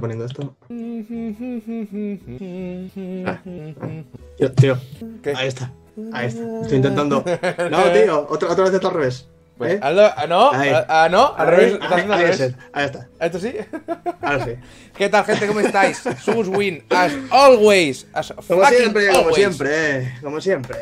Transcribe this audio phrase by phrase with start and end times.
[0.00, 0.56] poniendo esto.
[3.26, 3.38] Ah.
[4.36, 4.78] Tío, tío.
[5.22, 5.34] ¿Qué?
[5.36, 5.72] Ahí está.
[6.12, 6.60] Ahí está.
[6.62, 7.24] Estoy intentando.
[7.70, 9.28] No, tío, otra, otra vez está al revés.
[9.60, 9.80] Pues, ¿Eh?
[9.82, 10.70] hazlo- ah, no, Ahí.
[10.70, 12.40] ah, ah, no, al Ahí, revés, ahí, al revés.
[12.40, 13.08] es, ahí está.
[13.20, 13.52] ¿Esto sí?
[14.22, 14.52] Ahora sí.
[14.96, 15.46] ¿Qué tal, gente?
[15.46, 16.02] ¿Cómo estáis?
[16.24, 19.36] Sumus Win, as always, as Como siempre, como always.
[19.36, 20.76] siempre, eh, como siempre.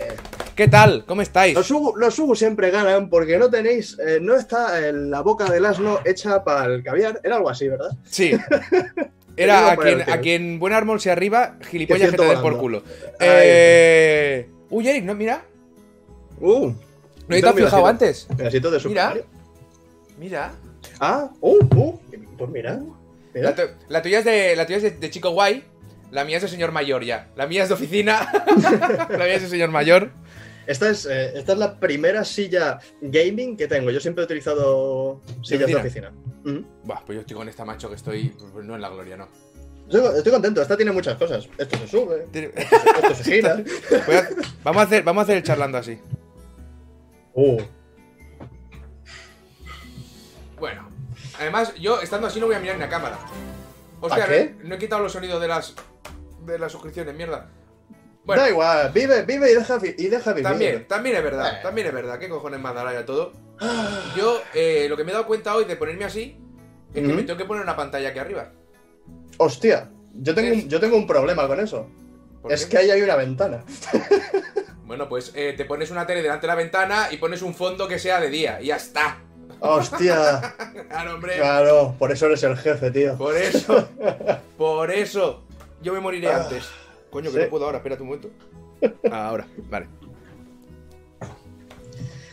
[0.54, 1.04] ¿Qué tal?
[1.06, 1.54] ¿Cómo estáis?
[1.56, 5.46] Los Ugu, los Ugu siempre ganan porque no tenéis, eh, no está eh, la boca
[5.46, 7.20] del asno hecha para el caviar.
[7.24, 7.90] Era algo así, ¿verdad?
[8.08, 8.30] Sí.
[9.36, 12.84] Era a quien, a quien buen árbol se arriba, gilipollas Que te den por culo.
[13.18, 14.48] Eh...
[14.70, 15.42] Uy, Eric, no, mira.
[16.40, 16.72] Uh.
[17.28, 18.26] ¿No has fijado antes?
[18.36, 19.06] Pedacito de Super Mira.
[19.08, 19.24] Mario.
[20.18, 20.52] Mira.
[21.00, 22.00] Ah, uh, uh.
[22.36, 22.80] Pues mira.
[23.34, 23.50] mira.
[23.50, 25.64] La, tu- la tuya es, de, la tuya es de, de chico guay.
[26.10, 27.28] La mía es de señor mayor ya.
[27.36, 28.26] La mía es de oficina.
[29.10, 30.10] la mía es de señor mayor.
[30.66, 33.90] Esta es, eh, esta es la primera silla gaming que tengo.
[33.90, 36.12] Yo siempre he utilizado sillas de oficina?
[36.84, 38.34] Buah, pues yo estoy con esta macho que estoy.
[38.52, 39.28] pues, no en la gloria, no.
[39.86, 40.60] Estoy, estoy contento.
[40.62, 41.48] Esta tiene muchas cosas.
[41.58, 43.56] Esto se sube, esto se gira.
[44.06, 44.28] Voy a-
[44.62, 45.98] vamos, a hacer, vamos a hacer el charlando así.
[47.40, 47.62] Uh.
[50.58, 50.88] Bueno.
[51.38, 53.16] Además, yo estando así no voy a mirar ni a cámara.
[54.00, 54.56] Hostia, ¿A qué?
[54.64, 55.74] no he quitado los sonidos de las.
[56.44, 57.48] de las suscripciones, mierda.
[58.24, 60.42] Bueno, Da igual, vive, vive y deja, y deja vivir.
[60.50, 61.60] también, también es verdad, Eh.
[61.62, 62.18] también es verdad.
[62.18, 63.32] ¿Qué cojones más dará ya todo?
[64.16, 66.36] Yo, eh, lo que me he dado cuenta hoy de ponerme así,
[66.92, 68.50] es que me tengo que poner una pantalla aquí arriba.
[69.38, 71.86] Hostia, yo tengo, Es- yo tengo un problema con eso.
[72.42, 72.70] ¿Por Es qué?
[72.70, 73.64] que ahí hay una ventana.
[74.88, 77.86] Bueno, pues eh, te pones una tele delante de la ventana y pones un fondo
[77.86, 79.18] que sea de día, y ya está.
[79.60, 80.54] Hostia.
[80.88, 81.36] Claro, hombre.
[81.36, 83.16] claro, por eso eres el jefe, tío.
[83.18, 83.88] Por eso,
[84.56, 85.44] por eso,
[85.82, 86.68] yo me moriré Ah, antes.
[87.10, 87.44] Coño, que sí.
[87.44, 88.30] no puedo ahora, espérate un momento.
[89.12, 89.86] Ahora, vale.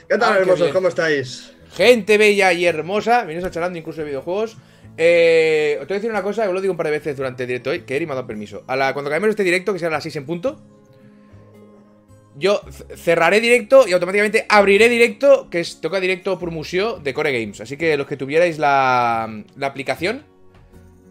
[0.08, 0.72] ¿Qué tal, Ah, hermosos?
[0.72, 1.52] ¿Cómo estáis?
[1.74, 4.56] Gente bella y hermosa, vienes a charlando incluso de videojuegos.
[4.98, 7.44] Eh, os voy a decir una cosa, os lo digo un par de veces durante
[7.44, 8.64] el directo hoy, que Eri me ha dado permiso.
[8.68, 10.62] A la, cuando acabemos este directo, que sea a las 6 en punto,
[12.38, 12.62] yo
[12.96, 17.62] cerraré directo y automáticamente abriré directo, que es toca directo por museo de Core Games.
[17.62, 20.24] Así que los que tuvierais la, la aplicación,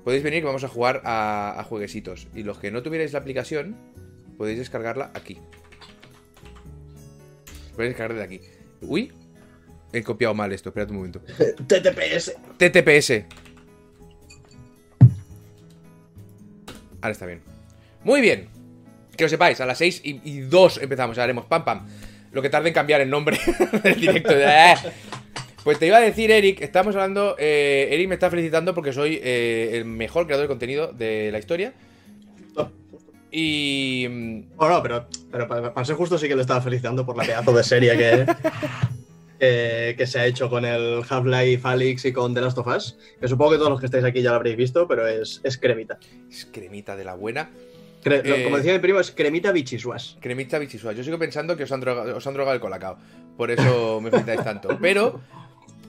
[0.05, 2.29] podéis venir que vamos a jugar a, a jueguecitos.
[2.35, 3.77] Y los que no tuvierais la aplicación,
[4.37, 5.39] podéis descargarla aquí.
[7.75, 8.41] Podéis descargar de aquí.
[8.83, 9.13] Uy,
[9.93, 11.21] he copiado mal esto, espérate un momento.
[11.67, 12.35] TTPS.
[12.59, 13.25] TTPS.
[17.01, 17.43] Ahora está bien.
[18.03, 18.54] Muy bien.
[19.17, 21.87] Que lo sepáis, a las 6 y, y 2 empezamos, haremos pam pam.
[22.33, 23.39] Lo que tarde en cambiar el nombre
[23.83, 24.35] del directo.
[25.63, 27.37] Pues te iba a decir, Eric, estamos hablando.
[27.39, 31.39] eh, Eric me está felicitando porque soy eh, el mejor creador de contenido de la
[31.39, 31.73] historia.
[32.57, 32.71] No.
[33.31, 34.07] Y.
[34.11, 37.25] mm, Bueno, pero, pero para, para ser justo sí que le estaba felicitando por la
[37.25, 38.27] pedazo de serie que,
[39.39, 42.99] que, que se ha hecho con el Half-Life Alyx y con The Last of Us.
[43.21, 45.57] Que supongo que todos los que estáis aquí ya lo habréis visto, pero es, es
[45.57, 45.99] cremita.
[46.31, 47.51] Es cremita de la buena.
[48.05, 48.45] Cre- Eh.
[48.45, 50.17] Como decía mi primo, es cremita bichisuas.
[50.21, 50.93] Cremita bichisua.
[50.93, 52.99] Yo sigo pensando que os han drogado, os han drogado el colacao.
[53.37, 54.79] Por eso me felicitáis tanto.
[54.81, 55.21] Pero.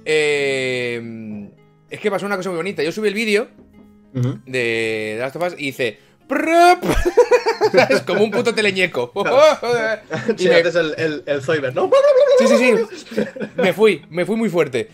[0.05, 1.49] eh,
[1.89, 2.81] es que pasó una cosa muy bonita.
[2.83, 3.47] Yo subí el vídeo
[4.45, 5.99] de Last of Us y hice.
[7.89, 9.11] Es como un puto teleñeco.
[10.37, 11.89] y Sí, me- haces el, el, el Zoiber, ¿no?
[12.39, 13.21] Sí, sí, sí.
[13.57, 14.89] Me fui, me fui muy fuerte.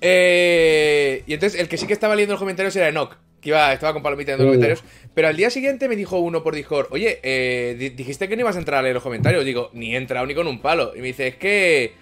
[0.00, 3.16] Eh, y entonces el que sí que estaba leyendo los comentarios era Enoch,
[3.50, 4.82] iba, estaba con palomita en los comentarios.
[5.14, 8.40] Pero al día siguiente me dijo uno por Discord, oye, eh, di- dijiste que no
[8.42, 9.44] ibas a entrar a leer los comentarios.
[9.44, 10.92] Digo, ni he entrado ni con un palo.
[10.94, 11.94] Y me dice, es que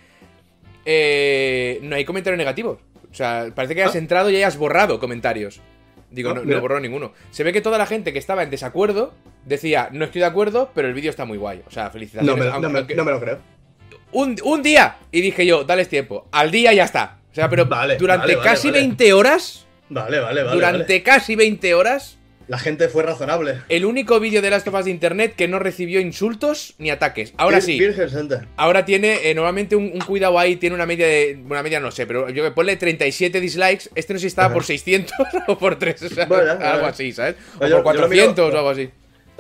[0.84, 2.78] eh, no hay comentarios negativos.
[3.10, 3.98] O sea, parece que has Ah.
[3.98, 5.60] entrado y hayas borrado comentarios.
[6.10, 7.12] Digo, Ah, no, no borrado ninguno.
[7.30, 10.70] Se ve que toda la gente que estaba en desacuerdo decía, no estoy de acuerdo,
[10.74, 11.62] pero el vídeo está muy guay.
[11.66, 12.26] O sea, felicidades.
[12.28, 13.38] No me, aunque- no me- aunque- no me lo creo.
[14.12, 14.98] un, un día.
[15.10, 16.28] Y dije yo, dales tiempo.
[16.30, 17.18] Al día ya está.
[17.32, 18.78] O sea, pero Vale, durante vale, casi vale.
[18.80, 19.66] 20 horas.
[19.94, 20.54] Vale, vale, vale.
[20.56, 21.02] durante vale.
[21.02, 22.18] casi 20 horas.
[22.46, 23.60] La gente fue razonable.
[23.70, 27.32] El único vídeo de Last of Us de internet que no recibió insultos ni ataques.
[27.38, 27.78] Ahora sí.
[27.78, 28.44] Virgen Santa.
[28.58, 31.42] Ahora tiene eh, normalmente un, un cuidado ahí, tiene una media de.
[31.48, 33.88] Una media no sé, pero yo que ponle 37 dislikes.
[33.94, 35.14] Este no sé si estaba por 600
[35.48, 36.02] o por 3.
[36.02, 36.86] O sea, Bueno, algo bueno.
[36.88, 37.36] así, ¿sabes?
[37.60, 38.90] O Yo- por lo miro- 400 o algo así.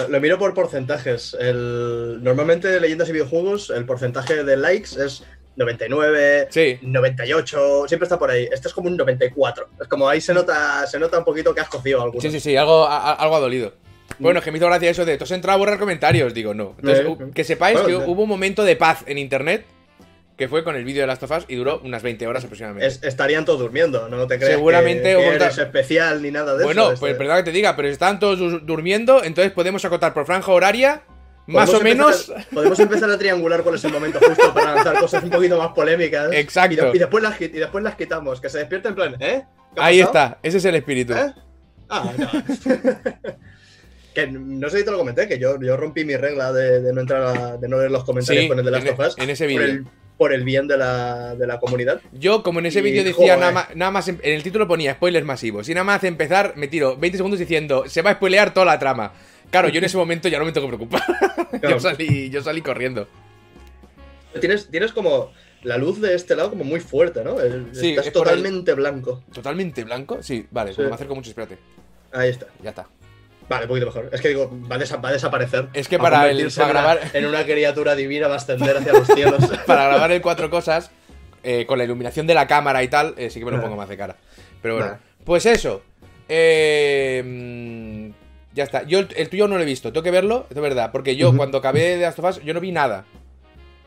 [0.08, 1.36] Lo miro por porcentajes.
[1.38, 2.18] El...
[2.22, 5.22] Normalmente leyendas y videojuegos, el porcentaje de likes es
[5.56, 6.78] 99, Sí.
[6.82, 8.48] 98, siempre está por ahí.
[8.52, 9.68] Este es como un 94.
[9.80, 12.20] Es como ahí se nota, se nota un poquito que has cocido alguno.
[12.20, 13.72] Sí, sí, sí, algo, a- algo ha dolido.
[14.18, 16.32] Bueno, es que me hizo gracia eso de, ¿tú has entrado a borrar comentarios?
[16.34, 16.74] Digo, no.
[16.78, 19.64] Entonces, Eh, que sepáis bueno, que hubo un momento de paz en internet,
[20.36, 22.86] que fue con el vídeo de Last of Us, y duró unas 20 horas aproximadamente.
[22.86, 26.56] Es- estarían todos durmiendo, no te creas Seguramente que, que hubo eres especial ni nada
[26.56, 27.00] de bueno, eso.
[27.00, 30.12] pues este- perdón que te diga, pero si están todos du- durmiendo, entonces podemos acotar
[30.12, 31.02] por franja horaria,
[31.46, 32.28] más o menos...
[32.30, 35.58] empezar- podemos empezar a triangular cuál es el momento justo para lanzar cosas un poquito
[35.58, 36.32] más polémicas.
[36.32, 36.72] Exacto.
[36.74, 38.40] Y, de- y después las, y después las quitamos.
[38.40, 39.44] Que se despierte en plan, ¿eh?
[39.74, 40.24] ¿Qué ha Ahí pasado?
[40.26, 41.12] está, ese es el espíritu.
[41.14, 41.34] ¿Eh?
[41.90, 42.28] Ah, no.
[44.14, 46.92] que no sé si te lo comenté, que yo, yo rompí mi regla de, de
[46.92, 48.98] no entrar a, de no leer los comentarios Sí, con el de Last en- of
[49.00, 49.84] Us en ese vídeo.
[50.16, 52.00] por el bien de la, de la comunidad.
[52.12, 54.94] Yo, como en ese vídeo decía nada más, nada más, en en el título ponía
[54.94, 55.68] spoilers masivos.
[55.68, 58.78] Y nada más empezar, me tiro 20 segundos diciendo, se va a spoilear toda la
[58.78, 59.12] trama.
[59.54, 61.02] Claro, yo en ese momento ya no me tengo que preocupar.
[61.60, 61.76] Claro.
[61.76, 63.06] yo, salí, yo salí corriendo.
[64.40, 65.30] Tienes, tienes como
[65.62, 67.40] la luz de este lado como muy fuerte, ¿no?
[67.40, 69.22] El- Sí, Estás es por el- totalmente blanco.
[69.32, 70.20] ¿Totalmente blanco?
[70.20, 70.76] Sí, vale, Sí.
[70.78, 71.58] pues me acerco mucho, espérate.
[72.12, 72.46] Ahí está.
[72.64, 72.88] Ya está.
[73.48, 74.10] Vale, un poquito mejor.
[74.12, 75.68] Es que digo, va a, desa- va a desaparecer.
[75.74, 78.92] Es que para el- en una- grabar- en una criatura divina va a ascender hacia
[78.92, 79.44] los cielos.
[79.66, 80.90] Para grabar el cuatro cosas,
[81.44, 83.76] eh, con la iluminación de la cámara y tal, eh, sí que me lo pongo
[83.76, 84.16] más de cara.
[84.60, 84.98] Pero bueno, Nah.
[85.24, 85.82] pues eso.
[86.28, 88.03] Eh,
[88.54, 88.84] ya está.
[88.84, 90.90] Yo el, el tuyo no lo he visto, tengo que verlo, es verdad.
[90.92, 93.04] Porque yo cuando acabé de Last of Us, yo no vi nada.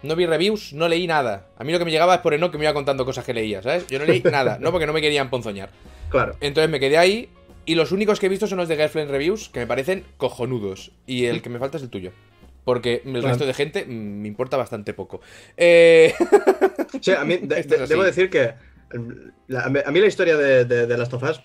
[0.03, 1.47] No vi reviews, no leí nada.
[1.57, 3.33] A mí lo que me llegaba es por Enoch que me iba contando cosas que
[3.33, 3.87] leía, ¿sabes?
[3.87, 5.69] Yo no leí nada, no porque no me querían ponzoñar.
[6.09, 6.35] Claro.
[6.39, 7.29] Entonces me quedé ahí
[7.65, 10.91] y los únicos que he visto son los de Girlfriend Reviews, que me parecen cojonudos.
[11.07, 12.11] Y el que me falta es el tuyo.
[12.63, 15.21] Porque el resto de gente me importa bastante poco.
[15.57, 16.13] Eh...
[17.01, 18.53] Sí, a mí, de- de- debo decir que
[18.93, 19.11] mm,
[19.47, 21.41] la- a mí a mí la historia de, de, de Last of Us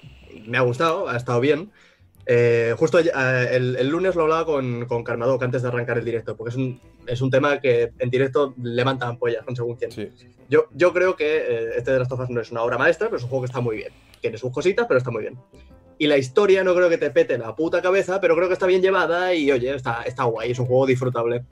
[0.47, 1.71] me ha gustado, ha estado bien.
[2.25, 3.11] Eh, justo eh,
[3.51, 6.57] el, el lunes lo hablaba con, con Carmadoc antes de arrancar el directo, porque es
[6.57, 9.91] un, es un tema que en directo levanta ampollas con según quién.
[9.91, 10.09] Sí.
[10.49, 13.09] Yo, yo creo que eh, este de Last of Us no es una obra maestra,
[13.09, 13.93] pero es un juego que está muy bien.
[14.21, 15.37] Tiene sus cositas, pero está muy bien.
[15.99, 18.67] Y la historia no creo que te pete la puta cabeza, pero creo que está
[18.67, 21.45] bien llevada y oye, está, está guay, es un juego disfrutable.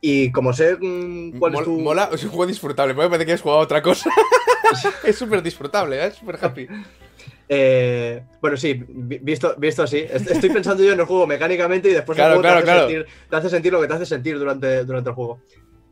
[0.00, 1.80] Y como sé mm, cuál Mol- es tu...
[1.80, 2.94] Mola, es un juego disfrutable.
[2.94, 4.10] Me parece que has jugado a otra cosa.
[5.04, 6.06] es súper disfrutable, ¿eh?
[6.08, 6.68] es súper happy.
[7.48, 9.98] Eh, bueno, sí, vi- visto, visto así.
[9.98, 12.70] est- Estoy pensando yo en el juego mecánicamente y después Claro, el juego claro, te,
[12.70, 12.88] hace claro.
[12.90, 15.40] Sentir, te hace sentir lo que te hace sentir durante, durante el juego.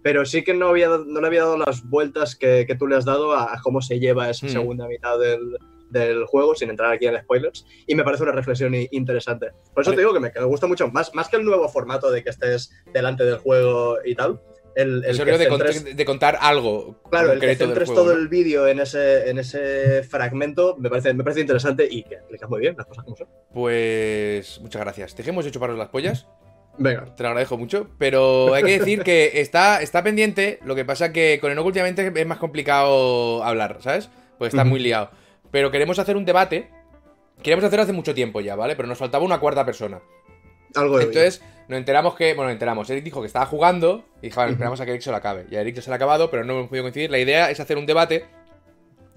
[0.03, 2.97] Pero sí que no, había, no le había dado las vueltas que, que tú le
[2.97, 4.51] has dado a, a cómo se lleva esa Mm.
[4.51, 5.57] segunda mitad del,
[5.91, 7.65] del juego, sin entrar aquí en spoilers.
[7.87, 9.51] Y me parece una reflexión interesante.
[9.75, 9.97] Por eso Vale.
[9.97, 12.23] te digo que me, que me gusta mucho, más, más que el nuevo formato de
[12.23, 14.41] que estés delante del juego y tal.
[14.77, 17.01] El, el El que de, centres- de contar algo.
[17.11, 18.21] Claro, el que centres juego, todo ¿no?
[18.21, 22.49] el vídeo en ese, en ese fragmento me parece, me parece interesante y que explicas
[22.51, 23.27] muy bien las cosas como son.
[23.55, 25.15] Pues muchas gracias.
[25.15, 26.27] Te hemos hecho paros las pollas.
[26.79, 27.07] Venga.
[27.17, 27.89] Te lo agradezco mucho.
[27.97, 30.59] Pero hay que decir que está, está pendiente.
[30.65, 34.11] Lo que pasa que con Enoch últimamente es más complicado hablar, ¿sabes?
[34.37, 35.11] Pues está muy liado.
[35.51, 36.71] Pero queremos hacer un debate.
[37.43, 38.77] Queríamos hacerlo hace mucho tiempo ya, ¿vale?
[38.77, 40.01] Pero nos faltaba una cuarta persona.
[40.75, 42.35] Algo de Entonces, nos enteramos que.
[42.35, 42.89] Bueno, nos enteramos.
[42.91, 44.05] Eric dijo que estaba jugando.
[44.23, 45.47] Y dijo, vale, esperamos a que Eric se lo acabe.
[45.51, 47.11] Y a Eric se lo ha acabado, pero no hemos podido coincidir.
[47.11, 48.25] La idea es hacer un debate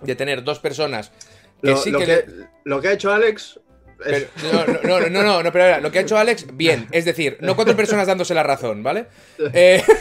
[0.03, 1.11] de tener dos personas
[1.61, 2.05] que lo, sí lo que.
[2.05, 2.25] que, le-
[2.65, 3.59] lo que ha hecho Alex
[4.01, 4.27] pero-
[4.83, 6.87] no, no, no, no, pero ahora, lo que ha hecho Alex, bien.
[6.91, 9.07] Es decir, no cuatro personas dándose la razón, ¿vale?
[9.53, 9.83] Eh,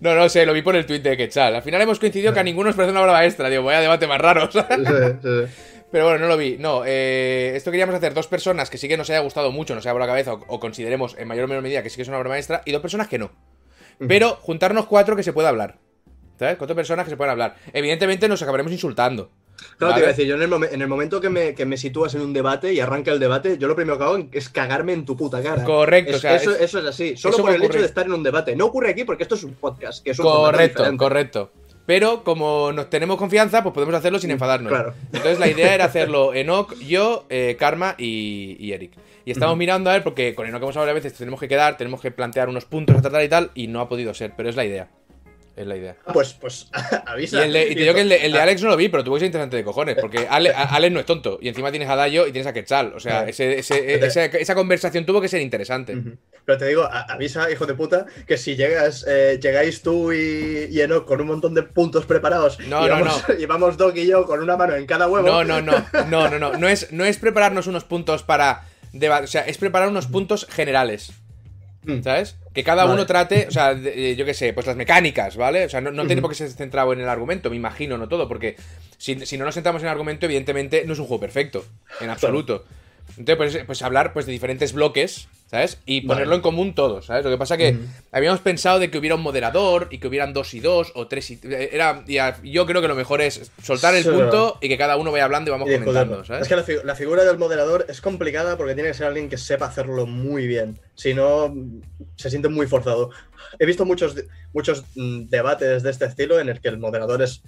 [0.00, 1.54] No, no sé, lo vi por el tuit de Quetzal.
[1.54, 3.48] Al final hemos coincidido que a ninguno nos parece una obra maestra.
[3.50, 4.50] Digo, vaya debate más raro.
[4.50, 5.79] sí, sí, sí.
[5.92, 6.56] Pero bueno, no lo vi.
[6.58, 9.84] No, eh, esto queríamos hacer dos personas que sí que nos haya gustado mucho, nos
[9.84, 12.02] haya volado la cabeza o, o consideremos en mayor o menor medida que sí que
[12.02, 13.30] es una obra maestra y dos personas que no.
[14.06, 15.78] Pero juntarnos cuatro que se pueda hablar.
[16.38, 16.56] ¿Sabes?
[16.56, 17.56] Cuatro personas que se puedan hablar.
[17.72, 19.30] Evidentemente nos acabaremos insultando.
[19.76, 21.76] Claro, te iba a decir, yo en el, en el momento que me, que me
[21.76, 24.94] sitúas en un debate y arranca el debate, yo lo primero que hago es cagarme
[24.94, 25.64] en tu puta cara.
[25.64, 28.06] Correcto, Es- o sea, eso, es- eso es así, solo por el hecho de estar
[28.06, 28.56] en un debate.
[28.56, 31.50] No ocurre aquí porque esto es un podcast, que es un Correcto, correcto.
[31.90, 34.70] Pero como nos tenemos confianza, pues podemos hacerlo sin enfadarnos.
[34.70, 34.94] Claro.
[35.06, 38.92] Entonces la idea era hacerlo Enoch, yo, eh, Karma y, y Eric.
[39.24, 41.76] Y estamos mirando a ver, porque con Enoch hemos hablado varias veces, tenemos que quedar,
[41.76, 44.48] tenemos que plantear unos puntos a tratar y tal, y no ha podido ser, pero
[44.48, 44.88] es la idea.
[45.60, 45.96] Es la idea.
[46.06, 46.68] Ah, Pues, pues
[47.06, 47.44] Y, avisa.
[47.44, 48.88] el de- y te digo que el de, el de Ah, Alex no lo vi,
[48.88, 51.48] pero tuvo que ser interesante de cojones, porque Ale- a- Alex no es tonto, y
[51.48, 52.94] encima tienes a Dayo y tienes a Quetzal.
[52.94, 55.96] O sea, ese- ese- esa, esa conversación tuvo que ser interesante.
[56.46, 60.68] Pero te digo, a- avisa, hijo de puta, que si llegas, eh, llegáis tú y,
[60.70, 63.94] y Enoch con un montón de puntos preparados No, y, no, vamos, y vamos Doc
[63.98, 65.26] y yo con una mano en cada huevo.
[65.28, 66.52] No, no, no, no, no, no.
[66.56, 68.62] No es, no es prepararnos unos puntos para
[68.94, 71.12] deba- O sea, es preparar unos puntos generales.
[71.82, 72.02] Mm.
[72.02, 72.36] ¿Sabes?
[72.52, 72.94] Que cada Vale.
[72.94, 75.64] uno trate, o sea, de- eh, yo qué sé, pues las mecánicas, ¿vale?
[75.64, 78.06] O sea, no, no tiene por qué ser centrado en el argumento, me imagino, no
[78.08, 78.56] todo, porque
[78.98, 81.64] si, si no nos centramos en el argumento, evidentemente no es un juego perfecto,
[82.00, 82.64] en absoluto.
[83.16, 85.78] Entonces, pues, pues hablar pues, de diferentes bloques, ¿sabes?
[85.84, 86.36] Y ponerlo Vale.
[86.36, 87.24] en común todos, ¿sabes?
[87.24, 87.76] Lo que pasa que
[88.12, 91.28] habíamos pensado de que hubiera un moderador y que hubieran dos y dos o tres
[91.32, 91.40] y...
[91.42, 94.96] Era, y yo creo que lo mejor es soltar el Sí, punto y que cada
[94.96, 96.24] uno vaya hablando y vamos Y comentando.
[96.24, 96.42] ¿sabes?
[96.42, 99.28] Es que la, fi- la figura del moderador es complicada porque tiene que ser alguien
[99.28, 100.78] que sepa hacerlo muy bien.
[100.94, 101.52] Si no,
[102.16, 103.10] se siente muy forzado.
[103.58, 104.14] He visto muchos,
[104.52, 107.42] muchos mm, debates de este estilo en el que el moderador es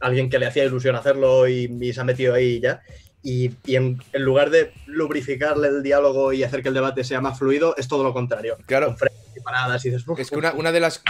[0.00, 2.82] alguien que le hacía ilusión hacerlo y, y se ha metido ahí y ya.
[3.28, 7.20] Y, y en, en lugar de lubrificarle el diálogo y hacer que el debate sea
[7.20, 8.56] más fluido, es todo lo contrario.
[8.66, 8.86] Claro.
[8.86, 9.10] Con Fred
[9.42, 11.02] paradas y dices, "Uf, Es que una, una de las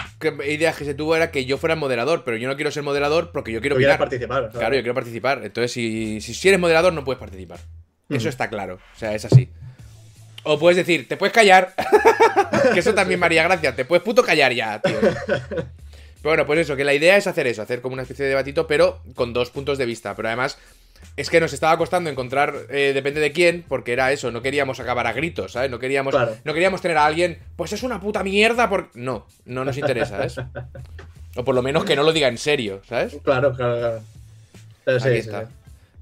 [0.47, 2.83] ideas que se tuvo era que yo fuera el moderador, pero yo no quiero ser
[2.83, 4.51] moderador porque yo quiero participar.
[4.51, 5.43] Claro, yo quiero participar.
[5.45, 7.61] Entonces, si, si, eres moderador, no puedes participar.
[8.09, 8.79] Eso está claro.
[8.95, 9.51] O sea, es así.
[10.43, 11.75] O puedes decir, te puedes callar.
[12.73, 13.77] que eso también me haría gracia.
[13.77, 14.99] Te puedes puto callar ya, tío.
[15.01, 18.31] Pero bueno, pues eso, que la idea es hacer eso, hacer como una especie de
[18.31, 20.17] debatito, pero con dos puntos de vista.
[20.17, 20.59] Pero además,
[21.17, 24.81] es que nos estaba costando encontrar, eh, depende de quién, porque era eso, no queríamos
[24.81, 25.71] acabar a gritos, ¿sabes?
[25.71, 26.37] No queríamos, Claro.
[26.45, 28.91] no queríamos tener a alguien, pues es una puta mierda, por...
[28.95, 30.37] No, no nos interesa, ¿sabes?
[31.39, 33.19] O por lo menos que no lo diga en serio, ¿sabes?
[33.23, 34.01] Claro, claro, claro.
[34.85, 35.45] Pero sí, Aquí sí, está.
[35.45, 35.53] sí.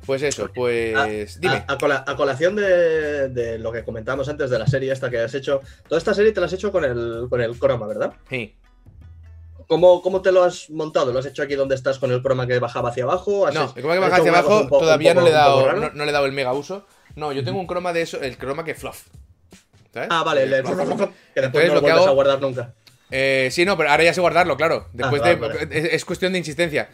[0.06, 0.94] Pues eso, pues.
[0.94, 1.06] A-
[1.40, 1.64] Dime.
[1.66, 5.10] A, a cola- a colación de, de lo que comentábamos antes de la serie esta
[5.10, 7.86] que has hecho, toda esta serie te la has hecho con el, con el croma,
[7.88, 8.12] ¿verdad?
[8.30, 8.54] Sí.
[9.68, 11.12] ¿Cómo, ¿Cómo te lo has montado?
[11.12, 13.46] ¿Lo has hecho aquí donde estás con el croma que bajaba hacia abajo?
[13.46, 15.72] ¿Has No, el croma que baja hacia abajo poco- todavía no le he dado.
[15.72, 16.86] No, no le he dado el mega uso.
[17.16, 19.04] No, yo tengo un croma de eso, el croma que fluff.
[19.92, 20.08] ¿Sabes?
[20.10, 20.76] Ah, vale, el de- fluff.
[20.78, 22.74] que después Entonces, no lo lo vuelves hago- a guardar nunca.
[23.10, 24.88] Eh, sí, no, pero ahora ya sé guardarlo, claro.
[24.92, 25.34] Después Ah, de.
[25.36, 25.68] vale.
[25.70, 26.88] Es, es cuestión de insistencia.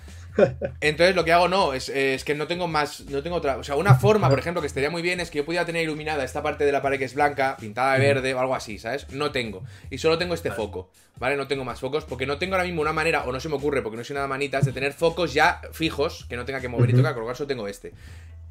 [0.81, 3.01] Entonces lo que hago no, es, es que no tengo más.
[3.07, 3.57] No tengo otra.
[3.57, 5.83] O sea, una forma, por ejemplo, que estaría muy bien es que yo pudiera tener
[5.83, 8.79] iluminada esta parte de la pared que es blanca, pintada de verde o algo así,
[8.79, 9.09] ¿sabes?
[9.11, 9.63] No tengo.
[9.91, 11.37] Y solo tengo este foco, ¿vale?
[11.37, 13.57] No tengo más focos porque no tengo ahora mismo una manera, o no se me
[13.57, 16.69] ocurre porque no soy nada manitas, de tener focos ya fijos que no tenga que
[16.69, 17.93] mover y tocar, con lo cual solo tengo este.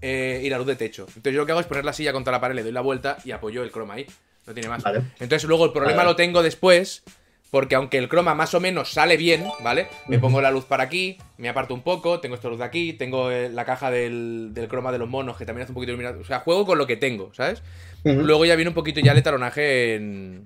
[0.01, 1.05] Eh, y la luz de techo.
[1.07, 2.81] Entonces yo lo que hago es poner la silla contra la pared, le doy la
[2.81, 4.07] vuelta y apoyo el croma ahí.
[4.47, 4.81] No tiene más.
[4.81, 5.01] Vale.
[5.19, 6.09] Entonces luego el problema Vale.
[6.09, 7.03] lo tengo después,
[7.51, 9.87] porque aunque el croma más o menos sale bien, ¿vale?
[10.07, 12.93] Me pongo la luz para aquí, me aparto un poco, tengo esta luz de aquí,
[12.93, 15.91] tengo eh, la caja del, del croma de los monos que también hace un poquito
[15.91, 16.23] de iluminación.
[16.23, 17.61] O sea, juego con lo que tengo, ¿sabes?
[18.03, 20.45] Luego ya viene un poquito ya el talonaje en,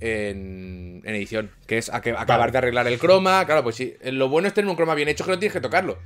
[0.00, 2.52] en, en edición, que es a que- acabar Vale.
[2.52, 3.44] de arreglar el croma.
[3.46, 5.60] Claro, pues sí, lo bueno es tener un croma bien hecho que no tienes que
[5.60, 5.98] tocarlo.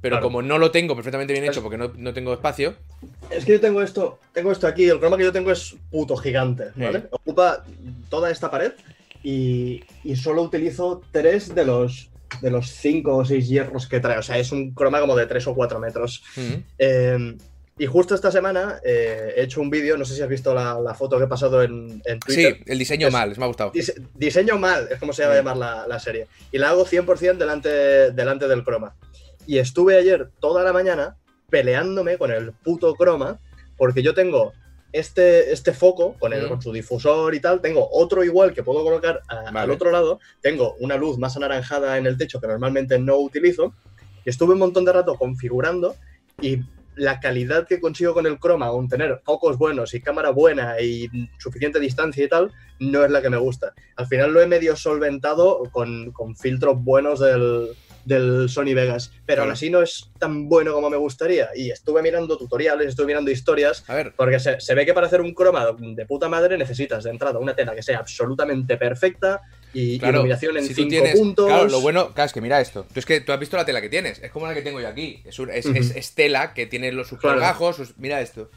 [0.00, 0.26] Pero Claro.
[0.26, 2.74] como no lo tengo perfectamente bien hecho porque no, no tengo espacio,
[3.30, 6.16] Es que yo tengo esto, tengo esto aquí, el croma que yo tengo es puto
[6.16, 7.00] gigante, ¿vale?
[7.00, 7.06] Sí.
[7.10, 7.64] Ocupa
[8.10, 8.72] toda esta pared
[9.30, 12.10] y, y solo utilizo tres de los
[12.42, 14.18] de los cinco o seis hierros que trae.
[14.18, 16.22] O sea, es un croma como de tres o cuatro metros.
[16.36, 17.36] mm, Eh,
[17.78, 20.78] y justo esta semana eh, he hecho un vídeo, no sé si has visto la,
[20.80, 22.56] la foto que he pasado en, en Twitter.
[22.56, 23.72] sí, el diseño Es- mal, me ha gustado.
[23.72, 25.36] Dise- diseño mal, es como se va a Mm.
[25.38, 26.26] llamar la, la serie.
[26.52, 27.68] Y la hago 100% delante,
[28.12, 28.94] delante del croma.
[29.46, 31.16] Y estuve ayer toda la mañana
[31.50, 33.38] peleándome con el puto croma,
[33.76, 34.52] porque yo tengo
[34.98, 36.48] este, este foco con, el, Mm.
[36.48, 39.58] con su difusor y tal, tengo otro igual que puedo colocar a- Vale.
[39.60, 43.74] al otro lado, tengo una luz más anaranjada en el techo que normalmente no utilizo,
[44.24, 45.94] y estuve un montón de rato configurando
[46.40, 46.60] y
[46.96, 51.08] la calidad que consigo con el croma, aun tener focos buenos y cámara buena y
[51.38, 52.50] suficiente distancia y tal,
[52.80, 53.74] no es la que me gusta.
[53.96, 57.68] Al final lo he medio solventado con, con filtros buenos del,
[58.06, 61.48] del Sony Vegas, pero aún así no es tan bueno como me gustaría.
[61.54, 65.08] Y estuve mirando tutoriales, estuve mirando historias, A ver, porque se, se ve que para
[65.08, 69.42] hacer un croma de puta madre necesitas de entrada una tela que sea absolutamente perfecta
[69.74, 71.46] y Claro, iluminación en si 5 tienes, puntos.
[71.46, 72.86] Claro, lo bueno, claro, es que mira esto.
[72.94, 74.20] Tú es que tú has visto la tela que tienes.
[74.22, 75.20] Es como la que tengo yo aquí.
[75.26, 75.76] Es, un- es, Ujú.
[75.76, 77.72] es- es tela que tiene los sus Claro.
[77.74, 78.48] sus- Mira esto.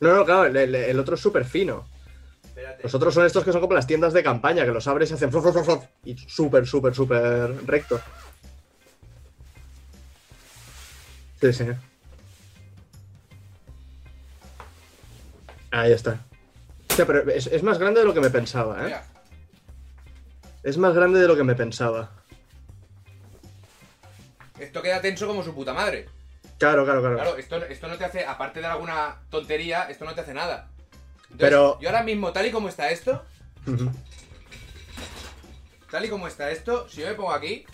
[0.00, 1.88] No, no, claro, el, otro es súper fino.
[2.82, 5.14] Los otros son estos que son como las tiendas de campaña, que los abres y
[5.14, 8.00] hacen flof, flof, flof, y súper, súper, súper recto.
[11.40, 11.64] Sí, sí.
[15.70, 16.20] Ahí está.
[16.90, 18.84] Hostia, pero es, es más grande de lo que me pensaba, ¿eh?
[18.84, 19.04] Mira.
[20.62, 22.10] Es más grande de lo que me pensaba.
[24.58, 26.08] Esto queda tenso como su puta madre.
[26.58, 27.16] Claro, claro, claro.
[27.16, 30.68] Claro, esto, esto no te hace, aparte de alguna tontería, esto no te hace nada.
[31.22, 33.24] Entonces, Pero- Yo ahora mismo, tal y como está esto,
[35.90, 37.64] tal y como está esto, si yo me pongo aquí.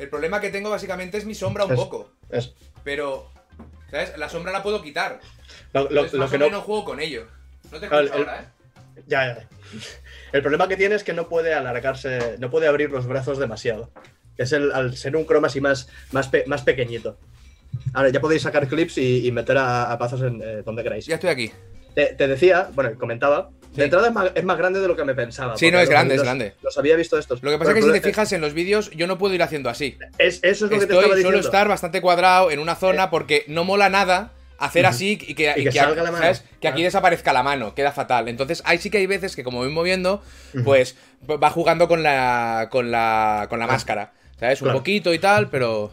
[0.00, 2.10] El problema que tengo básicamente es mi sombra un Es- poco.
[2.30, 3.30] Es- Pero,
[3.90, 4.16] ¿sabes?
[4.16, 5.20] La sombra la puedo quitar.
[5.74, 7.26] lo, lo- Entonces, lo más que o no, menos juego con ello.
[7.70, 9.02] No te escucho el- ahora, ¿eh?
[9.06, 9.48] Ya, ya.
[10.32, 13.90] El problema que tiene es que no puede alargarse, no puede abrir los brazos demasiado.
[14.38, 17.18] Es el, al ser un croma así más, más, pe- más pequeñito.
[17.92, 21.04] Ahora ya podéis sacar clips y, y meter a, a pazos en eh, donde queráis.
[21.06, 21.52] Ya estoy aquí.
[21.94, 23.50] Te, te decía, bueno, comentaba.
[23.80, 25.56] De entrada es más, es más grande de lo que me pensaba.
[25.56, 26.54] Sí, no, es los- grande, es grande.
[26.62, 27.42] Los había visto estos.
[27.42, 29.42] Lo que pasa es que si te fijas en los vídeos, yo no puedo ir
[29.42, 29.98] haciendo así.
[30.18, 31.38] Es, eso es lo que te estaba suelo diciendo.
[31.40, 35.64] estar bastante cuadrado en una zona porque no mola nada hacer así y que, Y
[35.64, 36.22] que salga la mano.
[36.22, 36.44] ¿sabes?
[36.60, 38.28] Que aquí desaparezca la mano, queda fatal.
[38.28, 40.22] Entonces, ahí sí que hay veces que como voy moviendo,
[40.64, 40.96] pues
[41.28, 44.60] va jugando con la con la con la máscara, ¿sabes?
[44.60, 44.78] Un Claro.
[44.80, 45.90] poquito y tal, pero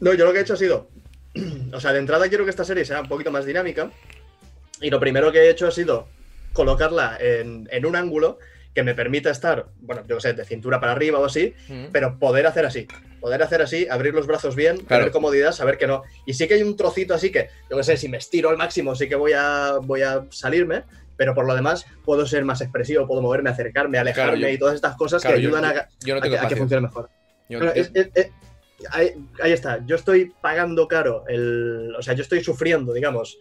[0.00, 0.88] No, yo lo que he hecho ha sido.
[1.72, 3.90] O sea, de entrada quiero que esta serie sea un poquito más dinámica.
[4.80, 6.08] Y lo primero que he hecho ha sido
[6.62, 8.40] colocarla en, en un ángulo
[8.74, 11.84] que me permita estar, bueno, yo qué sé, de cintura para arriba o así, mm,
[11.92, 12.88] pero poder hacer así.
[13.20, 15.02] Poder hacer así, abrir los brazos bien, Claro.
[15.04, 16.02] tener comodidad, saber que no.
[16.26, 18.56] Y sí que hay un trocito así que, yo qué sé, si me estiro al
[18.56, 20.82] máximo, sí que voy a, voy a salirme.
[21.16, 24.58] pero por lo demás puedo ser más expresivo, puedo moverme, acercarme, alejarme Claro, yo- y
[24.58, 26.46] todas estas cosas claro, que ayudan a, yo- yo no a tengo que, a que
[26.46, 26.56] espacio.
[26.58, 27.10] funcione mejor.
[27.48, 28.30] Yo- Bueno, yo- es- es- es-
[28.92, 33.36] ahí, ahí está, yo estoy pagando caro, el, o sea, yo estoy sufriendo, digamos,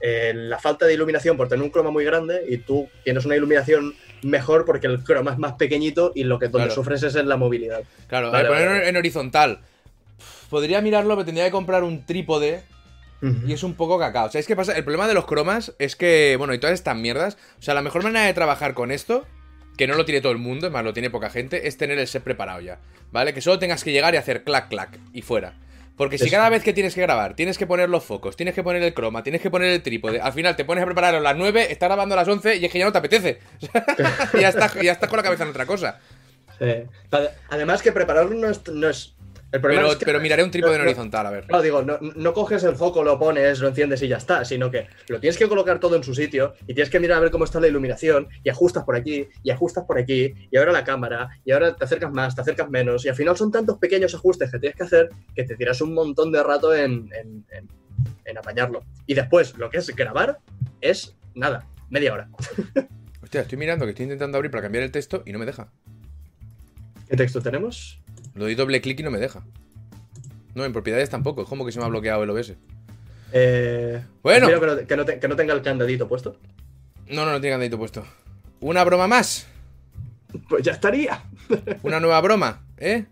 [0.00, 3.36] eh, la falta de iluminación por tener un croma muy grande y tú tienes una
[3.36, 6.74] iluminación mejor porque el croma es más pequeñito y lo que donde Claro.
[6.74, 7.82] sufres es en la movilidad.
[8.08, 9.60] Claro, Vale, al ponerlo vale, en horizontal.
[10.50, 12.62] Podría mirarlo, pero tendría que comprar un trípode
[13.46, 14.28] y es un poco cacao.
[14.28, 14.76] ¿Sabéis qué pasa?
[14.76, 17.38] El problema de los cromas es que, bueno, y todas estas mierdas.
[17.58, 19.24] O sea, la mejor manera de trabajar con esto,
[19.78, 21.98] que no lo tiene todo el mundo, es más, lo tiene poca gente, es tener
[21.98, 22.80] el set preparado ya.
[23.12, 23.32] ¿Vale?
[23.32, 25.54] Que solo tengas que llegar y hacer clac, clac y fuera.
[25.96, 28.62] Porque si cada vez que tienes que grabar, tienes que poner los focos, tienes que
[28.64, 31.20] poner el croma, tienes que poner el trípode, al final te pones a preparar a
[31.20, 33.38] las 9, estás grabando a las 11 y es que ya no te apetece.
[33.60, 36.00] y ya estás, ya estás con la cabeza en otra cosa.
[36.58, 36.64] Sí.
[37.10, 38.60] Ade- Además que prepararlo no es...
[38.68, 39.13] No es
[39.54, 41.48] el Pero, es que- pero miraré un trípode en no- no- horizontal, a ver.
[41.48, 44.68] No, digo, no, no coges el foco, lo pones, lo enciendes y ya está, sino
[44.70, 47.30] que lo tienes que colocar todo en su sitio y tienes que mirar a ver
[47.30, 50.82] cómo está la iluminación y ajustas por aquí y ajustas por aquí y ahora la
[50.82, 54.12] cámara y ahora te acercas más, te acercas menos y al final son tantos pequeños
[54.14, 57.68] ajustes que tienes que hacer que te tiras un montón de rato en, en- en-
[58.24, 58.82] en apañarlo.
[59.06, 60.38] Y después, lo que es grabar
[60.80, 62.28] es nada, media hora.
[63.22, 65.70] Hostia, estoy mirando que estoy intentando abrir para cambiar el texto y no me deja.
[67.08, 68.00] ¿Qué texto tenemos?
[68.34, 69.42] Lo doy doble clic y no me deja.
[70.54, 72.54] No, en propiedades tampoco, es como que se me ha bloqueado el OBS.
[73.32, 74.46] Eh, Bueno.
[74.46, 76.38] que no, que no te- que no tenga el candadito puesto.
[77.08, 78.04] No, no, no tiene candadito puesto.
[78.60, 79.46] Una broma más.
[80.48, 81.22] Pues ya estaría.
[81.82, 83.04] Una nueva broma, ¿eh?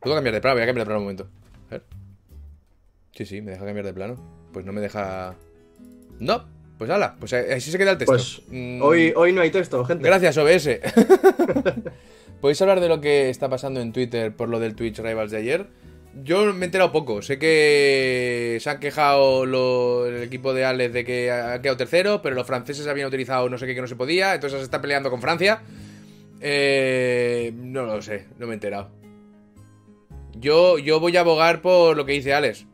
[0.00, 1.28] Puedo cambiar de plano, voy a cambiar de plano un momento.
[1.68, 1.82] A ver.
[3.12, 4.16] Sí, sí, me deja cambiar de plano.
[4.52, 5.34] Pues no me deja.
[6.20, 6.44] No,
[6.78, 8.12] pues ala, pues así se queda el texto.
[8.14, 10.04] Pues Mm, hoy, hoy no hay texto, gente.
[10.04, 10.68] Gracias, OBS.
[12.40, 15.38] ¿Podéis hablar de lo que está pasando en Twitter por lo del Twitch Rivals de
[15.38, 15.66] ayer?
[16.22, 17.20] Yo me he enterado poco.
[17.20, 22.36] Sé que se han quejado el equipo de Alex de que ha quedado tercero, pero
[22.36, 25.10] los franceses habían utilizado no sé qué que no se podía, entonces se está peleando
[25.10, 25.62] con Francia.
[26.40, 28.90] Eh, no lo sé, no me he enterado.
[30.34, 32.66] Yo, yo voy a abogar por lo que dice Alex.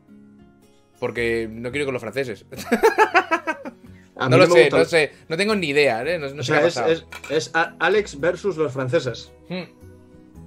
[0.99, 2.45] Porque no quiero ir con los franceses.
[4.25, 5.11] A no mí lo sé, no sé.
[5.29, 6.17] No tengo ni idea, ¿eh?
[6.17, 6.87] No, no O sé sea,
[7.29, 9.31] es, Alex versus los franceses.
[9.49, 9.63] Hmm.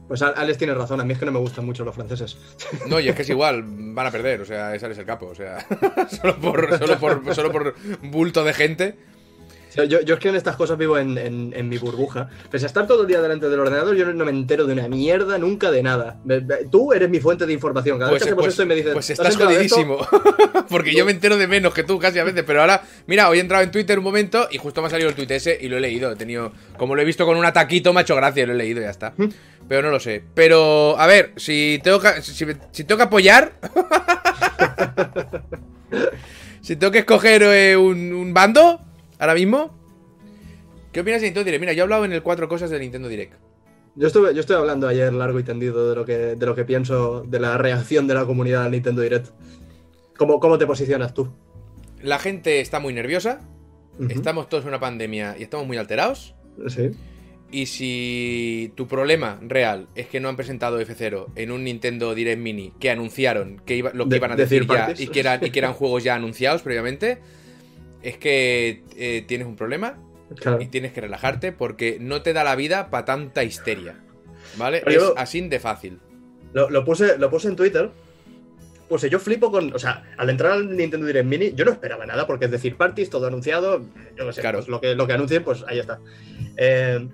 [0.09, 2.39] Pues Alex tiene razón, a mí es que no me gustan mucho los franceses.
[2.89, 5.35] No, y es que es igual, van a perder, o sea, es el capo, o
[5.35, 5.67] sea,
[6.11, 8.97] solo por, solo por, solo por bulto de gente.
[9.85, 12.29] Yo, es que en estas cosas vivo en, en- en mi burbuja.
[12.51, 14.89] Pese a estar todo el día delante del ordenador, yo no, me entero de una
[14.89, 16.19] mierda, nunca de nada.
[16.25, 17.99] Me- me- tú eres mi fuente de información.
[17.99, 19.59] Cada Pues, vez que hacemos pues- esto y me dices, pues "¿Te has estás enterado
[19.59, 19.77] de esto?".
[19.77, 23.29] jodidísimo, porque yo me entero de menos que tú casi a veces, pero ahora, mira,
[23.29, 25.59] hoy he entrado en Twitter un momento y justo me ha salido el tweet ese
[25.61, 28.03] y lo he leído, he tenido, como lo he visto con un ataquito, me ha
[28.03, 29.15] hecho gracia, lo he leído y ya está.
[29.69, 30.23] Pero no lo sé.
[30.35, 32.33] Pero, a ver, si tengo que, si,
[32.73, 33.53] si tengo que apoyar...
[36.63, 38.81] si tengo que escoger eh, un, un bando,
[39.19, 39.77] ahora mismo...
[40.93, 41.61] ¿Qué opinas de Nintendo Direct?
[41.61, 43.35] Mira, yo he hablado en el cuatro cosas de Nintendo Direct.
[43.95, 46.65] Yo estuve, yo estuve hablando ayer largo y tendido de lo que, de lo que
[46.65, 49.29] pienso de la reacción de la comunidad al Nintendo Direct.
[50.17, 51.29] ¿Cómo, cómo te posicionas tú?
[52.03, 53.41] La gente está muy nerviosa,
[54.09, 56.35] estamos todos en una pandemia y estamos muy alterados.
[56.69, 56.91] Sí.
[57.51, 62.41] Y si tu problema real es que no han presentado F0 en un Nintendo Direct
[62.41, 65.21] Mini que anunciaron que iba- lo que De- iban a decir decir ya y que,
[65.21, 67.19] eran, y que eran juegos ya anunciados previamente,
[68.03, 69.99] es que eh, tienes un problema
[70.37, 70.61] Claro.
[70.61, 73.97] y tienes que relajarte porque no te da la vida para tanta histeria.
[74.57, 74.83] ¿Vale?
[74.85, 75.99] Pero es así de fácil.
[76.53, 77.91] Lo, lo puse, lo puse en Twitter.
[78.89, 79.75] Pues yo flipo con.
[79.75, 82.77] O sea, al entrar al Nintendo Direct Mini, yo no esperaba nada, porque es decir,
[82.77, 83.85] parties, todo anunciado.
[84.17, 84.59] Yo no sé, Claro.
[84.59, 85.99] pues lo, que, lo que anuncien, pues ahí está.
[86.57, 87.07] Eh,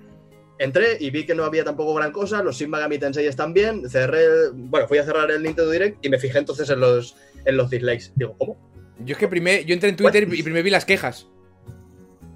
[0.57, 2.41] entré y vi que no había tampoco gran cosa.
[2.43, 3.89] Los Shin Megami Tensei están bien.
[3.89, 4.51] Cerré.
[4.53, 7.69] bueno, fui a cerrar el Nintendo Direct y me fijé entonces en los, en los
[7.69, 8.11] dislikes.
[8.15, 8.57] Digo, ¿cómo?
[8.99, 11.27] Yo es que primero, yo entré en Twitter y primero vi las quejas.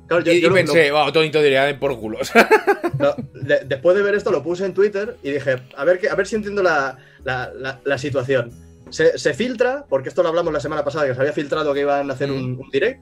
[0.07, 2.17] Claro, yo, y, yo y pensé, wow, todo Nintendo Direct por culo.
[2.99, 6.09] no, de- después de ver esto, lo puse en Twitter y dije, a ver, que-
[6.09, 8.51] a ver si entiendo la, la- la- la situación.
[8.89, 11.81] Se, se filtra, porque esto lo hablamos la semana pasada, que se había filtrado que
[11.81, 12.99] iban a hacer un, un direct.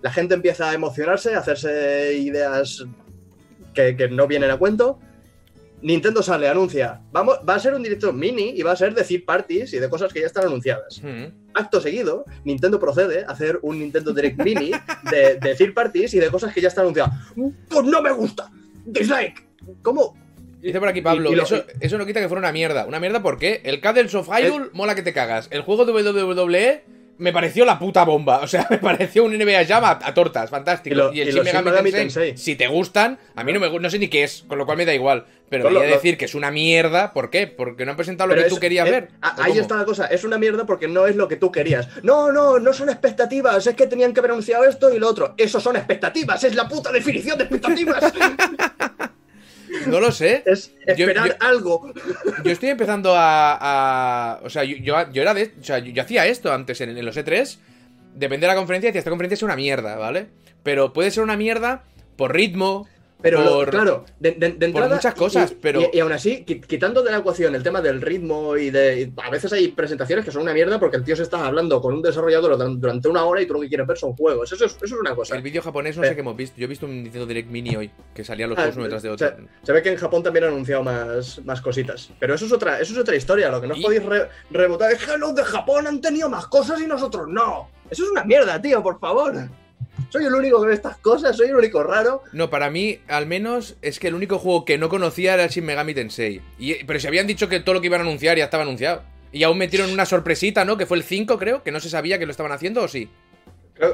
[0.00, 2.84] La gente empieza a emocionarse, a hacerse ideas
[3.74, 4.98] que, que no vienen a cuento.
[5.82, 9.04] Nintendo sale, anuncia, vamos, va a ser un directo mini y va a ser de
[9.04, 11.00] third parties y de cosas que ya están anunciadas.
[11.54, 14.70] Acto seguido, Nintendo procede a hacer un Nintendo Direct Mini
[15.10, 17.12] de, de third parties y de cosas que ya están anunciadas.
[17.68, 18.50] Pues no me gusta.
[18.86, 19.46] Dislike.
[19.82, 20.16] ¿Cómo?
[20.60, 22.86] Dice por aquí Pablo, Y- y lo- eso, eso no quita que fuera una mierda.
[22.86, 23.60] ¿Una mierda por qué?
[23.64, 25.48] El Cadence of Hyrule mola que te cagas.
[25.50, 26.84] El juego de WWE
[27.18, 28.38] me pareció la puta bomba.
[28.40, 30.94] O sea, me pareció un NBA Jam a, a tortas, fantástico.
[30.94, 32.36] Y lo- Y, el y Shin los Megami Shin Megami Tensei, Tensei.
[32.44, 34.78] si te gustan, a mí no me no sé ni qué es, con lo cual
[34.78, 35.26] me da igual.
[35.48, 37.12] Pero voy a decir que es una mierda.
[37.12, 37.46] ¿Por qué?
[37.46, 39.08] Porque no han presentado lo que es- tú querías ver.
[39.22, 39.60] a- ¿O Ahí cómo?
[39.62, 41.88] está la cosa, es una mierda porque no es lo que tú querías.
[42.02, 45.34] No, no, no son expectativas, es que tenían que haber anunciado esto y lo otro.
[45.36, 48.12] Eso son expectativas, es la puta definición de expectativas.
[49.86, 50.42] No lo sé.
[50.46, 51.92] es Yo- esperar yo- algo.
[52.44, 53.56] Yo estoy empezando a.
[53.60, 54.76] a- o sea, yo,
[55.12, 55.52] yo, era de.
[55.60, 57.58] O sea, yo, yo hacía esto antes en, en los E3.
[58.14, 60.28] Depende de la conferencia, decía, esta conferencia es una mierda, ¿vale?
[60.62, 61.84] Pero puede ser una mierda
[62.16, 62.88] por ritmo.
[63.30, 64.94] Pero lo- por- claro, de, de- de entrada.
[64.94, 67.80] muchas cosas, y- pero- Y, y aún así, qui- quitando de la ecuación el tema
[67.82, 69.00] del ritmo y de.
[69.02, 71.80] y a veces hay presentaciones que son una mierda porque el tío se está hablando
[71.80, 74.52] con un desarrollador duran- durante una hora y tú lo que quieres ver son juegos.
[74.52, 75.34] Eso es, eso es una cosa.
[75.36, 76.08] El vídeo japonés no Eh.
[76.08, 76.56] sé qué hemos visto.
[76.58, 79.02] Yo he visto un Nintendo Direct Mini hoy, que salían los Ah, juegos uno detrás
[79.02, 79.28] de otro.
[79.28, 79.34] Se,
[79.66, 82.10] se ve que en Japón también han anunciado más, más cositas.
[82.20, 83.50] Pero eso es otra, eso es otra historia.
[83.50, 86.46] Lo que no os podéis re- rebotar es que los de Japón han tenido más
[86.46, 87.68] cosas y nosotros no.
[87.90, 89.34] Eso es una mierda, tío, por favor.
[90.08, 92.22] Soy el único que ve estas cosas, soy el único raro.
[92.32, 95.50] No, para mí, al menos, es que el único juego que no conocía era el
[95.50, 96.40] Shin Megami Tensei.
[96.58, 99.02] Y, pero si habían dicho que todo lo que iban a anunciar ya estaba anunciado.
[99.32, 100.76] Y aún metieron una sorpresita, ¿no?
[100.76, 103.10] Que fue el 5, creo, que no se sabía que lo estaban haciendo, ¿o sí?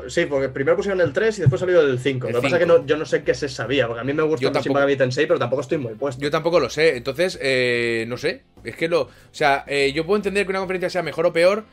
[0.07, 2.29] Sí, porque primero pusieron el 3 y después salió el 5.
[2.29, 2.79] El Lo que pasa es que 5.
[2.79, 4.75] no, yo no sé qué se sabía, porque a mí me gusta mucho tampoco.
[4.75, 6.23] Megami Tensei, pero tampoco estoy muy puesto.
[6.23, 6.97] Yo tampoco lo sé.
[6.97, 8.43] Entonces, eh, no sé.
[8.63, 9.03] Es que lo.
[9.03, 11.65] O sea, eh, yo puedo entender que una conferencia sea mejor o peor.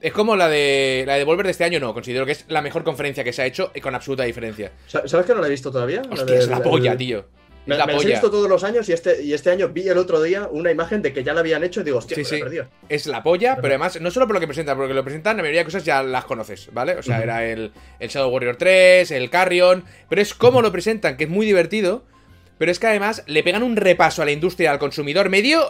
[0.00, 1.94] Es como la de la de Devolver de este año, no.
[1.94, 4.72] Considero que es la mejor conferencia que se ha hecho y con absoluta diferencia.
[4.86, 6.02] Sa- ¿Sabes que no la he visto todavía?
[6.14, 7.26] La de- es la el- polla, tío.
[7.66, 9.96] Me, la me he visto todos los años y este, y este año vi el
[9.96, 12.28] otro día una imagen de que ya la habían hecho y digo, hostia, Sí, la
[12.28, 12.38] sí.
[12.38, 12.66] perdido.
[12.90, 15.42] Es la polla, pero además, no solo por lo que presentan, porque lo presentan, la
[15.42, 16.96] mayoría de cosas ya las conoces, ¿vale?
[16.96, 21.16] O sea, era el, el Shadow Warrior 3, el Carrion, pero es cómo lo presentan,
[21.16, 22.04] que es muy divertido.
[22.58, 25.66] Pero es que además le pegan un repaso a la industria, al consumidor medio,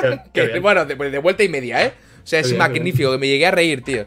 [0.00, 1.92] Qué- qué que, bueno, de, de vuelta y media, ¿eh?
[2.26, 4.04] O sea, es bien, magnífico, que me llegué a reír, tío.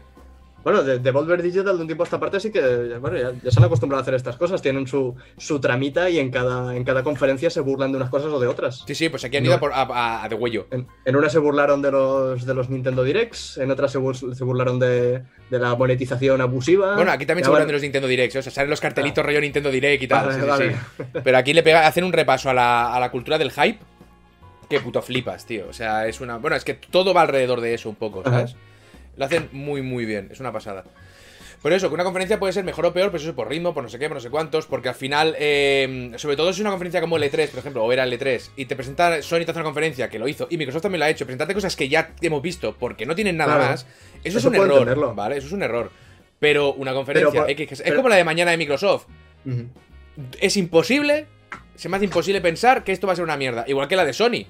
[0.62, 3.50] Bueno, de Devolver Digital de un tiempo a esta parte sí que bueno, ya, ya
[3.50, 6.84] se han acostumbrado a hacer estas cosas, tienen su, su tramita y en cada, en
[6.84, 8.84] cada conferencia se burlan de unas cosas o de otras.
[8.86, 10.66] Sí, sí, pues aquí han ido a, por- a- a- a de huello.
[10.70, 14.34] En, en una se burlaron de los, de los Nintendo Directs, en otra se, bur-
[14.34, 16.94] se burlaron de, de la monetización abusiva.
[16.94, 18.38] Bueno, aquí también Ya se van- de los Nintendo Directs, ¿eh?
[18.40, 20.26] o sea, salen los cartelitos rollo Nintendo Direct y tal.
[20.26, 20.72] Vale, sí, sí, vale.
[20.98, 21.04] sí.
[21.24, 23.78] Pero aquí le pega, hacen un repaso a la, a la cultura del hype.
[24.70, 25.66] Que puto flipas, tío.
[25.68, 26.38] O sea, es una.
[26.38, 28.54] Bueno, es que todo va alrededor de eso un poco, ¿sabes?
[29.16, 30.28] Lo hacen muy, muy bien.
[30.30, 30.84] Es una pasada.
[31.60, 33.82] Por eso, que una conferencia puede ser mejor o peor, pues eso por ritmo, por
[33.82, 36.60] no sé qué, por no sé cuántos, porque al final, eh, sobre todo si es
[36.62, 39.40] una conferencia como el E3, por ejemplo, o era el E3, y te presenta Sony
[39.44, 41.76] te hace una conferencia, que lo hizo, y Microsoft también lo ha hecho, presentarte cosas
[41.76, 43.70] que ya hemos visto porque no tienen nada Claro.
[43.72, 43.86] más,
[44.24, 45.14] eso, es un error, entenderlo.
[45.14, 45.36] ¿vale?
[45.36, 45.90] Eso es un error.
[46.38, 49.04] Pero una conferencia, Pero X, es pero- como la de mañana de Microsoft.
[50.40, 51.26] Es imposible,
[51.74, 54.06] se me hace imposible pensar que esto va a ser una mierda, igual que la
[54.06, 54.46] de Sony.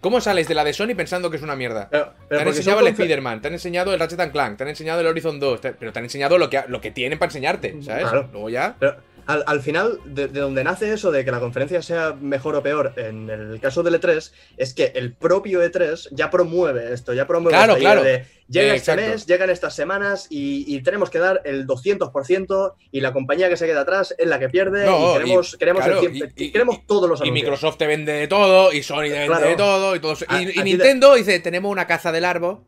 [0.00, 1.88] ¿Cómo sales de la de Sony pensando que es una mierda?
[1.90, 4.68] Pero, Te han enseñado el Spider-Man, te han enseñado el Ratchet and Clank, te han
[4.70, 7.28] enseñado el Horizon 2, te- pero te han enseñado lo que, lo que tienen para
[7.28, 8.02] enseñarte, ¿sabes?
[8.04, 8.28] Claro.
[8.32, 8.76] Luego ya.
[8.78, 8.96] Pero
[9.32, 12.62] al, al final, de, de donde nace eso de que la conferencia sea mejor o
[12.62, 17.26] peor, en el caso del E3, es que el propio E3 ya promueve esto, ya
[17.26, 18.02] promueve Claro, esta claro.
[18.02, 19.10] de llega Eh, este exacto.
[19.12, 23.56] mes, llegan estas semanas y, y tenemos que dar el 200% y la compañía que
[23.56, 26.16] se queda atrás es la que pierde No, y queremos, y- queremos, el claro, 100
[26.36, 27.30] y- y- queremos todos los Y.
[27.30, 30.12] Microsoft te vende de todo, y Sony te vende de todo, y todo.
[30.12, 30.24] eso.
[30.28, 32.58] A- Y, te- Nintendo dice: Tenemos una caza del árbol.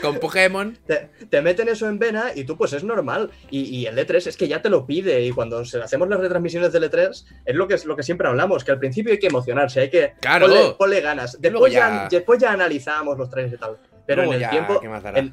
[0.00, 0.76] Con Pokémon.
[0.86, 3.30] te, te meten eso en vena y tú pues es normal.
[3.50, 6.20] Y, y el E3 es que ya te lo pide y cuando se, hacemos las
[6.20, 9.18] retransmisiones del E3 es lo que, es lo que siempre hablamos, que al principio hay
[9.18, 10.46] que emocionarse, hay que Claro.
[10.46, 11.40] ponle, ponle ganas.
[11.40, 11.80] Después ya...
[12.04, 13.76] ya- después ya analizamos los trailers y tal.
[14.06, 15.18] Pero en el ya, tiempo, ¿qué más dará?
[15.18, 15.32] en,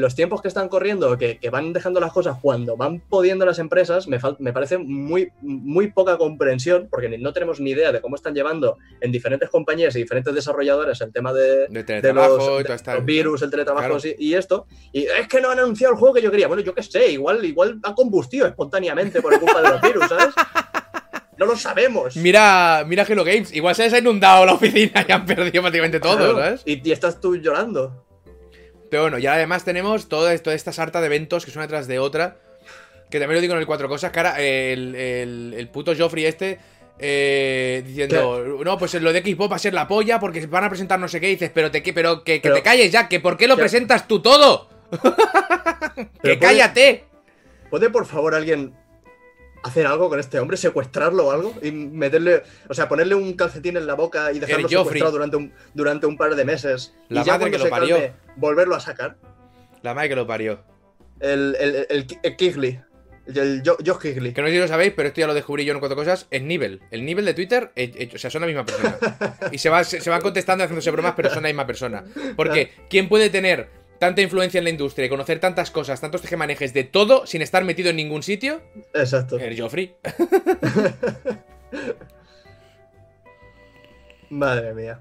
[0.00, 3.58] los tiempos que están corriendo, que, que van dejando las cosas cuando van pudiendo las
[3.58, 8.16] empresas, me, me parece muy, muy poca comprensión, porque no tenemos ni idea de cómo
[8.16, 13.00] están llevando en diferentes compañías y diferentes desarrolladores el tema de, De de los, de
[13.02, 14.16] virus, el teletrabajo Claro.
[14.18, 14.66] y, y esto.
[14.92, 16.46] Y es que no han anunciado el juego que yo quería.
[16.48, 20.34] Bueno, yo qué sé, igual, igual ha combustido espontáneamente por culpa de los virus, ¿sabes?
[21.38, 22.16] No lo sabemos.
[22.16, 25.98] Mira, mira Hello Games, igual se les ha inundado la oficina y han perdido prácticamente
[25.98, 26.62] todo, Claro, ¿sabes?
[26.66, 28.04] Y, y estás tú llorando.
[28.90, 31.98] Pero bueno, ya además tenemos toda, toda esta sarta de eventos que son detrás de
[31.98, 32.36] otra.
[33.08, 34.40] Que también lo digo en el Cuatro Cosas, cara.
[34.40, 36.58] El, el, el puto Joffrey este.
[36.98, 40.68] eh, diciendo, no, pues lo de Xbox va a ser la polla porque van a
[40.68, 41.28] presentar no sé qué.
[41.28, 43.46] Y dices, pero, te, que- pero que, que Pero- te calles ya, que ¿por qué
[43.48, 44.68] lo presentas tú todo?
[45.96, 47.04] ¡Que puede- cállate!
[47.70, 48.74] ¿Puede por favor alguien
[49.62, 50.56] hacer algo con este hombre?
[50.56, 51.54] ¿Secuestrarlo o algo?
[51.62, 52.42] Y meterle.
[52.68, 56.16] O sea, ponerle un calcetín en la boca y dejarlo secuestrado durante un, durante un
[56.16, 56.94] par de meses.
[57.08, 57.96] La y ya cuando que lo se parió.
[57.96, 59.16] calme, volverlo a sacar.
[59.82, 60.62] La madre que lo parió.
[61.20, 62.80] El, el, el, el Kigley.
[63.26, 64.32] El Jo- Josh Kigley.
[64.32, 66.26] Que no sé si lo sabéis, pero esto ya lo descubrí yo en Cuatro Cosas.
[66.30, 66.80] Es nivel.
[66.90, 68.96] El nivel de Twitter, eh, eh, o sea, son la misma persona.
[69.52, 72.04] Y se, va, se, se van contestando haciéndose bromas, pero son la misma persona.
[72.36, 73.68] Porque, ¿quién puede tener
[74.00, 77.62] tanta influencia en la industria y conocer tantas cosas, tantos tejemanejes de todo sin estar
[77.64, 78.60] metido en ningún sitio,
[78.94, 79.38] Exacto.
[79.38, 79.94] el Joffrey.
[84.30, 85.00] Madre mía.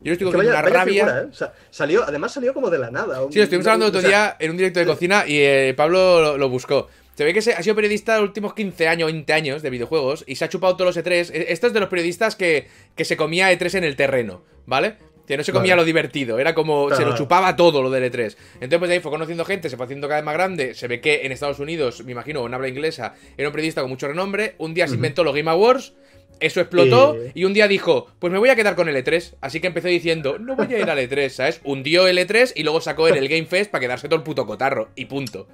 [0.00, 1.04] Yo estoy con una rabia.
[1.04, 1.26] figura, ¿eh?
[1.30, 3.20] O sea, salió, además salió como de la nada.
[3.30, 6.20] Sí, lo estuvimos hablando otro sea, día en un directo de cocina y eh, Pablo
[6.20, 6.88] lo, lo buscó.
[7.14, 10.24] Se ve que se- ha sido periodista los últimos 15 años, 20 años de videojuegos
[10.26, 11.30] y se ha chupado todos los E3.
[11.32, 14.96] E- Esto es de los periodistas que, que se comía E3 en el terreno, ¿vale?
[15.26, 18.12] Que no se comía lo divertido, era como Claro, se lo chupaba todo lo del
[18.12, 18.36] E3.
[18.54, 20.74] Entonces, pues ahí fue conociendo gente, se fue haciendo cada vez más grande.
[20.74, 23.90] Se ve que en Estados Unidos, me imagino, en habla inglesa, era un periodista con
[23.90, 24.54] mucho renombre.
[24.58, 25.94] Un día se inventó los Game Awards,
[26.40, 29.36] eso explotó Y- y un día dijo, pues me voy a quedar con el E3.
[29.40, 31.60] Así que empezó diciendo, no voy a ir al E3, ¿sabes?
[31.64, 34.44] Hundió el E3 y luego sacó en el Game Fest para quedarse todo el puto
[34.46, 34.90] cotarro.
[34.94, 35.48] Y punto.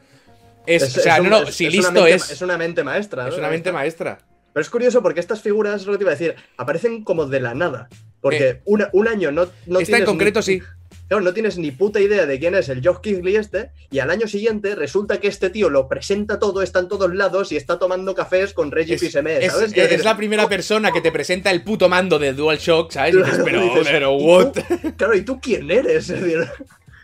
[0.67, 2.31] Es, o sea, un- no, no, es- si es listo mente- es.
[2.31, 3.29] Es una mente maestra.
[3.29, 3.39] Es ¿no?
[3.39, 4.19] una mente maestra.
[4.53, 7.27] Pero es curioso porque estas figuras, es lo que te iba a decir, aparecen como
[7.27, 7.89] de la nada.
[8.21, 10.63] Porque Eh, una- un año no, no Esta en concreto ni- sí.
[11.09, 14.11] Claro, no tienes ni puta idea de quién es el Josh Kigley este, y al
[14.11, 17.81] año siguiente resulta que este tío lo presenta todo, está en todos lados y está
[17.81, 19.43] tomando cafés con Reggie Es, es- ¿sabes?
[19.45, 23.17] es- es decir, la primera persona que te presenta el puto mando de DualShock, ¿sabes?
[23.17, 24.53] Dices, pero, dices, pero, ¿y what?
[24.53, 24.61] tú?
[24.97, 26.11] Claro, ¿y tú quién eres?
[26.11, 26.47] Es decir,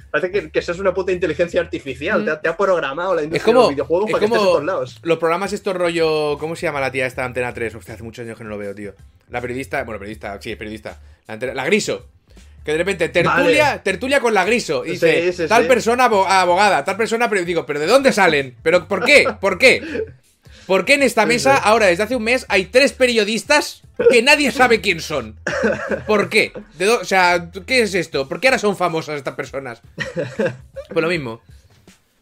[0.09, 2.25] Parece que, que seas una puta inteligencia artificial, Mm.
[2.25, 4.39] te, ha, te ha programado la industria como- de los videojuegos es para que estés
[4.39, 4.99] en como- todos lados.
[5.03, 6.39] Los programas estos rollo.
[6.39, 7.75] ¿Cómo se llama la tía esta Antena 3?
[7.75, 8.95] Hostia, hace muchos años que no lo veo, tío.
[9.31, 9.83] La periodista.
[9.85, 10.99] Bueno, periodista, sí, es periodista.
[11.27, 12.07] La, la Griso.
[12.65, 13.79] Que de repente, tertulia, Vale.
[13.85, 14.85] tertulia con la Griso.
[14.85, 15.69] Y dice, Sí, sí, tal sí.
[15.69, 18.57] persona abo- abogada, tal persona, pero digo, ¿pero de dónde salen?
[18.62, 19.25] ¿Pero por qué?
[19.41, 20.05] ¿Por qué?
[20.67, 24.51] ¿Por qué en esta mesa, ahora desde hace un mes, hay tres periodistas que nadie
[24.51, 25.39] sabe quién son?
[26.09, 26.53] ¿Por qué?
[26.77, 28.29] ¿De dó- o sea, ¿qué es esto?
[28.29, 29.81] ¿Por qué ahora son famosas estas personas?
[30.89, 31.41] Pues lo mismo.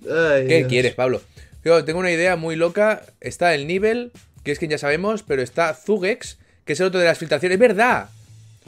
[0.03, 0.69] Ay, ¿Qué Dios.
[0.69, 1.23] quieres, Pablo?
[1.65, 3.03] Yo tengo una idea muy loca.
[3.23, 4.13] Está el nivel,
[4.43, 7.57] que es quien ya sabemos, pero está Zugex, que es el otro de las filtraciones.
[7.57, 8.09] ¡Es verdad!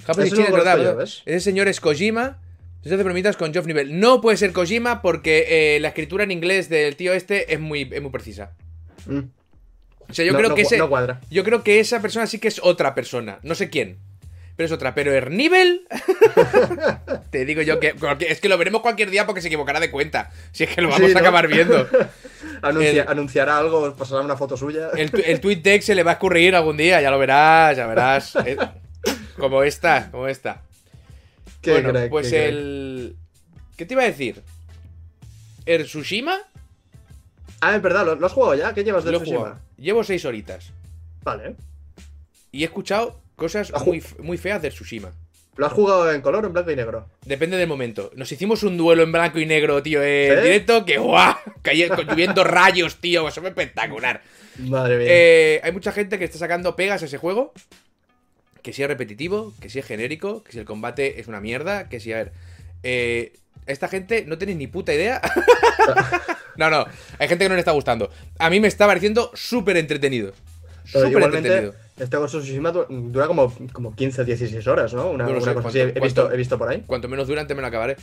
[0.06, 1.02] Japón China es verdad.
[1.02, 2.38] Ese señor es Kojima.
[2.84, 3.98] Se hace bromitas con Geoff Nivel.
[3.98, 7.88] No puede ser Kojima porque eh, la escritura en inglés del tío este es muy,
[7.92, 8.52] es muy precisa.
[9.06, 9.20] Mm.
[10.08, 10.78] O sea, yo No- creo no que ese.
[10.78, 11.20] no cuadra.
[11.30, 13.40] Yo creo que esa persona sí que es otra persona.
[13.42, 13.98] No sé quién.
[14.56, 14.94] Pero es otra.
[14.94, 15.82] Pero Ernivel.
[17.30, 17.94] Te digo yo que.
[18.28, 20.30] Es que lo veremos cualquier día porque se equivocará de cuenta.
[20.52, 21.88] Si es que lo vamos Sí, a acabar viendo.
[22.62, 24.90] Anuncia- El- Anunciará algo, os pasará una foto suya.
[24.96, 27.86] El, el tweet deck se le va a escurrir algún día, ya lo verás, ya
[27.86, 28.34] verás.
[28.46, 28.56] Eh,
[29.38, 30.62] como esta, como esta.
[31.60, 32.48] Qué bueno, crack, pues qué crack.
[32.48, 33.16] el.
[33.76, 34.42] ¿Qué te iba a decir?
[35.66, 36.38] ¿El Tsushima?
[37.60, 38.72] Ah, es verdad, ¿lo, lo has jugado ya?
[38.74, 39.38] ¿Qué llevas de Lo Tsushima?
[39.38, 39.58] jugado.
[39.76, 40.72] Llevo seis horitas.
[41.22, 41.56] Vale.
[42.52, 45.12] Y he escuchado cosas muy, muy feas del Tsushima.
[45.56, 47.08] ¿Lo has jugado en color o en blanco y negro?
[47.24, 48.10] Depende del momento.
[48.14, 50.42] Nos hicimos un duelo en blanco y negro, tío, en ¿Sí?
[50.42, 54.22] directo, que guau, cayendo, lloviendo rayos, tío, eso fue espectacular.
[54.58, 55.06] Madre mía.
[55.08, 57.52] Eh, hay mucha gente que está sacando pegas a ese juego.
[58.62, 61.88] Que si es repetitivo, que si es genérico, que si el combate es una mierda,
[61.88, 62.32] que si, a ver.
[62.82, 63.32] eh,
[63.66, 65.20] esta gente no tenéis ni puta idea.
[66.56, 66.86] no, no,
[67.18, 68.10] hay gente que no le está gustando.
[68.38, 70.32] A mí me está pareciendo súper entretenido.
[70.84, 71.74] Súper entretenido.
[71.98, 75.10] Este Ghost of Tsushima du- dura como, como 15 16 horas, ¿no?
[75.10, 75.78] Una, No una sé, cosa así.
[75.78, 76.82] ¿cuánto- He visto, he visto por ahí.
[76.86, 77.96] Cuanto menos durante me lo acabaré.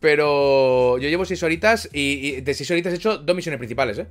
[0.00, 2.00] Pero yo llevo seis horitas y,
[2.36, 4.06] y de seis horitas he hecho dos misiones principales, ¿eh?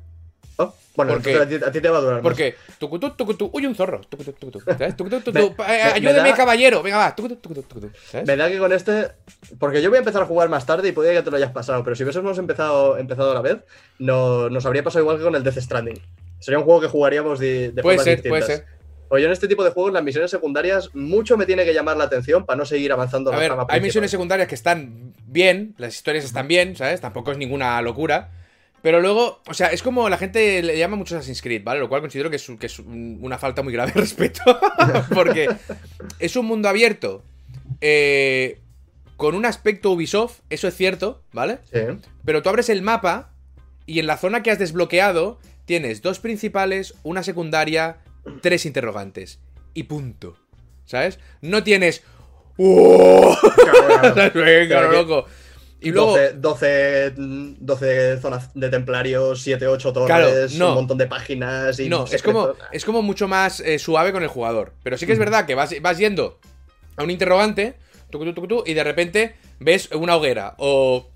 [0.60, 2.22] Oh, bueno, Porque- a ti, a ti te va a durar.
[2.24, 4.02] Porque, tucutú, tucutú, uy, un zorro.
[4.12, 4.18] Eh,
[5.28, 6.82] me- me ayúdeme, da- caballero.
[6.82, 7.16] Venga, va.
[8.10, 8.28] ¿sabes?
[8.28, 9.10] Me da que con este.
[9.60, 11.52] Porque yo voy a empezar a jugar más tarde y podría que te lo hayas
[11.52, 13.58] pasado, pero si hubiésemos empezado, empezado a la vez,
[14.00, 16.02] no, nos habría pasado igual que con el Death Stranding.
[16.40, 18.66] Sería un juego que jugaríamos de, de Puede formas ser, puede ser.
[19.10, 21.98] O yo en este tipo de juegos, las misiones secundarias, mucho me tiene que llamar
[21.98, 23.82] la atención para no seguir avanzando A la ver, trama hay principal.
[23.88, 27.00] misiones secundarias que están bien, las historias están bien, ¿sabes?
[27.02, 28.32] Tampoco es ninguna locura.
[28.82, 31.80] Pero luego, o sea, es como la gente le llama mucho Assassin's Creed, ¿vale?
[31.80, 34.42] Lo cual considero que es, que es un- una falta muy grave de respeto.
[35.14, 35.50] Porque
[36.20, 37.24] es un mundo abierto
[37.82, 38.60] eh,
[39.16, 41.60] con un aspecto Ubisoft, eso es cierto, ¿vale?
[41.72, 41.80] Sí.
[42.24, 43.32] Pero tú abres el mapa
[43.86, 47.98] y en la zona que has desbloqueado tienes dos principales, una secundaria,
[48.42, 49.40] tres interrogantes.
[49.74, 50.38] Y punto.
[50.86, 51.20] ¿Sabes?
[51.42, 52.04] No tienes.
[52.58, 53.36] ¡Oh!
[54.34, 55.26] Venga, Pero que- loco.
[55.80, 56.14] Y luego.
[56.18, 57.14] 12, 12,
[57.60, 60.70] 12 zonas de templarios, 7, 8 torres, Claro, no.
[60.70, 64.24] un montón de páginas y No, es como, es como mucho más eh, suave con
[64.24, 64.74] el jugador.
[64.82, 66.40] Pero sí que es verdad que vas, vas yendo
[66.96, 67.76] a un interrogante
[68.10, 71.12] tucu, tucu, tucu, tucu, y de repente ves una hoguera o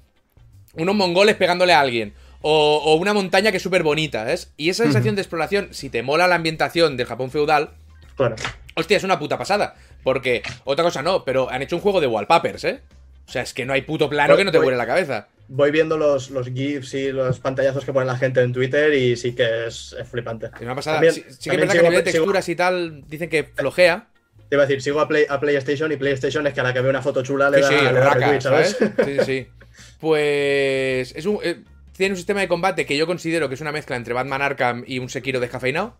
[0.75, 4.51] unos mongoles pegándole a alguien o, o una montaña que es súper bonita, ¿ves?
[4.57, 7.71] Y esa sensación de exploración, si te mola la ambientación del Japón feudal,
[8.15, 8.35] Claro.
[8.75, 9.75] hostia, es una puta pasada.
[10.03, 12.79] Porque, otra cosa no, pero han hecho un juego de wallpapers, ¿eh?
[13.27, 15.27] O sea, es que no hay puto plano Voy- que no te vuele la cabeza.
[15.47, 19.15] Voy viendo los, los GIFs y los pantallazos que pone la gente en Twitter y
[19.17, 20.47] sí que es, es flipante.
[20.55, 20.95] Es una pasada.
[20.97, 23.29] También- sí, sí que es verdad que a nivel de sigo- texturas y tal dicen
[23.29, 24.07] que flojea.
[24.49, 26.73] Te iba a decir, sigo a, Play- a PlayStation y PlayStation es que a la
[26.73, 28.77] que ve una foto chula le Sí, da, sí, le da raca, retweet, ¿sabes?
[28.77, 28.93] ¿sabes?
[29.05, 29.47] Sí, sí, sí.
[29.99, 31.13] Pues.
[31.15, 31.59] Es un, eh,
[32.01, 34.83] tiene un sistema de combate que yo considero que es una mezcla entre Batman Arkham
[34.85, 35.95] y un Sekiro descafeinado.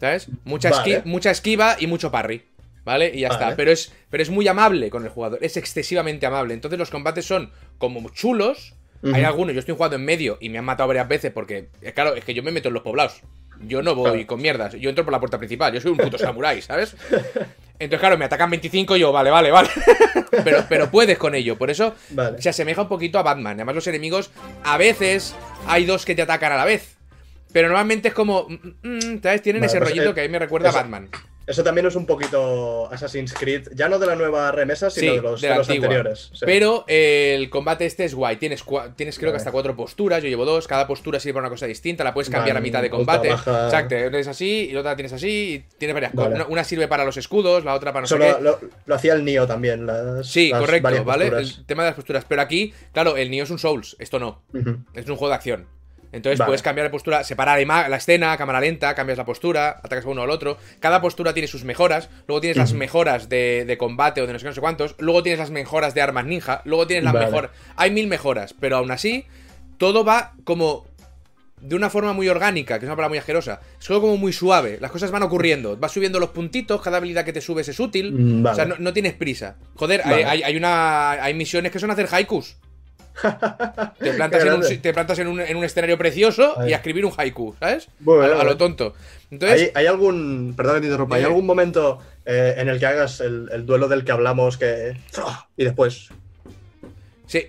[0.00, 0.28] ¿Sabes?
[0.44, 0.98] Mucha, Vale.
[0.98, 2.42] esqui- mucha esquiva y mucho parry.
[2.84, 3.12] ¿Vale?
[3.14, 3.44] Y ya Vale.
[3.44, 3.56] está.
[3.56, 5.38] Pero es, pero es muy amable con el jugador.
[5.42, 6.54] Es excesivamente amable.
[6.54, 8.74] Entonces los combates son como chulos.
[9.14, 12.14] Hay algunos, yo estoy jugando en medio y me han matado varias veces porque, claro,
[12.14, 13.20] es que yo me meto en los poblados.
[13.60, 14.26] Yo no voy Claro.
[14.26, 14.74] con mierdas.
[14.74, 15.72] Yo entro por la puerta principal.
[15.72, 16.96] Yo soy un puto samurái, ¿sabes?
[17.84, 19.68] Entonces, claro, me atacan 25 y yo, vale, vale, vale.
[20.44, 21.56] pero, pero puedes con ello.
[21.58, 22.40] Por eso Vale.
[22.40, 23.54] se asemeja un poquito a Batman.
[23.54, 24.30] Además, los enemigos,
[24.64, 25.34] a veces,
[25.66, 26.96] hay dos que te atacan a la vez.
[27.52, 28.46] Pero normalmente es como.
[28.48, 29.42] mm, mm, ¿Sabes?
[29.42, 31.08] Tienen Vale, ese pues, rollito eh, que a mí me recuerda eso- a Batman.
[31.46, 35.16] Eso también es un poquito Assassin's Creed, ya no de la nueva remesa, sino Sí,
[35.16, 36.30] de los, de los anteriores.
[36.32, 36.44] sí.
[36.46, 38.36] Pero eh, el combate este es guay.
[38.36, 38.64] Tienes,
[38.96, 40.22] tienes creo que hasta cuatro posturas.
[40.22, 40.68] Yo llevo dos.
[40.68, 42.04] Cada postura sirve para una cosa distinta.
[42.04, 43.28] La puedes cambiar Vale, a mitad de combate.
[43.30, 43.64] baja.
[43.66, 43.94] Exacto.
[44.06, 45.28] Una es así y la otra tienes así.
[45.72, 46.12] Y tienes varias.
[46.14, 46.34] Vale.
[46.36, 48.32] Una, una sirve para los escudos, la otra para no Eso sé qué.
[48.32, 49.84] lo, lo- lo hacía el Nio también.
[49.86, 51.24] Las, Sí, las correcto, ¿vale?
[51.26, 51.58] posturas.
[51.58, 52.24] El tema de las posturas.
[52.28, 53.96] Pero aquí, claro, el Nio es un Souls.
[53.98, 54.42] Esto no.
[54.94, 55.66] Es un juego de acción.
[56.12, 56.48] Entonces Vale.
[56.50, 60.20] puedes cambiar de postura, separar la escena, cámara lenta, cambias la postura, atacas a uno
[60.20, 60.58] o al otro.
[60.78, 62.10] Cada postura tiene sus mejoras.
[62.28, 64.94] Luego tienes las mejoras de, de combate o de no sé no sé cuántos.
[64.98, 66.60] Luego tienes las mejoras de armas ninja.
[66.66, 67.26] Luego tienes las Vale.
[67.26, 67.50] mejoras.
[67.76, 69.24] Hay mil mejoras, pero aún así,
[69.78, 70.86] todo va como
[71.62, 73.60] de una forma muy orgánica, que es una palabra muy asquerosa.
[73.80, 74.78] Es todo como muy suave.
[74.80, 75.76] Las cosas van ocurriendo.
[75.76, 78.12] Vas subiendo los puntitos, cada habilidad que te subes es útil.
[78.12, 78.52] Mm, vale.
[78.52, 79.56] O sea, no, no tienes prisa.
[79.76, 81.12] Joder, hay- hay una.
[81.12, 82.56] Hay misiones que son hacer haikus.
[83.98, 84.78] Te plantas, en un, grande.
[84.78, 87.88] te plantas en un, en un escenario precioso y a escribir un haiku, ¿sabes?
[88.00, 88.50] Bueno, a, lo- a bueno.
[88.50, 88.94] lo tonto.
[89.30, 92.86] Entonces, ¿Hay, hay algún, perdón que te interrumpa, ¿hay algún momento eh, en el que
[92.86, 94.96] hagas el, el duelo del que hablamos que...
[95.56, 96.08] Y después...
[97.26, 97.46] sí,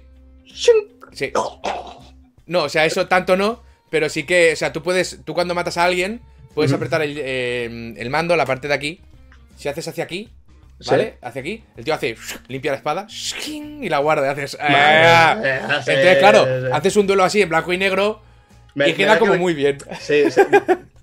[1.14, 1.32] sí.
[2.46, 5.56] No, o sea, eso tanto no, pero sí que, o sea, tú puedes, tú cuando
[5.56, 6.22] matas a alguien,
[6.54, 9.02] puedes apretar el, eh, el mando, la parte de aquí.
[9.58, 10.30] Si haces hacia aquí,
[10.80, 10.90] ¿Sí?
[10.90, 11.18] ¿vale?
[11.22, 12.16] Hacia aquí, el tío hace,
[12.48, 13.08] limpia la espada,
[13.48, 14.58] y la guarda, y haces...
[14.60, 15.60] Vale.
[15.84, 16.72] Sí, Entonces, claro, sí, sí.
[16.74, 18.22] haces un duelo así en blanco y negro
[18.76, 19.78] Me- y queda da como que- muy bien.
[20.02, 20.42] Sí, sí.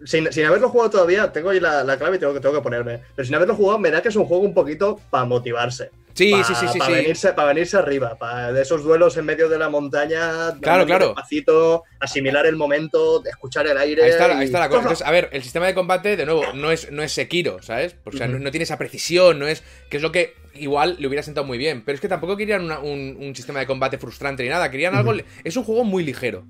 [0.05, 3.01] sin, sin haberlo jugado todavía, tengo ahí la, la clave y tengo tengo que ponerme.
[3.15, 5.91] Pero sin haberlo jugado, me da que es un juego un poquito para motivarse.
[6.25, 6.93] Sí, Pa- sí, sí, sí, pa sí.
[6.93, 10.59] Venirse, para venirse arriba, para de esos duelos en medio de la montaña.
[10.61, 11.07] Claro, claro.
[11.09, 14.05] Despacito, asimilar el momento, escuchar el aire.
[14.05, 14.83] Ahí está, la- y- ahí está la cosa.
[14.83, 17.97] Entonces, a ver, el sistema de combate, de nuevo, no es, no es Sekiro, ¿sabes?
[18.05, 19.63] O sea, no, tiene esa precisión, no es.
[19.89, 21.83] Que es lo que igual le hubiera sentado muy bien.
[21.85, 24.71] Pero es que tampoco querían una- un, un sistema de combate frustrante ni nada.
[24.71, 25.15] Querían algo.
[25.45, 26.45] Es un juego muy ligero.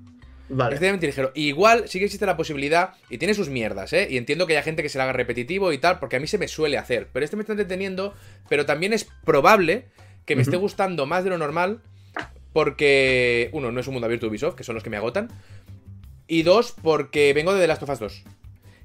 [0.53, 0.97] Vale.
[0.99, 1.31] Ligero.
[1.33, 4.07] Y igual sí que existe la posibilidad, y tiene sus mierdas, ¿eh?
[4.09, 6.27] Y entiendo que haya gente que se le haga repetitivo y tal, porque a mí
[6.27, 7.07] se me suele hacer.
[7.11, 8.13] Pero este me está entreteniendo,
[8.49, 9.85] pero también es probable
[10.25, 11.81] que me esté gustando más de lo normal,
[12.53, 15.29] porque, uno, no es un mundo abierto Ubisoft, que son los que me agotan.
[16.27, 18.23] Y dos, porque vengo de The Last of Us 2.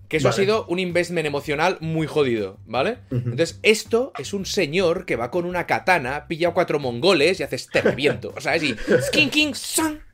[0.08, 2.98] Que eso ha sido un investment emocional muy jodido, ¿vale?
[3.10, 7.42] Entonces, esto es un señor que va con una katana, pilla a cuatro mongoles y
[7.42, 8.32] haces te reviento.
[8.36, 8.76] O sea, es y.
[9.08, 10.05] Skin King Sun.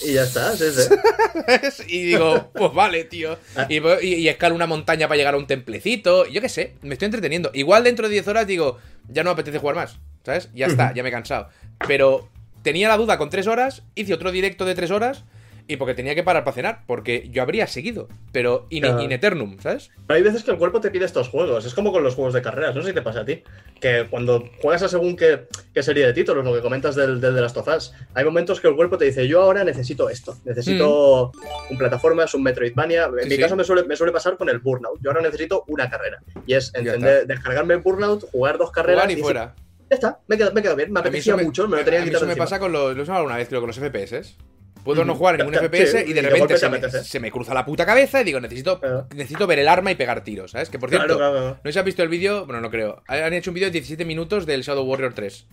[0.00, 1.82] Y ya está, sí, sí.
[1.88, 3.36] Y digo, pues vale, tío.
[3.56, 3.66] Ah.
[3.68, 6.26] Y, voy- y, y escalo una montaña para llegar a un templecito.
[6.26, 7.50] Yo qué sé, me estoy entreteniendo.
[7.52, 8.78] Igual dentro de 10 horas digo,
[9.08, 10.48] ya no me apetece jugar más, ¿sabes?
[10.54, 11.48] Ya está, ya me he cansado.
[11.86, 12.28] Pero
[12.62, 15.24] tenía la duda con 3 horas, hice otro directo de 3 horas.
[15.68, 19.00] Y porque tenía que parar para cenar, porque yo habría seguido, pero in, Claro.
[19.02, 19.90] in eternum, ¿sabes?
[20.06, 21.64] Pero hay veces que el cuerpo te pide estos juegos.
[21.64, 22.74] Es como con los juegos de carreras.
[22.74, 23.42] No sé si te pasa a ti.
[23.80, 27.34] Que cuando juegas a según qué, qué serie de títulos, lo que comentas del, del
[27.34, 30.36] de las tofas, hay momentos que el cuerpo te dice: Yo ahora necesito esto.
[30.44, 31.32] Necesito
[31.70, 33.04] un plataformas, un Metroidvania.
[33.04, 33.18] En Mm.
[33.22, 33.40] Sí, mi sí.
[33.42, 35.00] caso me suele, me suele pasar con el Burnout.
[35.00, 36.18] Yo ahora necesito una carrera.
[36.46, 39.02] Y es Ya encender, descargarme el Burnout, jugar dos carreras.
[39.04, 39.54] Jugar y y fuera.
[39.90, 40.92] Ya está, me he quedado, me he quedado bien.
[40.92, 42.44] Me apetecía me- mucho, me lo tenía a que mí quitar eso me encima.
[42.46, 44.36] pasa con los, lo he hablado una vez, creo, con los FPS.
[44.84, 47.54] Puedo no jugar en ningún FPS y y de repente golpe se me, se cruza
[47.54, 49.06] la puta cabeza y digo, necesito, Claro.
[49.14, 50.70] necesito ver el arma y pegar tiros, ¿sabes?
[50.70, 53.02] Que por cierto, Claro, claro, no si has visto el vídeo, bueno, no creo.
[53.06, 55.46] Han hecho un vídeo de 17 minutos del Shadow Warrior 3.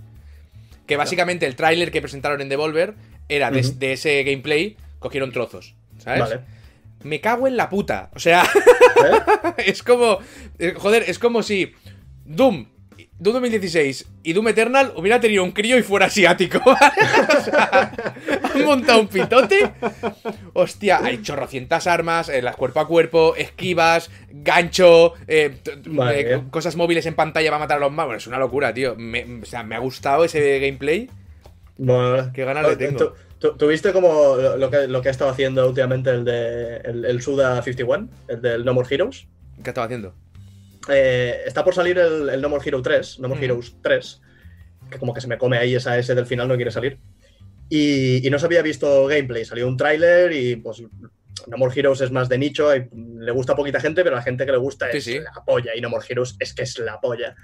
[0.88, 2.96] Que básicamente el tráiler que presentaron en Devolver
[3.28, 6.22] era de ese gameplay, cogieron trozos, ¿sabes?
[6.22, 6.39] Vale.
[7.04, 8.10] Me cago en la puta.
[8.15, 9.54] O sea, ¿Eh?
[9.68, 10.18] es como.
[10.58, 11.72] eh, Joder, es como si
[12.26, 12.68] Doom,
[13.22, 16.60] Doom 2016 y Doom Eternal hubiera tenido un crío y fuera asiático.
[16.66, 17.92] o sea,
[18.54, 19.72] han montado un pitote.
[20.54, 25.58] Hostia, hay chorrocientas armas, eh, las cuerpo a cuerpo, esquivas, gancho, eh,
[26.14, 28.16] eh, cosas móviles en pantalla para matar a los magos.
[28.16, 28.96] Es una locura, tío.
[28.96, 31.10] Me- o sea, me ha gustado ese gameplay.
[31.78, 32.98] Bueno, Qué ganas le tengo.
[32.98, 36.78] ¿tú- tú- ¿Tuviste como lo lo que, lo que ha estado haciendo últimamente el de
[36.78, 39.28] el, el Suda 51, el del No More Heroes?
[39.64, 40.14] ¿Qué estaba haciendo?
[40.91, 43.43] Eh, está por salir el, el No More Hero 3, No More Mm.
[43.43, 44.21] Heroes 3,
[44.90, 46.98] que como que se me come ahí esa S del final, no quiere salir.
[47.69, 50.81] Y, y no se había visto gameplay, salió un tráiler y pues
[51.48, 54.21] No More Heroes es más de nicho, y le gusta a poquita gente, pero la
[54.23, 55.19] gente que le gusta Sí, es sí.
[55.19, 57.35] la polla, y No More Heroes es que es la polla.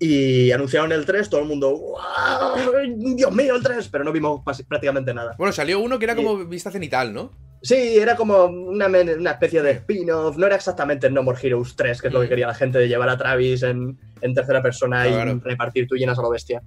[0.00, 2.56] Y anunciaron el 3, todo el mundo, "¡Guau!
[3.16, 5.34] Dios mío, el 3, pero no vimos prácticamente nada.
[5.36, 7.32] Bueno, salió uno que era como vista cenital, ¿no?
[7.60, 11.74] Sí, era como una, una especie de spin-off, no era exactamente el No More Heroes
[11.74, 12.28] 3, que es lo que Mm.
[12.28, 16.18] quería la gente de llevar a Travis en, en tercera persona y repartir tú llenas
[16.18, 16.62] a lo bestia.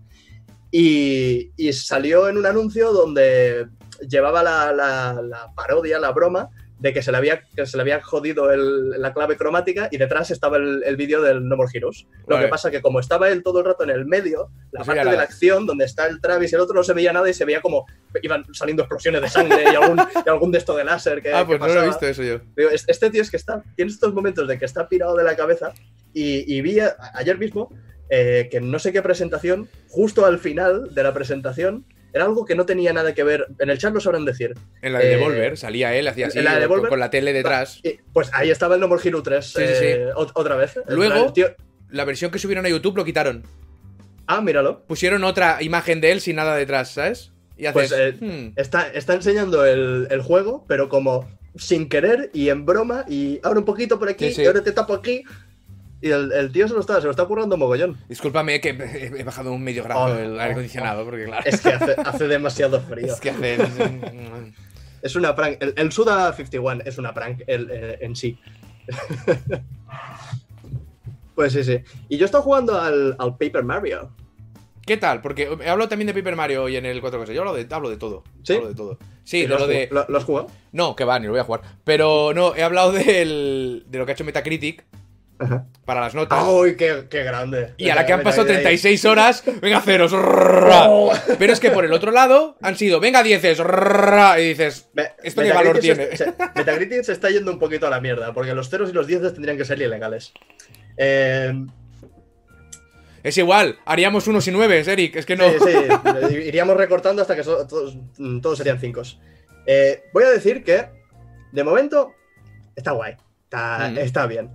[0.70, 3.68] Y, y salió en un anuncio donde
[4.08, 6.50] llevaba la, la- la parodia, la broma,
[6.82, 9.98] de que se le había, que se le había jodido el- la clave cromática y
[9.98, 12.08] detrás estaba el, el vídeo del No More Heroes.
[12.28, 12.48] Lo Vale.
[12.48, 15.10] que pasa que como estaba él todo el rato en el medio, la No parte
[15.10, 17.34] de la acción donde está el Travis y el otro no se veía nada y
[17.36, 17.86] se veía como
[18.24, 21.42] iban saliendo explosiones de sangre y algún, y algún de esto de láser que, ah,
[21.42, 22.40] que pues no lo he visto eso yo.
[22.58, 25.36] Digo, este tío es que está, tiene estos momentos de que está pirado de la
[25.36, 25.74] cabeza
[26.14, 27.72] y, y vi a- ayer mismo
[28.10, 32.56] eh, que no sé qué presentación, justo al final de la presentación, era algo que
[32.56, 33.48] no tenía nada que ver.
[33.60, 34.54] En el chat lo sabrán decir.
[34.82, 37.10] En la de Eh, Devolver salía él, hacía así, en la de Devolver, con la
[37.10, 37.82] tele detrás.
[38.14, 40.80] Pues ahí estaba el No More Hero 3 Sí, sí, eh, ot- otra vez.
[40.88, 41.56] Luego- plan,
[41.90, 43.44] La versión que subieron a YouTube lo quitaron.
[44.28, 44.84] ah, míralo.
[44.88, 47.32] Pusieron otra imagen de él sin nada detrás, ¿sabes?
[47.58, 47.90] Y haces.
[47.90, 52.66] Pues, eh, hmm, Está, está enseñando el, el juego, pero como sin querer y en
[52.66, 54.42] broma, y ahora un poquito por aquí, Sí, sí.
[54.44, 55.24] y ahora te tapo aquí.
[56.02, 57.96] Y el, el tío se lo está, se lo está currando mogollón.
[58.10, 61.44] Discúlpame que he he bajado un medio grado Oh, el aire acondicionado, porque claro.
[61.46, 63.14] Es que hace, hace demasiado frío.
[63.14, 63.58] Es que hace.
[65.04, 65.58] Es una prank.
[65.62, 68.40] El, el Suda 51 es una prank el, eh, en sí.
[71.36, 71.80] pues sí, sí.
[72.10, 74.12] Y yo he estado jugando al, al Paper Mario.
[74.86, 75.22] ¿Qué tal?
[75.22, 77.90] Porque he hablado también de Paper Mario hoy en el 4 Yo hablo de, hablo
[77.90, 78.24] de todo.
[78.44, 78.54] ¿Sí?
[78.56, 78.98] Hablo de todo.
[79.24, 79.88] Sí, ¿Lo de has lo de.
[79.88, 80.48] jugado- ¿Lo, lo has jugado?
[80.72, 81.62] No, que va, ni lo voy a jugar.
[81.84, 84.84] Pero no, he hablado del, de lo que ha hecho Metacritic
[85.42, 85.66] Ajá.
[85.86, 86.40] para las notas.
[86.42, 87.74] ¡Ay, qué, qué grande!
[87.78, 88.70] Y a la que han pasado mira, mira.
[88.70, 90.12] 36 horas, venga ceros.
[90.14, 91.12] Oh.
[91.40, 93.60] Pero es que por el otro lado han sido, venga dieces.
[93.60, 94.90] Y dices,
[95.24, 96.08] ¿Esto qué valor tiene?
[96.16, 98.94] Se, se- Metacritic se está yendo un poquito a la mierda, porque los ceros y
[98.94, 100.32] los dieces tendrían que ser ilegales.
[100.98, 101.54] Eh,
[103.24, 105.16] es igual, haríamos unos y nueves, Eric.
[105.16, 105.48] Es que no.
[105.50, 105.58] Sí,
[106.30, 107.96] sí, iríamos recortando hasta que so- todos,
[108.42, 109.04] todos serían cinco.
[109.68, 110.86] Eh, voy a decir que,
[111.52, 112.14] de momento,
[112.76, 113.98] está guay, está, Mm.
[114.00, 114.50] está bien.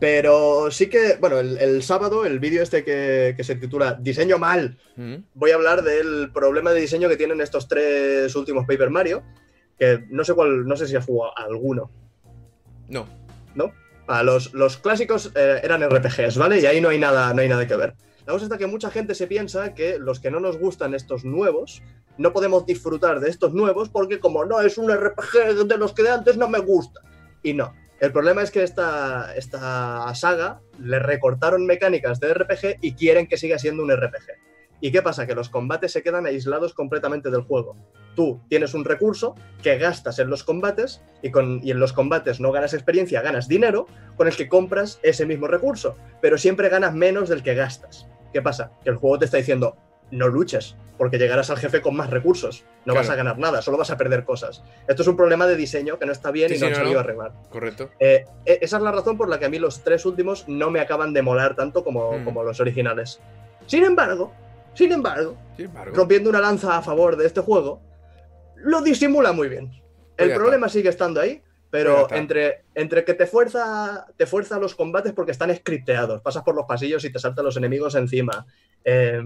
[0.00, 4.38] Pero sí que, bueno, el, el sábado, el vídeo este que, que se titula Diseño
[4.38, 5.14] mal, Mm.
[5.34, 9.22] voy a hablar del problema de diseño que tienen estos tres últimos Paper Mario,
[9.78, 11.88] que no sé cuál, no sé si has jugado a alguno.
[12.88, 13.06] No.
[13.54, 13.72] ¿no?
[14.08, 16.58] Ah, los, los clásicos eh, eran RPGs, ¿vale?
[16.58, 17.94] Y ahí no hay nada, no hay nada que ver.
[18.26, 21.24] La cosa está que mucha gente se piensa que los que no nos gustan estos
[21.24, 21.80] nuevos,
[22.16, 26.02] no podemos disfrutar de estos nuevos porque como no es un RPG de los que
[26.02, 27.00] de antes no me gusta.
[27.42, 27.72] Y no.
[28.00, 33.36] El problema es que esta, esta saga le recortaron mecánicas de RPG y quieren que
[33.36, 34.38] siga siendo un RPG.
[34.80, 35.26] ¿Y qué pasa?
[35.26, 37.76] Que los combates se quedan aislados completamente del juego.
[38.14, 42.38] Tú tienes un recurso que gastas en los combates y, con, y en los combates
[42.38, 43.86] no ganas experiencia, ganas dinero
[44.16, 48.06] con el que compras ese mismo recurso, pero siempre ganas menos del que gastas.
[48.32, 48.70] ¿Qué pasa?
[48.84, 49.76] Que el juego te está diciendo,
[50.10, 53.00] no luches, porque llegarás al jefe con más recursos, no Claro.
[53.00, 54.62] vas a ganar nada, solo vas a perder cosas.
[54.88, 56.94] Esto es un problema de diseño que no está bien Sí, y no han sabido
[56.94, 57.00] no.
[57.00, 57.32] arreglar.
[57.50, 57.90] Correcto.
[58.00, 60.70] Eh, e- esa es la razón por la que a mí los tres últimos no
[60.70, 62.24] me acaban de molar tanto como, Mm.
[62.24, 63.20] como los originales.
[63.66, 64.32] Sin embargo,
[64.74, 65.94] sin embargo, Sin embargo.
[65.94, 67.80] rompiendo una lanza a favor de este juego,
[68.56, 69.70] lo disimula muy bien.
[70.16, 72.16] El ya problema sigue estando ahí, Pues pero está.
[72.16, 76.64] entre, entre que te fuerza, te fuerza los combates porque están scripteados, pasas por los
[76.66, 78.46] pasillos y te saltan los enemigos encima.
[78.84, 79.22] Eh,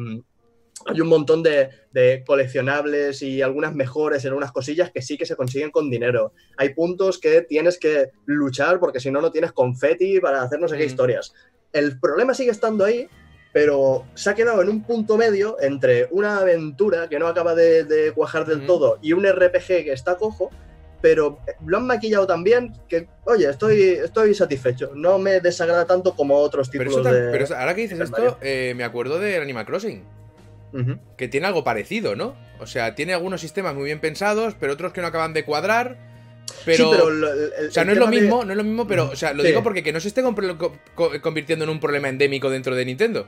[0.87, 5.27] hay un montón de, de coleccionables y algunas mejores en algunas cosillas que sí que
[5.27, 6.33] se consiguen con dinero.
[6.57, 10.69] Hay puntos que tienes que luchar porque si no, no tienes confeti para hacer no
[10.69, 10.89] sé qué Mm.
[10.89, 11.33] historias.
[11.73, 13.09] El problema sigue estando ahí,
[13.53, 17.85] pero se ha quedado en un punto medio entre una aventura que no acaba de,
[17.85, 18.67] de cuajar del Ujú.
[18.67, 20.51] todo y un RPG que está cojo,
[21.01, 24.93] pero lo han maquillado tan bien que, oye, estoy, estoy satisfecho.
[24.95, 27.31] No me desagrada tanto como otros Pero, títulos eso tam- de...
[27.31, 30.05] pero eso- ahora que dices esto, eh, me acuerdo de Animal Crossing.
[31.17, 32.35] Que tiene algo parecido, ¿no?
[32.61, 35.97] O sea, tiene algunos sistemas muy bien pensados, pero otros que no acaban de cuadrar.
[36.65, 36.85] Pero.
[36.85, 37.25] Sí, pero el-
[37.65, 39.33] el- o sea, no es lo de- mismo, no es lo mismo, pero, o sea,
[39.33, 39.49] lo Sí.
[39.49, 40.23] digo porque que no se esté
[41.21, 43.27] convirtiendo en un problema endémico dentro de Nintendo.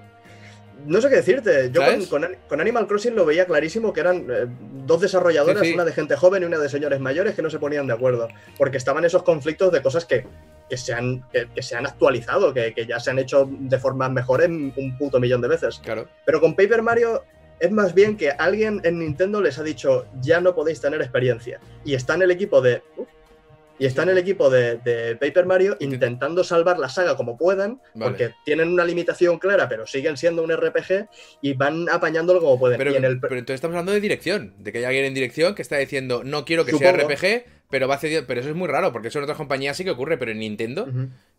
[0.86, 1.70] No sé qué decirte.
[1.72, 1.80] Yo
[2.10, 4.46] con, Animal Crossing lo veía clarísimo que eran eh,
[4.84, 5.72] dos desarrolladoras, sí.
[5.72, 8.28] una de gente joven y una de señores mayores que no se ponían de acuerdo.
[8.58, 10.26] Porque estaban esos conflictos de cosas que,
[10.68, 13.78] que se, han, que, que se han actualizado, que, que ya se han hecho de
[13.78, 15.80] formas mejores un puto millón de veces.
[15.82, 16.06] Claro.
[16.26, 17.22] Pero con Paper Mario
[17.60, 21.60] es más bien que alguien en Nintendo les ha dicho ya no podéis tener experiencia.
[21.84, 22.82] Y está en el equipo de.
[23.78, 27.36] y está en el equipo de, de Paper Mario Intent- intentando salvar la saga como
[27.36, 28.10] puedan, Vale.
[28.10, 31.08] porque tienen una limitación clara, pero siguen siendo un RPG
[31.42, 32.78] y van apañándolo como pueden.
[32.78, 34.54] Pero, en el, pero entonces estamos hablando de dirección.
[34.58, 36.92] De que hay alguien en dirección que está diciendo, no quiero que sea.
[36.92, 38.24] RPG, pero va a ceder.
[38.26, 40.38] Pero eso es muy raro, porque eso en otras compañías sí que ocurre, pero en
[40.38, 40.86] Nintendo.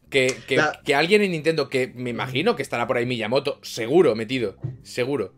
[0.10, 3.60] Que, que, La- que alguien en Nintendo, que me imagino que estará por ahí Miyamoto,
[3.64, 5.34] seguro metido, seguro,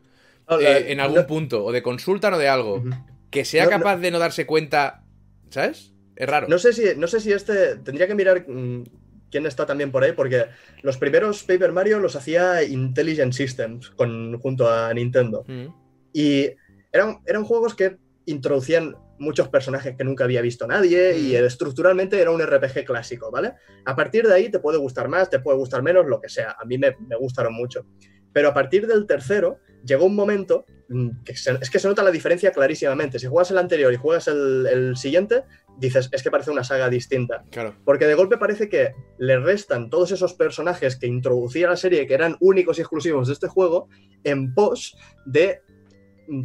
[0.50, 2.84] No, la- eh, en algún no- punto, o de consulta o de algo,
[3.30, 5.04] que sea No, capaz de no darse cuenta,
[5.50, 5.94] ¿sabes?
[6.16, 6.48] Es raro.
[6.48, 7.76] No sé si, no sé si este.
[7.78, 8.84] Tendría que mirar mm,
[9.30, 10.46] quién está también por ahí, porque
[10.82, 15.44] los primeros Paper Mario los hacía Intelligent Systems con, junto a Nintendo.
[15.48, 15.68] Mm.
[16.14, 16.50] Y
[16.92, 21.46] eran, eran juegos que introducían muchos personajes que nunca había visto nadie y Mm.
[21.46, 23.54] estructuralmente era un RPG clásico, ¿vale?
[23.86, 26.56] A partir de ahí te puede gustar más, te puede gustar menos, lo que sea.
[26.60, 27.86] A mí me, me gustaron mucho.
[28.34, 30.66] Pero a partir del tercero llegó un momento
[31.26, 33.20] que se- es que se nota la diferencia clarísimamente.
[33.20, 35.44] Si juegas el anterior y juegas el, el siguiente,
[35.78, 37.44] dices, es que parece una saga distinta.
[37.52, 37.76] Claro.
[37.84, 42.14] Porque de golpe parece que le restan todos esos personajes que introducía la serie, que
[42.14, 43.90] eran únicos y exclusivos de este juego,
[44.24, 45.60] en pos de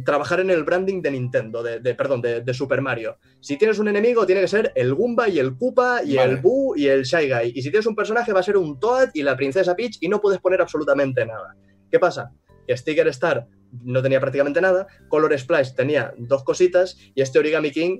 [0.05, 3.17] trabajar en el branding de Nintendo, de, de- perdón, de, de Super Mario.
[3.41, 6.31] Si tienes un enemigo, tiene que ser el Goomba y el Koopa y Vale.
[6.33, 7.51] el Boo y el Shy Guy.
[7.55, 10.07] Y si tienes un personaje, va a ser un Toad y la princesa Peach y
[10.07, 11.55] no puedes poner absolutamente nada.
[11.91, 12.31] ¿Qué pasa?
[12.69, 13.47] Sticker Star
[13.83, 17.99] no tenía prácticamente nada, Color Splash tenía dos cositas y este Origami King,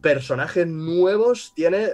[0.00, 1.92] personajes nuevos, tiene Eh,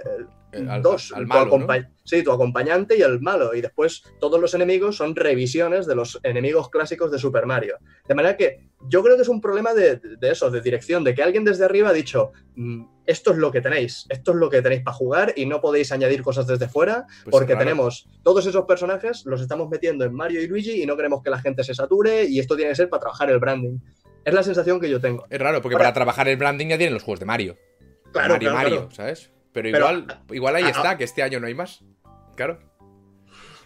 [0.51, 1.11] al- dos.
[1.15, 1.51] al tu malo, ¿no?
[1.65, 3.53] acompa- Sí, tu acompañante y el malo.
[3.53, 7.77] Y después todos los enemigos son revisiones de los enemigos clásicos de Super Mario.
[8.07, 11.13] De manera que yo creo que es un problema de, de eso, de dirección, de
[11.13, 14.49] que alguien desde arriba ha dicho, "Mm, esto es lo que tenéis, esto es lo
[14.49, 18.45] que tenéis para jugar y no podéis añadir cosas desde fuera Pues porque tenemos todos
[18.47, 21.63] esos personajes, los estamos metiendo en Mario y Luigi y no queremos que la gente
[21.63, 23.77] se sature y esto tiene que ser para trabajar el branding.
[24.25, 25.25] Es la sensación que yo tengo.
[25.29, 27.57] Es raro, porque Ahora- para trabajar el branding ya tienen los juegos de Mario.
[28.11, 28.91] Claro, Mario, claro, Mario, claro.
[28.95, 29.31] ¿sabes?
[29.53, 31.83] Pero, Pero- igual, igual ahí ah, está, que este año no hay más.
[32.35, 32.59] Claro.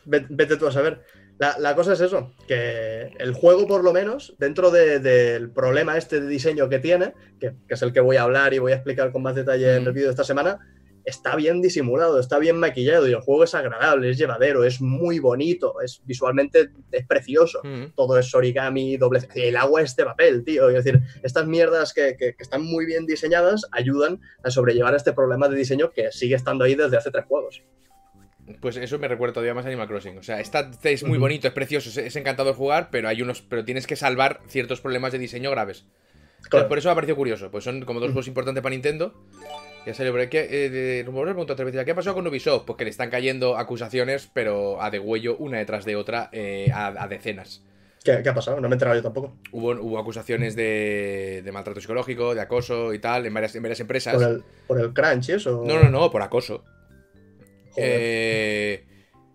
[0.05, 1.01] Ve- Vete tú a saber.
[1.39, 5.97] La, la cosa es eso, que el juego por lo menos, dentro de- del problema
[5.97, 8.71] este de diseño que tiene, que, que es el que voy a hablar y voy
[8.71, 10.59] a explicar con más detalle en el vídeo de esta semana,
[11.05, 15.19] está bien disimulado, está bien maquillado y el juego es agradable, es llevadero, es muy
[15.19, 17.59] bonito, es visualmente es precioso.
[17.63, 17.93] Mm.
[17.95, 19.19] Todo es origami, doble...
[19.35, 20.69] El agua es de papel, tío.
[20.69, 25.13] Es decir, estas mierdas que, que- que están muy bien diseñadas ayudan a sobrellevar este
[25.13, 27.63] problema de diseño que sigue estando ahí desde hace tres juegos.
[28.59, 30.17] Pues eso me recuerda todavía más a Animal Crossing.
[30.17, 33.41] O sea, está, es muy bonito, es precioso, es, es encantador jugar, pero hay unos.
[33.41, 35.85] Pero tienes que salvar ciertos problemas de diseño graves.
[36.43, 37.49] Entonces, por eso me ha parecido curioso.
[37.51, 39.13] Pues son como dos juegos importantes para Nintendo.
[39.85, 40.37] Ya salió por aquí.
[40.39, 42.65] Eh, preguntó otra vez, ¿qué ha pasado con Ubisoft?
[42.65, 46.87] Pues que le están cayendo acusaciones, pero a degüello, una detrás de otra, eh, a,
[46.87, 47.63] a decenas.
[48.03, 48.59] ¿Qué, qué ha pasado?
[48.59, 49.35] No me he enterado yo tampoco.
[49.51, 53.79] Hubo, hubo acusaciones de, de maltrato psicológico, de acoso y tal, en varias, en varias
[53.79, 54.15] empresas.
[54.15, 55.63] ¿Por el, por el crunch eso?
[55.65, 56.63] No, no, no, por acoso.
[57.71, 57.99] Joder.
[57.99, 58.83] Eh,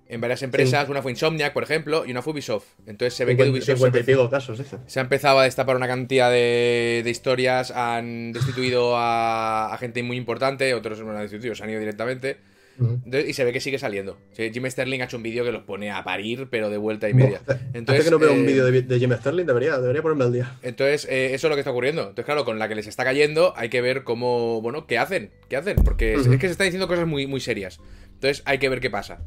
[0.09, 2.65] en varias empresas, una fue Insomniac, por ejemplo, y una fue Ubisoft.
[2.87, 5.39] Entonces se ve que de 50, Ubisoft se 50 y pico casos, se ha empezado
[5.39, 10.99] a destapar una cantidad de, de historias, han destituido a, a gente muy importante, otros
[11.01, 12.39] no han destituido, se han ido directamente.
[12.81, 14.19] Entonces- y se ve que sigue saliendo.
[14.35, 17.09] Sí, Jim Sterling ha hecho un vídeo que los pone a parir, pero de vuelta
[17.09, 17.41] y media.
[17.49, 20.33] Hace que no veo eh, un vídeo de, de Jim Sterling, debería, debería ponerme al
[20.33, 20.55] día.
[20.63, 22.03] Entonces, eh, eso es lo que está ocurriendo.
[22.03, 25.33] Entonces, claro, con la que les está cayendo, hay que ver cómo, bueno, qué hacen,
[25.51, 27.81] qué hacen, porque es que se están diciendo cosas muy, muy serias.
[28.15, 29.19] Entonces, hay que ver qué pasa.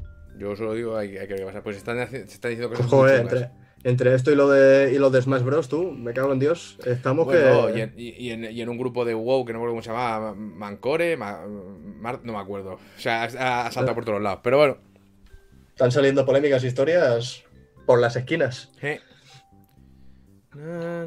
[0.41, 1.61] Yo solo digo, hay, hay que ver qué pasa.
[1.63, 3.49] Pues están, se están diciendo cosas Joder, entre,
[3.83, 6.77] entre esto y lo de y lo de Smash Bros, tú, me cago en Dios.
[6.85, 7.77] Estamos Bueno, que.
[7.77, 9.73] y, en, y- y en, y en un grupo de WoW que no me acuerdo
[9.73, 12.73] cómo se llamaba, Mancore, Ma- Mar- no me acuerdo.
[12.73, 14.39] O sea, ha, ha saltado por todos lados.
[14.43, 14.77] Pero bueno,
[15.69, 17.43] Están saliendo polémicas historias
[17.85, 18.71] por las esquinas.
[18.81, 18.99] eh.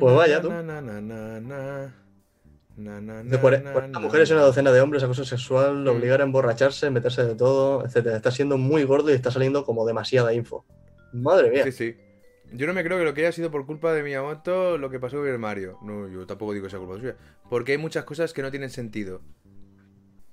[0.00, 0.48] Pues vaya, tú.
[0.50, 1.94] Na, na, na,
[2.76, 3.00] na, na.
[3.00, 4.38] Na, na, De na, 40 na, 40 na, mujeres y na.
[4.38, 5.88] una docena de hombres, acoso sexual, Mm.
[5.88, 8.16] obligar a emborracharse, meterse de todo, etcétera.
[8.16, 10.64] Está siendo muy gordo y está saliendo como demasiada info.
[11.12, 11.64] Madre mía.
[11.64, 11.96] Sí, sí.
[12.52, 15.00] Yo no me creo que lo que haya sido por culpa de Miyamoto lo que
[15.00, 15.78] pasó con el Mario.
[15.82, 17.16] No, yo tampoco digo que sea culpa suya.
[17.48, 19.22] Porque hay muchas cosas que no tienen sentido.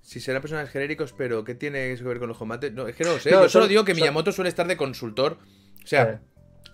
[0.02, 2.74] Si serán personajes genéricos, pero ¿qué tiene eso que ver con los combates?
[2.74, 3.32] No, es que no lo sé.
[3.32, 5.38] No, yo solo son- digo que son- Miyamoto suele estar de consultor.
[5.84, 6.22] O sea,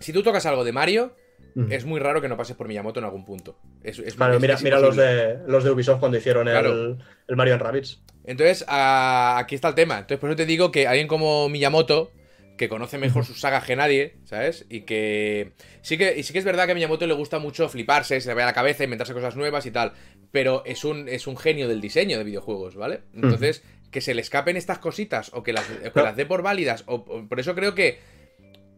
[0.00, 1.14] si tú tocas algo de Mario,
[1.54, 1.72] Mm.
[1.72, 3.58] es muy raro que no pases por Miyamoto en algún punto.
[3.82, 6.72] Es, es- Claro, es- mira, mira los, de, los de Ubisoft cuando hicieron Claro.
[6.72, 8.02] el, el Mario Rabbids.
[8.24, 9.94] Entonces, a- aquí está el tema.
[9.94, 12.12] Entonces, por eso te digo que alguien como Miyamoto,
[12.56, 14.66] que conoce mejor sus sagas que nadie, ¿sabes?
[14.68, 15.52] Y que.
[15.80, 18.28] Sí que, y sí que es verdad que a Miyamoto le gusta mucho fliparse, se
[18.28, 19.92] le vaya a la cabeza, inventarse cosas nuevas y tal.
[20.32, 23.00] Pero es un, es un genio del diseño de videojuegos, ¿vale?
[23.14, 26.42] Entonces, que se le escapen estas cositas o que las, o que las dé por
[26.42, 26.82] válidas.
[26.86, 27.98] O, o- por eso creo que.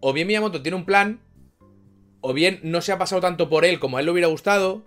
[0.00, 1.20] O bien Miyamoto tiene un plan.
[2.20, 4.84] O bien no se ha pasado tanto por él como a él le hubiera gustado.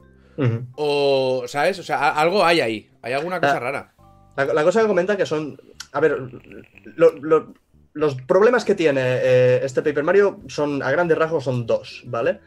[0.76, 1.44] O.
[1.48, 1.80] ¿Sabes?
[1.80, 2.90] O sea, algo hay ahí.
[3.02, 3.94] Hay alguna cosa rara.
[4.36, 5.60] La, la cosa que comenta que son.
[5.92, 6.18] A ver,
[6.96, 7.54] lo- lo-
[7.94, 12.40] los problemas que tiene eh, este Paper Mario son, a grandes rasgos, son dos, ¿vale?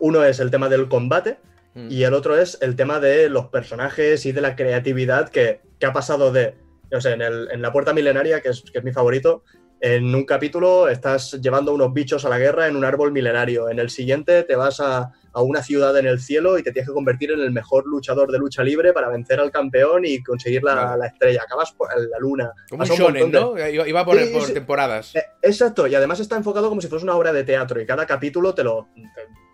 [0.00, 1.38] Uno es el tema del combate
[1.74, 1.88] Mm.
[1.90, 5.84] y el otro es el tema de los personajes y de la creatividad que, que
[5.86, 6.54] ha pasado de.
[6.90, 9.42] No sé, en, el- en la puerta milenaria, que es, que es mi favorito,
[9.80, 13.68] En un capítulo estás llevando unos bichos a la guerra en un árbol milenario.
[13.68, 16.88] En el siguiente te vas a, a una ciudad en el cielo y te tienes
[16.88, 20.62] que convertir en el mejor luchador de lucha libre para vencer al campeón y conseguir
[20.62, 20.96] la, Claro.
[20.96, 21.42] la estrella.
[21.44, 22.52] Acabas por la luna.
[22.70, 23.86] Como un shonen, de- ¿no?
[23.86, 24.54] Iba por, Sí, por sí.
[24.54, 25.14] temporadas.
[25.14, 28.06] Eh, Exacto, y además está enfocado como si fuese una obra de teatro y cada
[28.06, 29.02] capítulo te lo te,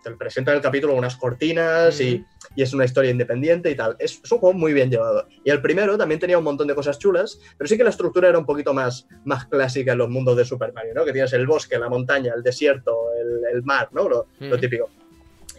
[0.03, 2.23] te lo presenta en el capítulo unas cortinas y,
[2.55, 3.95] y es una historia independiente y tal.
[3.97, 5.27] Es, es un juego muy bien llevado.
[5.43, 8.29] Y el primero también tenía un montón de cosas chulas, pero sí que la estructura
[8.29, 11.05] era un poquito más, más clásica en los mundos de Super Mario, ¿no?
[11.05, 14.07] Que tienes el bosque, la montaña, el desierto, el, el mar, ¿no?
[14.07, 14.89] Lo, lo típico.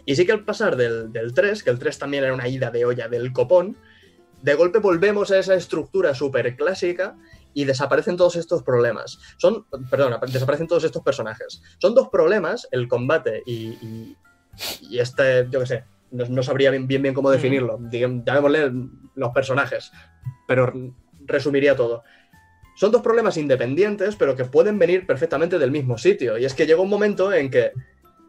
[0.05, 2.69] Y sí que al pasar del, del 3, que el 3 también era una ida
[2.69, 3.75] de olla del copón,
[4.41, 7.17] de golpe volvemos a esa estructura súper clásica
[7.55, 9.17] y desaparecen todos estos problemas.
[9.37, 11.63] Son, perdón, desaparecen todos estos personajes.
[11.79, 14.17] Son dos problemas, el combate y, y,
[14.81, 17.77] y este, yo qué sé, no, no sabría bien, bien, bien cómo definirlo.
[17.79, 18.71] Digamos, llamémosle
[19.15, 19.91] los personajes,
[20.47, 20.71] pero
[21.25, 22.03] resumiría todo.
[22.75, 26.37] Son dos problemas independientes, pero que pueden venir perfectamente del mismo sitio.
[26.37, 27.71] Y es que llegó un momento en que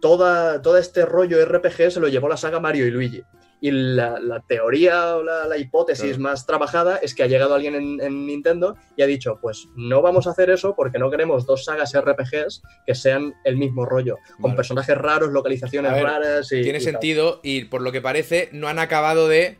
[0.01, 3.22] toda, todo este rollo RPG se lo llevó la saga Mario y Luigi.
[3.61, 6.22] Y la, la teoría o la, la hipótesis Claro.
[6.22, 10.02] más trabajada es que ha llegado alguien en, en Nintendo y ha dicho, pues no
[10.02, 14.18] vamos a hacer eso porque no queremos dos sagas RPGs que sean el mismo rollo,
[14.40, 14.57] con Vale.
[14.57, 16.62] personajes raros, localizaciones ver, raras y...
[16.62, 16.92] Tiene y tal.
[16.92, 19.59] sentido y por lo que parece no han acabado de...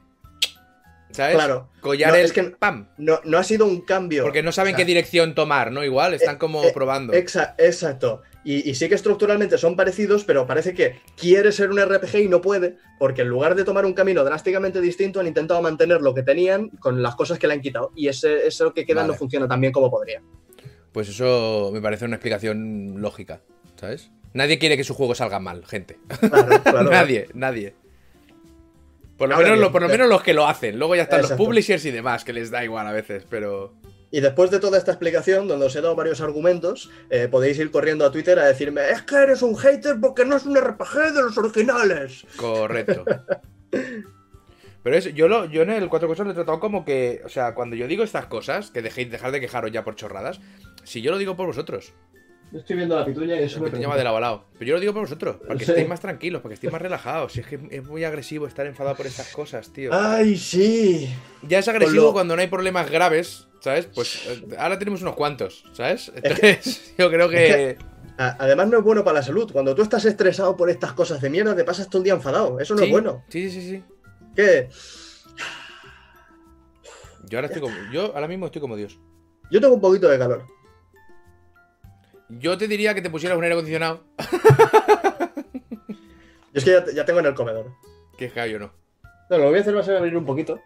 [1.17, 1.35] ¿Sabes?
[1.37, 1.71] Claro.
[1.81, 2.89] Collar No, el es que- pam.
[2.99, 4.23] No, no ha sido un cambio.
[4.23, 5.83] Porque no saben O sea, qué dirección tomar, ¿no?
[5.83, 7.13] Igual, están como eh, probando.
[7.15, 8.23] Exa- exacto.
[8.45, 12.29] Y, y sí que estructuralmente son parecidos, pero parece que quiere ser un RPG y
[12.29, 16.15] no puede, porque en lugar de tomar un camino drásticamente distinto, han intentado mantener lo
[16.15, 17.91] que tenían con las cosas que le han quitado.
[17.97, 19.13] Y ese, eso que queda Vale.
[19.15, 20.23] no funciona tan bien como podría.
[20.93, 23.41] Pues eso me parece una explicación lógica,
[23.75, 24.11] ¿sabes?
[24.33, 25.99] Nadie quiere que su juego salga mal, gente.
[26.21, 26.91] Claro, claro.
[26.91, 27.75] nadie, nadie.
[29.17, 30.79] Por lo, Ahora menos, bien, lo- por lo menos los que lo hacen.
[30.79, 31.43] Luego ya están Exacto.
[31.43, 33.75] los publishers y demás, que les da igual a veces, pero...
[34.11, 37.71] Y después de toda esta explicación, donde os he dado varios argumentos, eh, podéis ir
[37.71, 41.13] corriendo a Twitter a decirme, es que eres un hater porque no es un RPG
[41.13, 42.25] de los originales.
[42.37, 43.05] Correcto.
[44.83, 47.29] Pero es, yo, lo, yo en el Cuatro Cosas lo he tratado como que, o
[47.29, 50.41] sea, cuando yo digo estas cosas, que dejéis dejar de quejaros ya por chorradas,
[50.85, 51.93] si yo lo digo por vosotros,
[52.57, 54.75] Yo estoy viendo la pituña y eso me llama de lado a lado, pero yo
[54.77, 55.73] lo digo por vosotros, para que Sí.
[55.73, 58.65] estéis más tranquilos, para que estéis más relajados, si es que es muy agresivo estar
[58.65, 59.91] enfadado por estas cosas, tío.
[59.93, 61.15] ¡Ay, sí!
[61.43, 63.85] Ya es agresivo lo- cuando no hay problemas graves, ¿sabes?
[63.95, 66.11] Pues eh, ahora tenemos unos cuantos, ¿sabes?
[66.15, 67.77] Entonces, yo creo que...
[68.17, 69.53] Además no es bueno para la salud.
[69.53, 72.59] Cuando tú estás estresado por estas cosas de mierda, te pasas todo el día enfadado.
[72.59, 73.23] Eso no Sí, es bueno.
[73.29, 73.85] Sí, sí, sí, sí.
[74.35, 74.71] ¿Qué?
[77.29, 77.75] Yo ahora estoy como...
[77.93, 78.99] Yo ahora mismo estoy como Dios.
[79.51, 80.45] Yo tengo un poquito de calor.
[82.29, 84.05] Yo te diría que te pusieras un aire acondicionado.
[86.53, 87.71] Yo es que ya, ya tengo en el comedor.
[88.17, 88.73] Que es que yo no.
[89.29, 90.59] No, lo que voy a hacer va a ser abrir un poquito.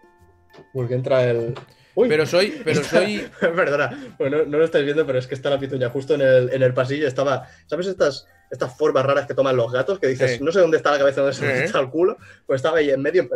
[0.72, 1.54] Porque entra el.
[1.96, 2.08] Uy.
[2.08, 3.28] Pero soy, pero soy.
[3.40, 6.52] Perdona, bueno, no, lo estáis viendo, pero es que está la pituña justo en el,
[6.52, 7.08] en el pasillo.
[7.08, 7.48] Estaba.
[7.66, 9.98] ¿Sabes estas, estas formas raras que toman los gatos?
[9.98, 10.44] Que dices, Sí.
[10.44, 11.44] no sé dónde está la cabeza, dónde Sí.
[11.44, 12.16] está el culo.
[12.46, 13.28] Pues estaba ahí en medio.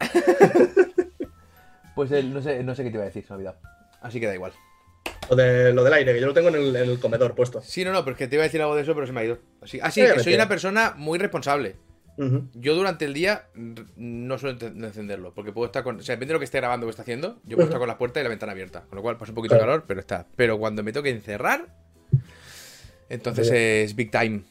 [1.94, 3.58] Pues no sé, no sé qué te iba a decir, se me ha olvidado.
[4.02, 4.52] Así que da igual.
[5.30, 7.60] Lo, de, lo del aire, que yo lo tengo en el, en el comedor puesto.
[7.60, 9.12] Sí, no, no, pero es que te iba a decir algo de eso, pero se
[9.12, 9.38] me ha ido.
[9.60, 11.76] Así, que me soy una persona muy responsable.
[12.54, 13.44] Yo durante el día
[13.96, 15.96] no suelo encenderlo, porque puedo estar con.
[15.98, 17.88] O sea, depende de lo que esté grabando o esté haciendo, yo puedo estar con
[17.88, 18.84] la puerta y la ventana abierta.
[18.88, 19.72] Con lo cual pasa un poquito de Claro.
[19.72, 20.26] calor, pero está.
[20.34, 21.66] Pero cuando me toque encerrar,
[23.08, 24.42] entonces es big time.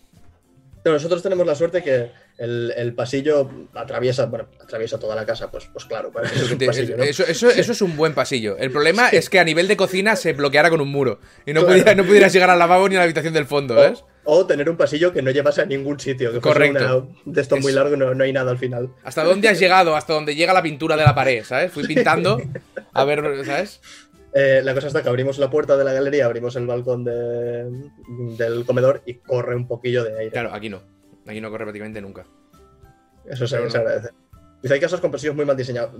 [0.83, 5.49] No, nosotros tenemos la suerte que el, el pasillo atraviesa, bueno, atraviesa toda la casa,
[5.49, 7.03] pues, pues claro, eso es un pasillo, ¿no?
[7.03, 8.57] eso, eso- eso es un buen pasillo.
[8.57, 11.19] El problema es que a nivel de cocina se bloqueara con un muro.
[11.45, 11.67] Y no, Claro.
[11.73, 14.03] pudiera- no pudieras llegar al lavabo ni a la habitación del fondo, ¿ves?
[14.25, 17.07] O, o tener un pasillo que no llevase a ningún sitio, que Correcto.
[17.25, 18.89] una- de esto muy largo y no, no hay nada al final.
[19.03, 19.95] ¿Hasta dónde has llegado?
[19.95, 21.71] Hasta donde llega la pintura de la pared, ¿sabes?
[21.71, 22.41] Fui pintando
[22.93, 23.79] a ver, ¿sabes?
[24.33, 27.71] Eh, la cosa está que abrimos la puerta de la galería, abrimos el balcón de-
[28.37, 30.31] del comedor y corre un poquillo de aire.
[30.31, 30.81] Claro, aquí no.
[31.27, 32.25] Aquí no corre prácticamente nunca.
[33.25, 33.83] Eso se, Pero se no.
[33.83, 34.09] agradece.
[34.61, 35.91] Dice, hay casos con pasillos muy mal diseñados.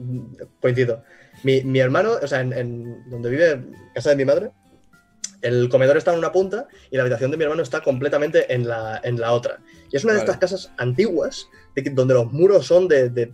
[0.62, 1.04] Coincido.
[1.44, 3.64] Mi, mi hermano, o sea, en, en donde vive,
[3.94, 4.52] casa de mi madre,
[5.42, 8.68] el comedor está en una punta y la habitación de mi hermano está completamente en
[8.68, 9.60] la, en la otra.
[9.92, 13.32] Y es una de estas casas antiguas, de que- donde los muros son de, de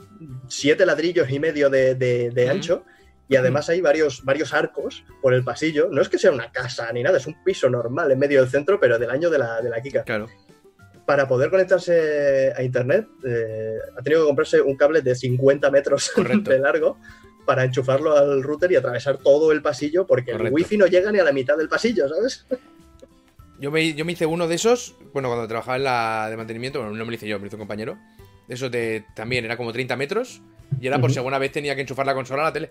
[0.48, 2.84] siete ladrillos y medio de, de- ancho.
[3.30, 5.88] Y además hay varios, varios arcos por el pasillo.
[5.90, 8.50] No es que sea una casa ni nada, es un piso normal en medio del
[8.50, 10.28] centro, pero del año de la, de la Kika Claro.
[11.06, 16.10] Para poder conectarse a internet, eh, ha tenido que comprarse un cable de 50 metros
[16.16, 16.50] Correcto.
[16.52, 16.98] de largo
[17.46, 20.48] para enchufarlo al router y atravesar todo el pasillo, porque Correcto.
[20.48, 22.46] el wifi no llega ni a la mitad del pasillo, ¿sabes?
[23.60, 26.80] Yo me, yo me hice uno de esos, bueno, cuando trabajaba en la de mantenimiento,
[26.80, 27.98] bueno, no me lo hice yo, me lo hizo un compañero.
[28.48, 30.42] Eso de también era como 30 metros
[30.80, 31.14] y era por Ujú.
[31.14, 32.70] si alguna vez tenía que enchufar la consola a la tele.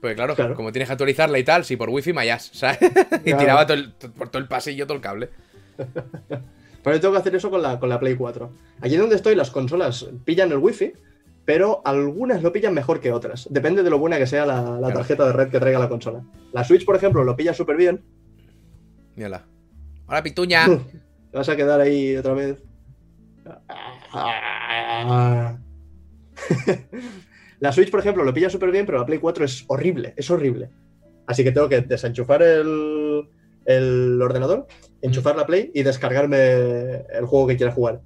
[0.00, 0.54] Pues claro, Claro.
[0.54, 2.78] como tienes que actualizarla y tal, sí, por wifi mayas, ¿sabes?
[3.24, 5.30] y tiraba todo el- por todo el pasillo todo el cable.
[6.86, 8.48] Pero yo tengo que hacer eso con la, con la Play 4.
[8.80, 10.92] Allí donde estoy, las consolas pillan el wifi,
[11.44, 13.48] pero algunas lo pillan mejor que otras.
[13.50, 16.22] Depende de lo buena que sea la, la tarjeta de red que traiga la consola.
[16.52, 18.04] La Switch, por ejemplo, lo pilla súper bien.
[19.16, 19.44] Mírala.
[20.06, 20.64] Hola, pituña.
[21.32, 22.62] Te vas a quedar ahí otra vez.
[27.58, 30.30] la Switch, por ejemplo, lo pilla súper bien, pero la Play 4 es horrible, es
[30.30, 30.70] horrible.
[31.26, 33.28] Así que tengo que desenchufar el,
[33.64, 34.68] el ordenador,
[35.06, 36.36] enchufar la Play y descargarme
[37.12, 38.00] el juego que quiera jugar.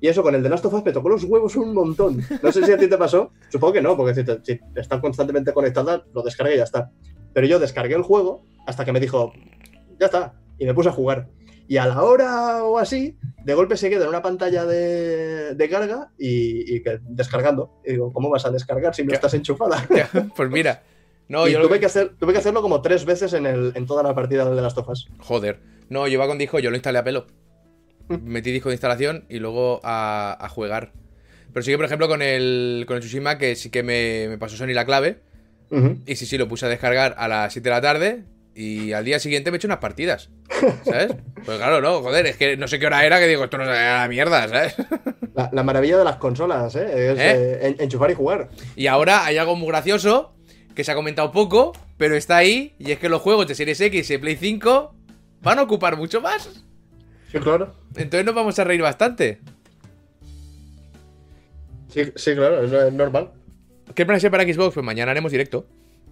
[0.00, 2.20] Y eso con el de Last of Us me tocó los huevos un montón.
[2.42, 3.30] No sé si a ti te pasó.
[3.50, 6.90] Supongo que no, porque si, te- si están constantemente conectadas, lo descargué y ya está.
[7.32, 9.32] Pero yo descargué el juego hasta que me dijo,
[9.98, 10.34] ya está.
[10.58, 11.28] Y me puse a jugar.
[11.66, 15.68] Y a la hora o así, de golpe se queda en una pantalla de, de
[15.70, 17.80] carga y, y que descargando.
[17.86, 19.14] Y digo, ¿cómo vas a descargar si no ¿Qué?
[19.14, 19.86] estás enchufada?
[20.36, 20.82] pues mira.
[21.26, 23.72] No, y yo tuve, que- que hacer, tuve que hacerlo como tres veces en, el,
[23.74, 25.06] en toda la partida de las tofas.
[25.20, 25.58] Joder.
[25.88, 27.26] No, yo iba con disco, yo lo instalé a pelo.
[28.08, 30.92] Metí disco de instalación y luego a, a jugar.
[31.52, 34.38] Pero sí que, por ejemplo, con el, con el Tsushima, que sí que me, me
[34.38, 35.20] pasó Sony la clave.
[36.06, 38.24] Y sí, sí, lo puse a descargar a las 7 de la tarde.
[38.54, 40.30] Y al día siguiente me hecho unas partidas.
[40.84, 41.14] ¿Sabes?
[41.44, 43.64] Pues claro, no, joder, es que no sé qué hora era que digo, esto no
[43.64, 44.74] es la mierda, ¿sabes?
[45.34, 46.86] La, la maravilla de las consolas, ¿eh?
[47.12, 47.18] Es ¿Eh?
[47.20, 48.48] eh, en- enchufar y jugar.
[48.76, 50.34] Y ahora hay algo muy gracioso
[50.74, 52.74] que se ha comentado poco, pero está ahí.
[52.78, 54.94] Y es que los juegos de Series X y Play 5
[55.44, 56.64] van a ocupar mucho más.
[57.30, 57.74] Sí, claro.
[57.94, 59.40] Entonces nos vamos a reír bastante.
[61.88, 63.30] Sí, sí, claro, es, es normal.
[63.94, 64.74] ¿Qué planes hay para Xbox?
[64.74, 65.66] Pues mañana haremos directo.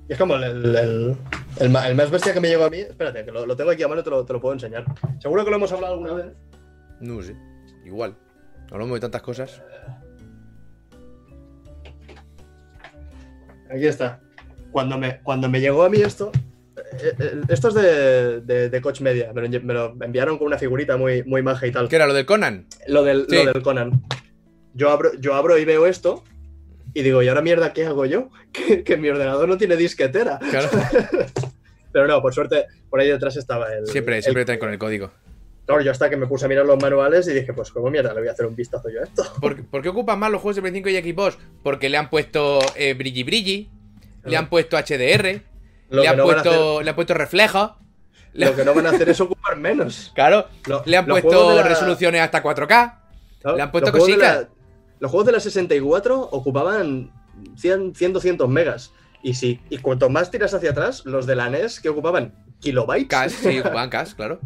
[0.09, 1.17] Es como el,
[1.59, 2.79] el, más bestia que me llegó a mí.
[2.79, 4.85] Espérate, que lo, lo tengo aquí a mano y te lo, te lo puedo enseñar.
[5.21, 6.27] Seguro que lo hemos hablado alguna vez.
[7.01, 7.35] No sé,
[7.85, 8.17] igual.
[8.71, 9.63] Hablamos de tantas cosas.
[13.71, 14.21] Aquí está.
[14.71, 16.31] Cuando me, cuando me llegó a mí esto.
[16.93, 19.33] Eh, eh, esto es de, de, de Coach Media.
[19.33, 21.89] Me lo, me lo enviaron con una figurita muy, muy maja y tal.
[21.89, 22.67] ¿Qué era lo del Conan?
[22.89, 23.37] Lo del, Sí.
[23.45, 24.03] lo del Conan.
[24.75, 26.25] Yo abro, yo abro y veo esto.
[26.95, 28.31] Y digo, ¿y ahora mierda qué hago yo?
[28.53, 30.39] Que, que mi ordenador no tiene disquetera.
[30.51, 30.69] Claro.
[31.93, 33.87] Pero no, por suerte, por ahí detrás estaba el.
[33.87, 35.11] Siempre, el- siempre traen con el código.
[35.67, 38.13] Claro, yo hasta que me puse a mirar los manuales y dije, pues como mierda,
[38.13, 39.25] le voy a hacer un vistazo yo a esto.
[39.41, 41.39] ¿Por, por qué ocupan más los juegos de Play 5 y Xbox?
[41.63, 43.71] Porque le han puesto eh, brilli brilli,
[44.25, 45.41] le han puesto HDR,
[46.01, 47.59] le han, no puesto, le han puesto reflejo.
[47.59, 47.79] hacer,
[48.35, 50.11] lo que no van a hacer es ocupar menos.
[50.15, 52.67] Claro, Lo- le han puesto juegos la- resoluciones hasta 4K.
[53.43, 54.43] Claro, Le han puesto los juegos cositas.
[54.43, 54.49] la-
[55.01, 57.11] los juegos de la 64 ocupaban
[57.57, 58.93] 100, 100 200 megas.
[59.25, 63.09] Y sí, y cuanto más tiras hacia atrás, los de la NES que ocupaban kilobytes.
[63.09, 64.41] Cash, sí, ocupaban cash, claro.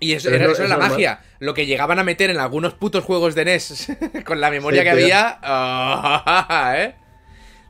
[0.00, 0.90] Y eso, era, no- eso es era la normal.
[0.92, 1.20] magia.
[1.38, 3.92] Lo que llegaban a meter en algunos putos juegos de NES
[4.24, 5.04] con la memoria Sí, que tío.
[5.04, 5.38] había.
[5.42, 6.96] ah, ¿eh?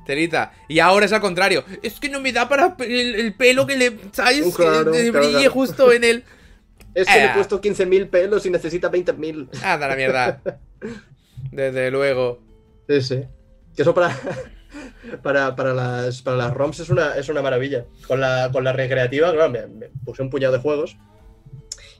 [0.06, 0.52] Telita.
[0.68, 1.64] Y ahora es al contrario.
[1.82, 3.98] Es que no me da para el, el pelo que le.
[4.12, 4.54] ¿Sabes?
[4.54, 5.50] Claro, Que brille claro.
[5.50, 6.24] justo en el.
[6.94, 9.62] Es que le he puesto 15.000 pelos y necesita 20.000.
[9.62, 10.42] Anda la mierda.
[11.50, 12.42] Desde luego.
[12.86, 13.24] Sí, sí.
[13.74, 14.14] Que eso para,
[15.22, 17.86] para, para, las, para las ROMs es una, es una maravilla.
[18.06, 20.98] Con la, con la recreativa, claro, me, me puse un puñado de juegos.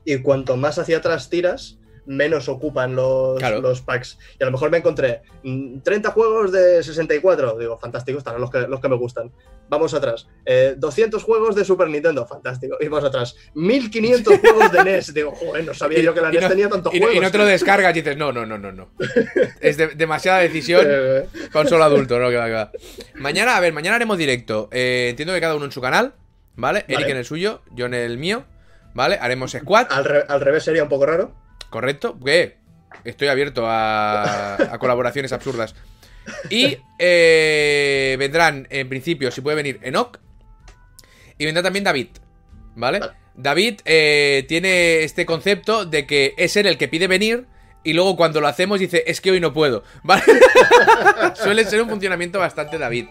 [0.05, 3.61] Y cuanto más hacia atrás tiras, menos ocupan los, Claro.
[3.61, 4.19] los packs.
[4.39, 7.59] Y a lo mejor me encontré mm, 30 juegos de 64.
[7.59, 9.31] Digo, fantástico, estarán los que, los que me gustan.
[9.69, 10.29] Vamos atrás.
[10.45, 12.77] Eh, 200 juegos de Super Nintendo, fantástico.
[12.81, 13.37] Y vamos atrás.
[13.55, 15.15] 1500 juegos de NES.
[15.15, 17.17] Digo, joder, no sabía Y- yo que la NES no- tenía tantos Y, juegos.
[17.17, 18.91] y no te lo descargas y dices, no, no, no, no, no.
[19.61, 21.27] Es de- demasiada decisión Eh,
[21.69, 22.29] solo adulto, ¿no?
[22.31, 22.71] Que va, que va.
[23.15, 24.69] Mañana, a ver, mañana haremos directo.
[24.73, 26.15] Eh, entiendo que cada uno en su canal,
[26.57, 26.85] ¿vale?
[26.89, 28.45] Eric en el suyo, yo en el mío,
[28.95, 29.19] ¿vale?
[29.21, 31.33] Haremos squad, al, re- al revés sería un poco raro.
[31.73, 32.17] ¿Correcto?
[32.25, 32.59] ¿Qué?
[33.03, 35.75] Estoy abierto a, a colaboraciones absurdas.
[36.51, 40.21] Y eh, vendrán, en principio, si puede venir Enoch.
[41.39, 42.09] Y vendrá también David,
[42.77, 43.01] ¿vale?
[43.01, 43.13] Vale.
[43.35, 47.47] David eh, tiene este concepto de que es él el que pide venir
[47.83, 50.23] y luego cuando lo hacemos dice, es que hoy no puedo, ¿vale?
[51.35, 53.07] Suele ser un funcionamiento bastante David.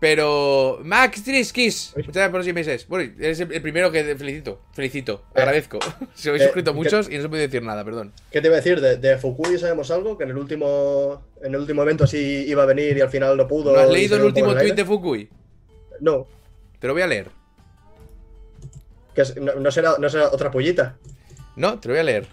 [0.00, 2.86] Pero, Max Triskis, muchas gracias por los meses.
[2.86, 5.78] Bueno, eres el primero que felicito, felicito, Eh, agradezco.
[6.14, 8.12] Se habéis eh, suscrito ¿qué- muchos y no se puede decir nada, perdón.
[8.30, 8.80] ¿Qué te iba a decir?
[8.80, 12.62] De, de Fukui sabemos algo, que en el último en el último evento sí iba
[12.62, 13.72] a venir y al final no pudo.
[13.72, 14.84] ¿No has leído el último tweet de.
[14.84, 15.28] Fukui?
[16.00, 16.26] No,
[16.78, 17.26] Te lo voy a leer.
[19.14, 20.96] que es- no, no será, no será otra pollita.
[21.56, 22.26] No, te lo voy a leer.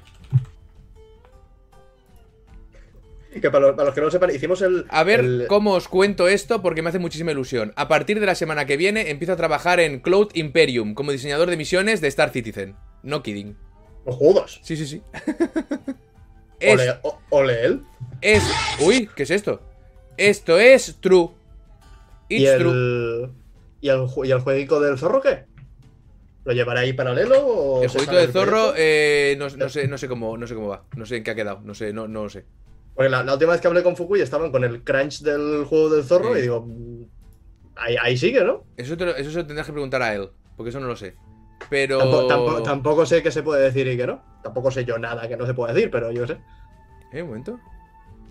[3.42, 4.86] Que para los, para los que no lo sepan, hicimos el.
[4.90, 7.74] A ver el- cómo os cuento esto porque me hace muchísima ilusión.
[7.76, 11.50] A partir de la semana que viene empiezo a trabajar en Cloud Imperium como diseñador
[11.50, 12.76] de misiones de Star Citizen.
[13.04, 13.58] No kidding.
[14.06, 14.60] Los judos.
[14.64, 15.02] Sí, sí, sí.
[16.60, 17.82] es, Ole, o- ole él.
[18.22, 18.44] es...
[18.80, 19.62] Uy, ¿qué es esto?
[20.18, 21.30] Esto es true.
[22.30, 22.72] Y It's true.
[22.72, 23.30] el,
[23.82, 25.46] ¿Y el, ¿Y el jueguico del zorro qué?
[26.46, 30.08] ¿Lo llevará ahí paralelo o El jueguito del zorro, eh, no, no sé, no sé
[30.08, 30.84] cómo, no sé cómo va.
[30.96, 31.62] No sé en qué ha quedado.
[31.64, 32.46] No sé, no, no lo sé.
[32.96, 35.90] Porque la, la última vez que hablé con Fukui estaban con el crunch del juego
[35.90, 36.40] del zorro Sí.
[36.40, 36.66] y digo,
[37.76, 38.64] ahí, ahí sigue, ¿no?
[38.78, 40.96] Eso, te lo- eso se lo tendrás que preguntar a él, porque eso no lo
[40.96, 41.16] sé.
[41.70, 42.00] Pero.
[42.00, 44.22] Tampo- tampo- tampoco sé qué se puede decir y qué no.
[44.44, 46.38] Tampoco sé yo nada que no se pueda decir, pero yo sé.
[47.12, 47.22] ¿Eh?
[47.22, 47.60] Un momento.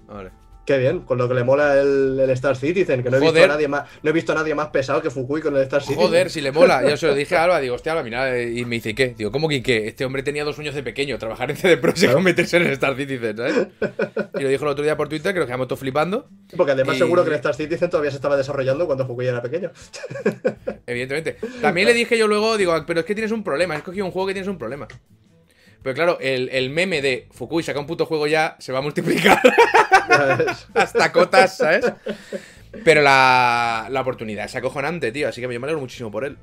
[0.08, 0.30] Ah, Vale.
[0.64, 3.44] Qué bien, con lo que le mola el, el Star Citizen, que no he, visto
[3.44, 5.82] a nadie más, no he visto a nadie más pesado que Fukui con el Star
[5.82, 6.02] Citizen.
[6.02, 6.88] Joder, si le mola.
[6.88, 9.14] Yo se lo dije a Alba, digo, hostia, Alba, mira, eh, y me dice, ¿qué?
[9.16, 9.86] Digo, ¿cómo que qué?
[9.88, 12.18] Este hombre tenía dos sueños de pequeño, trabajar en CD Projekt Claro.
[12.18, 13.66] o meterse en el Star Citizen, ¿sabes?
[14.38, 16.28] Y lo dijo el otro día por Twitter, que nos quedamos todos flipando.
[16.56, 19.42] Porque además Y- seguro que el Star Citizen todavía se estaba desarrollando cuando Fukui era
[19.42, 19.70] pequeño.
[20.86, 21.36] Evidentemente.
[21.60, 24.12] También le dije yo luego, digo, pero es que tienes un problema, has cogido un
[24.12, 24.88] juego que tienes un problema.
[25.82, 28.82] Pero claro, el, el meme de Fukui saca un puto juego ya se va a
[28.82, 29.38] multiplicar.
[30.74, 31.92] hasta cotas, ¿sabes?
[32.84, 36.36] Pero la, la oportunidad es acojonante, tío, así que yo me alegro muchísimo por él.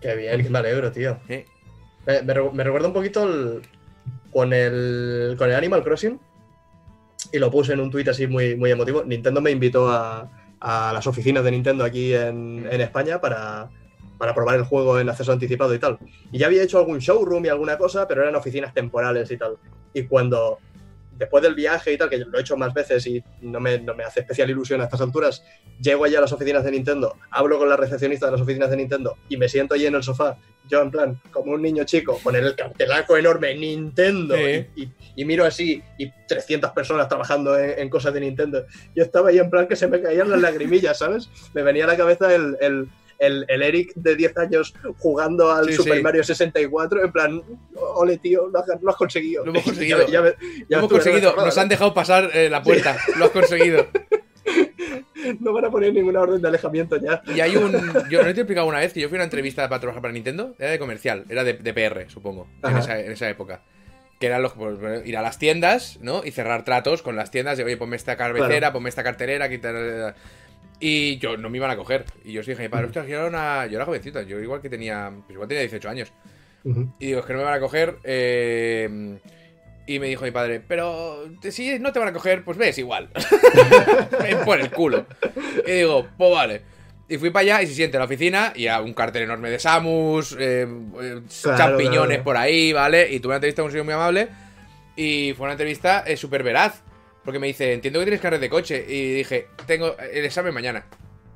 [0.00, 1.18] Qué bien, que me alegro, tío.
[1.28, 1.46] ¿eh?
[2.06, 3.62] Me, me me recuerda un poquito el-
[4.32, 6.18] con, el, con el Animal Crossing.
[7.32, 9.04] Y lo puse en un tuit así muy, muy emotivo.
[9.04, 10.28] Nintendo me invitó a,
[10.60, 13.68] a las oficinas de Nintendo aquí en, en España para,
[14.18, 15.98] para probar el juego en acceso anticipado y tal.
[16.32, 19.56] Y ya había hecho algún showroom y alguna cosa, pero eran oficinas temporales y tal.
[19.92, 20.58] Y cuando,
[21.20, 23.94] después del viaje y tal, que lo he hecho más veces y no me, no
[23.94, 25.44] me hace especial ilusión a estas alturas,
[25.80, 28.76] llego allá a las oficinas de Nintendo, hablo con la recepcionista de las oficinas de
[28.78, 30.36] Nintendo y me siento allí en el sofá,
[30.68, 34.66] yo en plan, como un niño chico, con el cartelaco enorme Nintendo Sí.
[34.74, 38.64] y, y- y miro así y 300 personas trabajando en, en cosas de Nintendo.
[38.94, 41.28] Yo estaba ahí en plan que se me caían las lagrimillas, ¿sabes?
[41.52, 42.88] Me venía a la cabeza el, el,
[43.20, 46.02] el- el Eric de 10 años jugando al Sí, Super sí.
[46.02, 47.42] Mario 64, en plan,
[47.76, 49.44] ole tío, lo has, lo has conseguido.
[49.44, 50.06] Lo hemos conseguido.
[50.08, 50.36] ya me- ya
[50.68, 53.86] Lo hemos conseguido, nos han dejado pasar eh, la puerta, lo has conseguido.
[55.38, 57.22] No van a poner ninguna orden de alejamiento ya.
[57.34, 57.72] Y hay un.
[58.08, 60.00] Yo no te he explicado una vez que yo fui a una entrevista para trabajar
[60.02, 60.54] para Nintendo.
[60.58, 63.62] Era de comercial, era de, de PR, supongo, en esa, en esa época.
[64.18, 64.52] Que eran los.
[64.54, 66.24] pues, ir a las tiendas, ¿no?
[66.24, 68.72] Y cerrar tratos con las tiendas de, oye, ponme esta cabecera, Claro.
[68.72, 70.14] ponme esta carterera, quitar.
[70.80, 72.04] Y yo no me iban a coger.
[72.24, 73.66] Y yo sí dije, mi padre, ostras, yo era, una...
[73.66, 75.12] yo era jovencita, yo igual que tenía.
[75.26, 76.12] Pues igual tenía 18 años.
[76.98, 77.96] Y digo, es que no me van a coger.
[78.04, 79.18] eh,
[79.86, 83.08] Y me dijo mi padre, pero si no te van a coger, pues ves igual.
[84.22, 85.06] Ven por el culo.
[85.66, 86.62] Y digo, pues vale.
[87.08, 89.50] Y fui para allá y se siente en la oficina y a un cartel enorme
[89.50, 90.66] de Samus, eh,
[91.02, 92.24] eh, Claro, champiñones claro.
[92.24, 93.12] por ahí, ¿vale?
[93.12, 94.28] Y tuve una entrevista con un señor muy amable
[94.94, 96.82] y fue una entrevista eh, súper veraz.
[97.24, 98.84] Porque me dice, entiendo que tienes carnet de coche.
[98.88, 100.86] Y dije, tengo el examen mañana.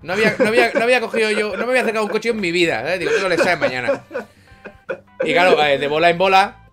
[0.02, 2.30] No había, no había, no había cogido yo, no me había acercado a un coche
[2.30, 2.94] en mi vida.
[2.94, 2.98] ¿eh?
[2.98, 4.04] Digo, tengo el examen mañana.
[5.24, 6.68] Y claro, eh, de bola en bola,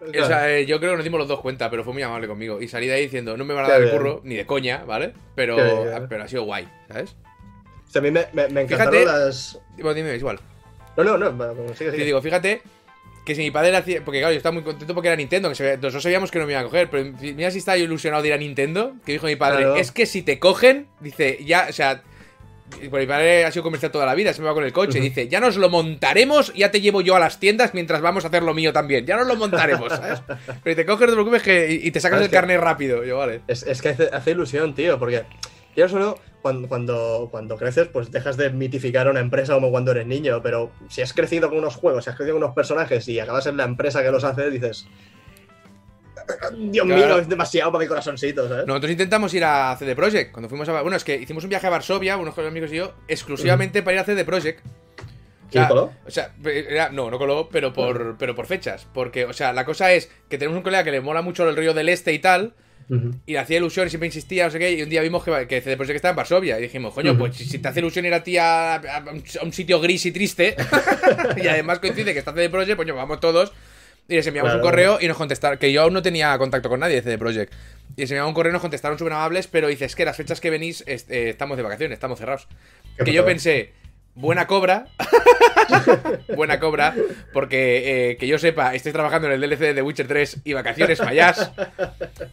[0.00, 2.26] o sea, eh, yo creo que nos dimos los dos cuenta, pero fue muy amable
[2.26, 2.60] conmigo.
[2.62, 4.82] Y salí de ahí diciendo, no me van a dar el curro, ni de coña,
[4.86, 5.12] ¿vale?
[5.34, 6.06] Pero, bien.
[6.08, 7.16] pero ha sido guay, ¿sabes?
[7.86, 9.58] O sea, a mí me, me, me encantaron Fíjate- las.
[9.74, 10.38] Bueno, dime, igual.
[10.96, 12.04] No, no, no, bueno, sigue, Te sigue.
[12.06, 12.62] digo, fíjate
[13.24, 14.04] que si mi padre hacía.
[14.04, 16.46] Porque claro, yo estaba muy contento porque era Nintendo, que se- nosotros sabíamos que no
[16.46, 19.12] me iba a coger, pero mira si estaba yo ilusionado de ir a Nintendo, que
[19.12, 19.76] dijo mi padre, Claro.
[19.76, 22.02] es que si te cogen, dice, ya, o sea.
[22.80, 24.98] Mi padre ha sido comercial toda la vida, se me va con el coche.
[25.00, 25.08] Ujú.
[25.08, 28.28] Dice, ya nos lo montaremos, ya te llevo yo a las tiendas mientras vamos a
[28.28, 29.04] hacer lo mío también.
[29.04, 30.20] Ya nos lo montaremos, ¿sabes?
[30.28, 33.02] Pero si te coges, no te preocupes que, y y te sacas el carnet rápido.
[33.04, 33.40] Yo, vale.
[33.48, 35.24] Es, es que hace, hace ilusión, tío, porque
[35.74, 39.70] quieras o no, cuando, cuando, cuando creces, pues dejas de mitificar a una empresa como
[39.70, 42.54] cuando eres niño, pero si has crecido con unos juegos, si has crecido con unos
[42.54, 44.86] personajes y acabas en la empresa que los hace, dices.
[46.56, 47.06] Dios Claro.
[47.06, 48.66] mío, es demasiado para mi corazoncito, ¿sabes?
[48.66, 50.80] Nosotros intentamos ir a CD Projekt cuando fuimos a.
[50.82, 54.00] Bueno, es que hicimos un viaje a Varsovia, unos amigos y yo, exclusivamente para ir
[54.00, 54.64] a CD Projekt.
[55.48, 55.92] O sea, ¿Y coló?
[56.06, 58.86] o sea, era- no, no coló, pero por, pero por fechas.
[58.94, 61.56] Porque, o sea, la cosa es que tenemos un colega que le mola mucho el
[61.56, 62.54] río del Este y tal,
[63.26, 65.46] Y le hacía ilusión y siempre insistía, no sé qué, y un día vimos que,
[65.46, 66.58] que CD Projekt estaba en Varsovia.
[66.58, 69.44] Y dijimos, coño, pues si te hace ilusión ir a ti a, a un- a
[69.44, 70.56] un sitio gris y triste,
[71.42, 73.52] y además coincide que está CD Projekt, pues vamos todos.
[74.08, 74.64] Y les enviamos Claro.
[74.64, 77.16] un correo y nos contestaron, que yo aún no tenía contacto con nadie de CD
[77.16, 77.52] Projekt.
[77.96, 80.40] Y les enviamos un correo y nos contestaron súper amables, pero dices que las fechas
[80.40, 82.48] que venís es- eh, estamos de vacaciones, estamos cerrados.
[83.04, 83.72] Que yo pensé,
[84.14, 84.86] buena cobra,
[86.36, 86.94] buena cobra,
[87.32, 90.52] porque eh, que yo sepa, estoy trabajando en el DLC de The Witcher 3 y
[90.52, 91.52] vacaciones fallas,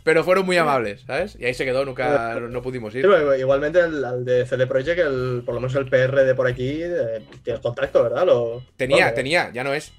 [0.03, 1.35] pero fueron muy amables, ¿sabes?
[1.39, 3.05] Y ahí se quedó, nunca no, pudimos Sí, ir.
[3.07, 6.47] pero igualmente el, al de CD Projekt, el, por lo menos el PR de por
[6.47, 8.25] aquí, eh, tienes contacto, ¿verdad?
[8.25, 9.91] Lo, Tenía, tenía, ya no es.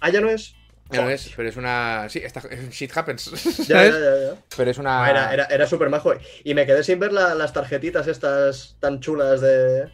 [0.00, 0.54] Ah, ya no es.
[0.90, 2.06] Ya no es, pero es una.
[2.10, 3.30] Sí, esta, shit happens.
[3.66, 4.34] Ya, ya, ya, ya.
[4.54, 5.08] Pero es una.
[5.08, 6.12] Era, era, era súper majo.
[6.44, 9.90] Y me quedé sin ver la- las tarjetitas estas tan chulas de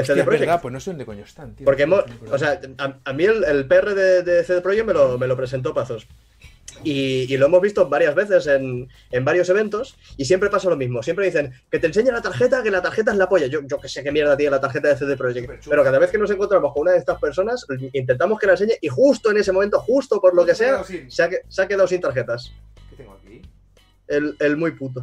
[0.00, 0.40] Hostia, CD es Projekt.
[0.46, 1.64] verdad, pues no sé dónde coño están, tío.
[1.64, 4.92] Porque, No o sea, a, a mí el, el PR de, de CD Projekt me
[4.92, 6.06] lo, me lo presentó Pazos.
[6.84, 10.76] Y, y lo hemos visto varias veces en, en varios eventos y siempre pasa lo
[10.76, 11.02] mismo.
[11.02, 13.46] Siempre dicen que te enseña la tarjeta, que la tarjeta es la polla.
[13.46, 15.66] Yo, yo que sé qué mierda tiene la tarjeta de CD Projekt.
[15.68, 17.64] Pero cada vez que nos encontramos con una de estas personas,
[17.94, 21.22] intentamos que la enseñe y justo en ese momento, justo por lo que sea, se
[21.22, 22.52] ha, se ha quedado sin tarjetas.
[22.90, 23.40] ¿Qué tengo aquí?
[24.06, 25.02] El, el muy puto.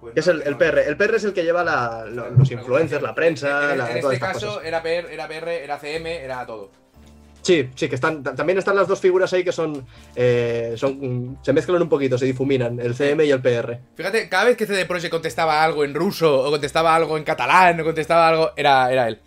[0.00, 0.78] Pues Que es no, el, tengo el PR.
[0.88, 4.00] El PR es el que lleva la- lo- los influencers, la prensa, En, la- en
[4.00, 4.64] todas este estas caso cosas.
[4.64, 6.70] era PR, era PR, era CM, era todo.
[7.42, 8.24] Sí, sí, que están.
[8.24, 9.86] ta- También están las dos figuras ahí que son.
[10.16, 13.78] eh, son se mezclan un poquito, se difuminan, el CM y el PR.
[13.94, 17.80] Fíjate, cada vez que CD Projekt contestaba algo en ruso, o contestaba algo en catalán,
[17.80, 19.20] o contestaba algo, era, era él.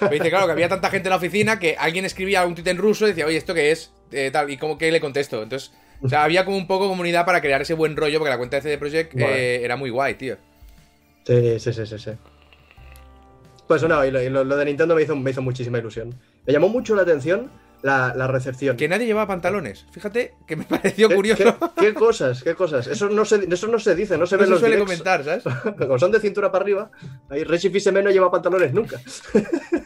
[0.00, 2.68] Me dice, claro, que había tanta gente en la oficina que alguien escribía un tweet
[2.70, 3.92] en ruso y decía, oye, ¿esto qué es?
[4.10, 5.42] Eh, tal, y como que le contesto.
[5.42, 5.70] Entonces,
[6.02, 8.56] o sea, había como un poco comunidad para crear ese buen rollo, porque la cuenta
[8.56, 10.36] de CD Projekt eh, era muy guay, tío.
[11.26, 11.98] Sí, sí, sí, sí.
[11.98, 12.10] sí.
[13.68, 16.14] Pues no, y lo, y lo- lo de Nintendo me hizo, me hizo muchísima ilusión.
[16.46, 17.48] Me llamó mucho la atención
[17.82, 18.76] la, la recepción.
[18.76, 19.86] Que nadie llevaba pantalones.
[19.92, 21.56] Fíjate que me pareció ¿Qué, curioso.
[21.76, 22.86] qué- qué cosas, qué cosas.
[22.88, 25.00] Eso no se, eso no se dice, no se No ve se los suele directs.
[25.02, 25.44] comentar, ¿sabes?
[25.78, 26.90] Como son de cintura para arriba,
[27.30, 29.00] ahí Richie Fils-Aimé no lleva pantalones nunca.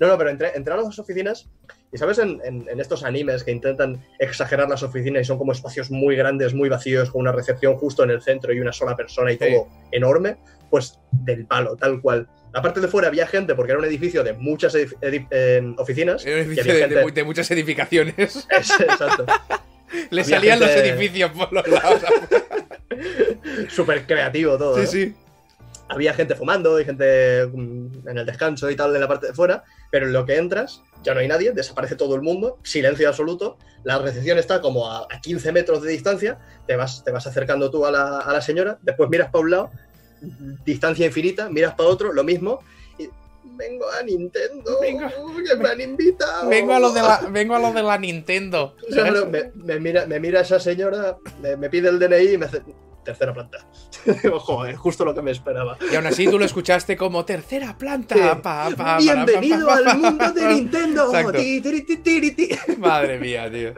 [0.00, 1.48] no, no, pero entré, entré a las dos oficinas
[1.92, 2.18] y, ¿sabes?
[2.18, 6.14] En, en- en estos animes que intentan exagerar las oficinas y son como espacios muy
[6.16, 9.38] grandes, muy vacíos, con una recepción justo en el centro y una sola persona y
[9.38, 9.44] Sí.
[9.50, 10.36] todo enorme,
[10.70, 12.28] pues del palo, tal cual.
[12.52, 16.24] La parte de fuera había gente porque era un edificio de muchas edif- eh, oficinas.
[16.24, 18.46] Era un edificio de, gente- de mu- de muchas edificaciones.
[18.50, 19.26] Exacto.
[20.10, 22.02] Le Había salían los edificios por los lados.
[23.68, 24.74] Súper creativo todo.
[24.76, 24.86] sí, ¿no?
[24.86, 25.14] sí.
[25.88, 29.32] Había gente fumando y gente mm, en el descanso y tal en la parte de
[29.34, 33.08] fuera, pero en lo que entras ya no hay nadie, desaparece todo el mundo, silencio
[33.08, 37.26] absoluto, la recepción está como a, a 15 metros de distancia, te vas, te vas
[37.26, 39.70] acercando tú a la, a la señora, después miras para un lado,
[40.64, 42.60] distancia infinita, miras para otro, lo mismo,
[42.98, 43.08] y
[43.56, 45.08] vengo a Nintendo, Vengo-
[45.48, 46.48] que me han invitado.
[46.48, 48.74] Vengo a lo de la, vengo a lo de la Nintendo.
[49.54, 52.62] Me mira, me mira esa señora, me, me pide el DNI y me hace
[53.08, 53.58] tercera planta.
[54.22, 55.76] Digo, Joder, justo lo que me esperaba.
[55.90, 58.14] Y aún así tú lo escuchaste como tercera planta.
[58.14, 58.20] Sí.
[58.42, 60.46] pa, pa, Bienvenido pa, al mundo de.
[60.54, 61.10] Nintendo.
[61.32, 62.48] Ti, ti, ti.
[62.78, 63.72] Madre mía, tío.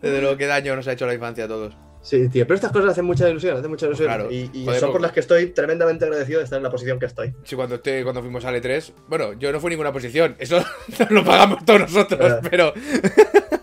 [0.00, 1.76] Desde luego, qué daño nos ha hecho la infancia a todos.
[2.00, 4.06] Sí, tío, pero estas cosas hacen mucha ilusión, hacen mucha ilusión.
[4.06, 4.30] Claro.
[4.30, 6.98] Y, y Joder, son por las que estoy tremendamente agradecido de estar en la posición
[7.00, 7.34] que estoy.
[7.42, 10.64] Sí, cuando, esté- cuando fuimos a L3, bueno, yo no fui ninguna posición, eso
[11.10, 12.72] lo pagamos todos nosotros, pero,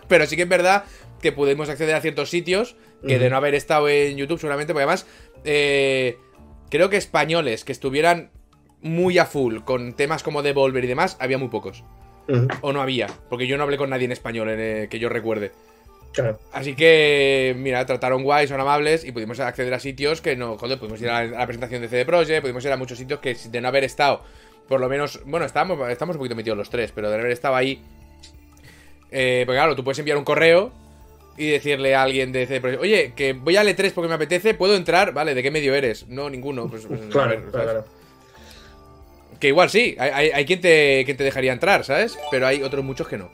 [0.06, 0.84] pero sí que es verdad
[1.20, 4.82] que pudimos acceder a ciertos sitios que de no haber estado en YouTube seguramente, porque
[4.82, 5.06] además
[5.44, 6.18] eh,
[6.70, 8.30] creo que españoles que estuvieran
[8.82, 11.84] muy a full con temas como Devolver y demás, había muy pocos.
[12.60, 15.52] O no había, porque yo no hablé con nadie en español eh, que yo recuerde.
[16.12, 16.40] Claro.
[16.52, 20.78] Así que, mira, trataron guay, son amables y pudimos acceder a sitios que no, joder,
[20.78, 23.20] pudimos ir a la, a la presentación de CD Projekt, pudimos ir a muchos sitios
[23.20, 24.22] que de no haber estado,
[24.66, 27.32] por lo menos, bueno, estamos, estamos un poquito metidos los tres, pero de no haber
[27.32, 27.82] estado ahí,
[29.10, 30.72] eh, pues claro, tú puedes enviar un correo
[31.38, 34.54] y decirle a alguien de CD Projekt, oye, que voy a L3 porque me apetece,
[34.54, 35.12] ¿puedo entrar?
[35.12, 36.06] Vale, ¿de qué medio eres?
[36.08, 36.68] No, ninguno.
[36.68, 37.84] Pues, pues, Claro, ver, claro.
[39.40, 42.18] Que igual sí, hay, hay, hay quien, te, quien te dejaría entrar, ¿sabes?
[42.30, 43.30] Pero hay otros muchos que no.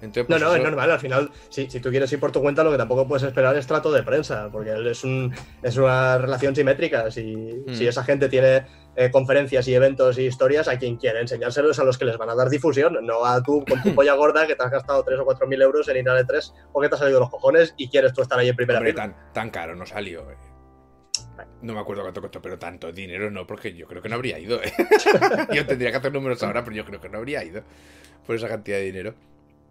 [0.00, 0.90] Entonces, No, pues, no, es eso- normal.
[0.90, 3.56] Al final, si, si tú quieres ir por tu cuenta, lo que tampoco puedes esperar
[3.56, 5.32] es trato de prensa, porque es, un,
[5.62, 7.10] es una relación simétrica.
[7.10, 7.22] Si,
[7.66, 7.74] Mm.
[7.74, 8.62] si esa gente tiene
[8.96, 12.28] eh, conferencias y eventos y historias, a quien quiere enseñárselos a los que les van
[12.30, 15.18] a dar difusión, no a tú con tu polla gorda que te has gastado 3
[15.20, 17.88] o 4 mil euros en ir a E3 porque te ha salido los cojones y
[17.88, 19.02] quieres tú estar ahí en primera Hombre, fila.
[19.04, 20.30] tan, tan caro no salió.
[20.30, 20.36] eh.
[21.62, 24.38] No me acuerdo cuánto costó, pero tanto dinero no, porque yo creo que no habría
[24.38, 24.62] ido.
[24.62, 24.72] eh.
[25.54, 27.62] yo tendría que hacer números ahora, pero yo creo que no habría ido
[28.26, 29.14] por esa cantidad de dinero.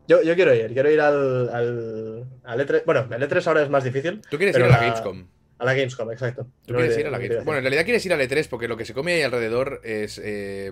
[0.08, 2.84] Yo, yo quiero ir, quiero ir al, al, al E3.
[2.86, 4.22] Bueno, el E3 ahora es más difícil.
[4.30, 5.28] Tú quieres ir a la la- Gamescom.
[5.62, 6.48] A la Gamescom, exacto.
[6.66, 7.46] Tú No quieres iré- ir a la no iré Gamescom.
[7.46, 10.20] Bueno, en realidad quieres ir al E3 porque lo que se come ahí alrededor es.
[10.24, 10.72] eh,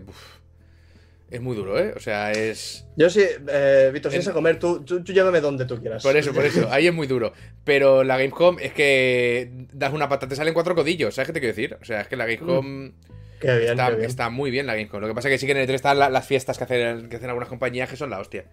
[1.29, 1.93] es muy duro, ¿eh?
[1.95, 2.87] O sea, es.
[2.97, 6.01] Yo sí, eh, Víctor, si es a comer, tú, tú, tú llévame donde tú quieras.
[6.01, 6.67] Por eso, por eso.
[6.71, 7.33] Ahí es muy duro.
[7.63, 11.13] Pero la Gamescom es que das una patata, te salen cuatro codillos.
[11.13, 11.77] ¿Sabes qué te quiero decir?
[11.79, 12.93] O sea, es que la Gamescom.
[13.39, 14.09] Qué bien, está, qué bien.
[14.09, 15.01] está muy bien la Gamescom.
[15.01, 16.63] Lo que pasa es que sí que en el E3 están la- las fiestas que
[16.63, 18.45] hacen, que hacen algunas compañías que son la hostia.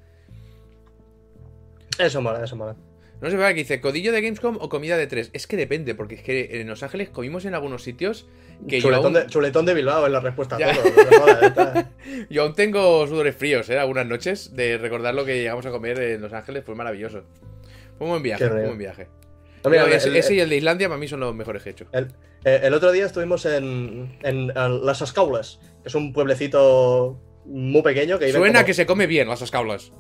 [1.99, 2.77] Eso mola, eso mola.
[3.21, 3.51] No sé, ¿verdad?
[3.51, 5.31] que dice, ¿codillo de Gamescom o comida de tres?
[5.33, 8.27] Es que depende, porque es que en Los Ángeles comimos en algunos sitios
[8.69, 11.75] que yo chuletón, aún, de, chuletón de Bilbao en la respuesta a todo.
[11.75, 11.89] no
[12.31, 13.79] yo aún tengo sudores fríos, ¿eh?
[13.79, 16.63] Algunas noches de recordar lo que llegamos a comer en Los Ángeles.
[16.65, 17.23] Fue maravilloso.
[17.97, 19.09] Fue un buen viaje, fue un buen viaje.
[19.65, 21.63] No, mira, Pero el- ese, ese y el de Islandia para mí son los mejores
[21.63, 21.87] que he hecho.
[21.93, 22.09] el,
[22.45, 27.81] eh, el otro día estuvimos en, en, en Las Ascaulas, que es un pueblecito muy
[27.83, 29.91] pequeño que Suena como- que se come bien las escaulas.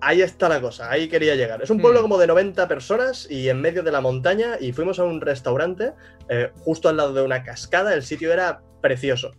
[0.00, 1.62] Ahí está la cosa, ahí quería llegar.
[1.62, 2.02] Es un pueblo Hmm.
[2.02, 5.92] como de 90 personas y en medio de la montaña y fuimos a un restaurante
[6.28, 9.32] eh, justo al lado de una cascada, el sitio era precioso.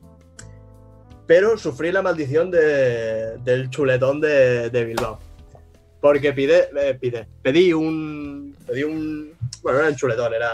[1.28, 5.20] Pero sufrí la maldición de- del chuletón de, de Bilbao.
[6.02, 10.52] Porque pide, eh, pide, pedí un, pedí un, Bueno, era un chuletón, era,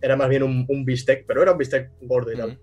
[0.00, 2.50] era más bien un, un bistec, pero era un bistec gordo y tal.
[2.52, 2.58] Mm.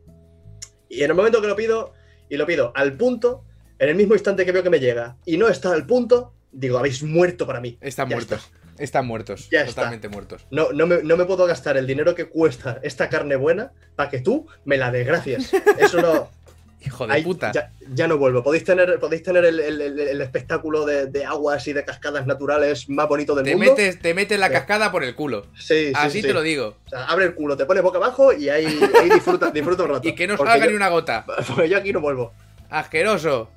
[0.89, 1.93] Y en el momento que lo pido,
[2.29, 3.43] y lo pido al punto,
[3.83, 6.77] en el mismo instante que veo que me llega y no está al punto, digo,
[6.77, 7.77] habéis muerto para mí.
[7.81, 8.51] Están Ya muertos.
[8.77, 9.49] Están muertos.
[9.51, 9.75] Ya está.
[9.75, 10.45] totalmente muertos.
[10.49, 14.09] No, no, me, no me puedo gastar el dinero que cuesta esta carne buena para
[14.09, 15.51] que tú me la desgracias.
[15.77, 16.29] Eso no.
[16.85, 17.51] Hijo de puta.
[17.53, 18.43] Ya, ya no vuelvo.
[18.43, 22.25] Podéis tener, podéis tener el, el- el- el espectáculo de, de aguas y de cascadas
[22.27, 23.71] naturales más bonito del Te mundo.
[23.71, 25.45] metes, te metes la cascada por el culo.
[25.57, 26.27] Sí, sí, Así sí.
[26.27, 26.75] te lo digo.
[26.87, 28.65] O sea, abre el culo, te pones boca abajo y ahí,
[29.01, 30.01] ahí disfruta, disfruta un rato.
[30.09, 31.25] Y que no salga yo- ni una gota.
[31.55, 32.33] porque yo aquí no vuelvo.
[32.69, 33.49] Asqueroso.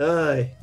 [0.00, 0.54] Ay.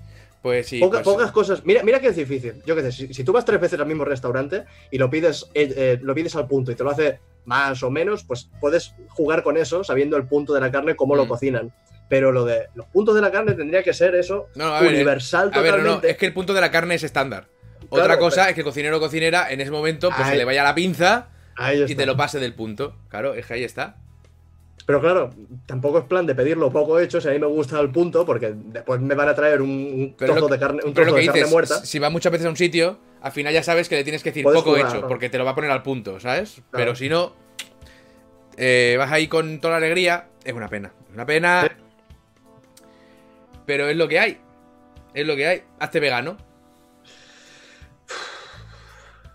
[0.42, 0.80] Pues sí.
[0.80, 1.66] Poca- pues- Pocas cosas.
[1.66, 2.62] Mira, mira que es difícil.
[2.66, 5.50] Yo qué sé, si, si tú vas tres veces al mismo restaurante y lo pides,
[5.54, 8.94] eh, eh, lo pides al punto y te lo hace más o menos, pues puedes
[9.10, 11.18] jugar con eso, sabiendo el punto de la carne, cómo Mm.
[11.18, 11.74] lo cocinan.
[12.10, 14.94] Pero lo de los puntos de la carne tendría que ser eso No, a ver,
[14.94, 17.48] universal A ver, no, es que el punto de la carne es estándar.
[17.90, 20.38] Otra cosa pero- es que el cocinero o cocinera en ese momento pues Ahí- se
[20.38, 21.28] le vaya la pinza
[21.88, 22.96] y te lo pase del punto.
[23.10, 23.98] Claro, es que ahí está.
[24.88, 25.30] Pero claro,
[25.66, 28.54] tampoco es plan de pedirlo poco hecho, si a mí me gusta el punto, porque
[28.56, 31.46] después me van a traer un, Pero trozo lo- de carne, un trozo de carne
[31.46, 31.86] muerta.
[31.86, 34.30] si vas muchas veces a un sitio, al final ya sabes que le tienes que
[34.30, 35.08] decir poco jugar, hecho, ¿no?
[35.10, 36.54] porque te lo va a poner al punto, ¿sabes?
[36.54, 36.66] Claro.
[36.72, 37.34] Pero si no,
[38.56, 40.94] eh, vas ahí con toda la alegría, es una pena.
[41.10, 41.68] Es una pena.
[41.70, 41.84] Sí.
[43.66, 44.38] Pero es lo que hay.
[45.14, 45.64] Es lo que hay.
[45.80, 46.38] Hazte vegano.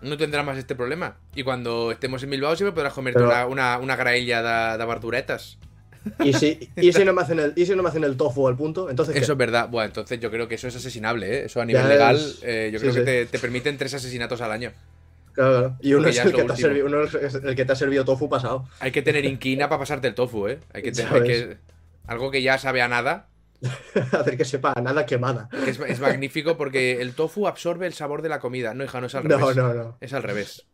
[0.03, 1.17] No tendrás más este problema.
[1.35, 5.57] Y cuando estemos en Bilbao siempre podrás comerte Pero- una, una, una graella de, de.
[6.25, 8.47] Y si, y si no me hacen el, y si no me hacen el tofu
[8.47, 9.21] al punto, entonces ¿qué?
[9.21, 9.69] Eso es verdad.
[9.69, 11.45] Bueno, entonces yo creo que eso es asesinable, ¿eh?
[11.45, 13.93] Eso a nivel Ya legal, es- eh, yo sí, creo que te, te permiten tres
[13.93, 14.71] asesinatos al año.
[15.31, 15.75] Claro, claro.
[15.81, 17.75] Y uno es, el es que te ha servido, uno es el que te ha
[17.75, 18.67] servido tofu pasado.
[18.81, 20.59] Hay que tener inquina para pasarte el tofu, ¿eh?
[20.73, 21.27] Hay que tener ¿Sabes?
[21.27, 21.57] que-
[22.05, 23.27] algo que ya sabe a nada.
[24.11, 25.49] Hacer que sepa nada quemada.
[25.63, 28.73] que es, es magnífico porque el tofu absorbe el sabor de la comida.
[28.73, 29.55] No, hija, no es al No, revés.
[29.55, 29.97] no, no.
[30.01, 30.65] Es al revés.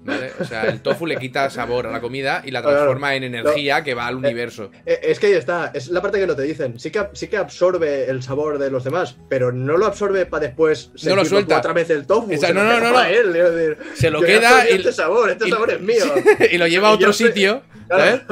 [0.00, 0.32] ¿Vale?
[0.40, 2.78] O sea, el tofu le quita sabor a la comida y la Claro.
[2.78, 4.72] transforma en energía que va al universo.
[4.84, 6.80] Eh, Es que ahí está, es la parte que no te dicen.
[6.80, 10.46] Sí que, sí que absorbe el sabor de los demás, pero no lo absorbe para
[10.46, 11.58] después No lo suelta.
[11.58, 12.32] otra vez el tofu.
[12.32, 13.04] Esa- se no, lo no, no, no.
[13.04, 16.04] él, decir, Se lo queda y- Este sabor, este y- sabor es mío.
[16.50, 17.62] y lo lleva a otro sitio.
[17.88, 18.22] ¿sabes?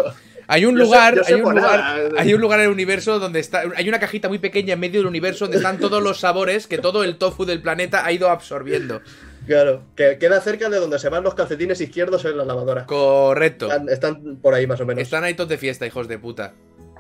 [0.53, 2.11] Hay un Yo sé- lugar, yo hay un lugar, nada.
[2.21, 5.01] hay un lugar en el universo donde está, hay una cajita muy pequeña en medio
[5.01, 8.29] del universo donde están todos los sabores que todo el tofu del planeta ha ido
[8.29, 9.01] absorbiendo.
[9.47, 12.85] Claro, que queda cerca de donde se van los calcetines izquierdos en la lavadora.
[12.87, 13.67] Correcto.
[13.71, 15.03] Están, están por ahí más o menos.
[15.03, 16.55] Están ahí todos de fiesta, hijos de puta.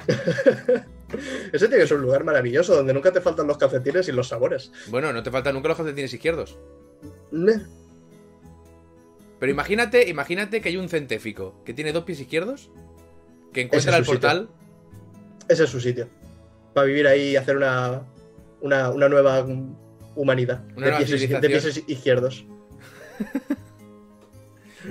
[1.52, 4.28] Ese tiene que ser un lugar maravilloso donde nunca te faltan los calcetines y los
[4.28, 4.70] sabores.
[4.88, 6.56] Bueno, no te faltan nunca los calcetines izquierdos.
[7.32, 7.60] Meh.
[9.38, 12.70] Pero imagínate, imagínate que hay un centéfico que tiene dos pies izquierdos,
[13.52, 14.20] que encuentra el sitio.
[14.20, 14.48] portal.
[15.48, 16.08] Ese es su sitio.
[16.74, 18.02] Para vivir ahí y hacer una,
[18.60, 19.44] una, una nueva
[20.14, 20.62] humanidad.
[20.76, 21.52] Una de, nueva pies, de civilización.
[21.62, 22.44] pies izquierdos.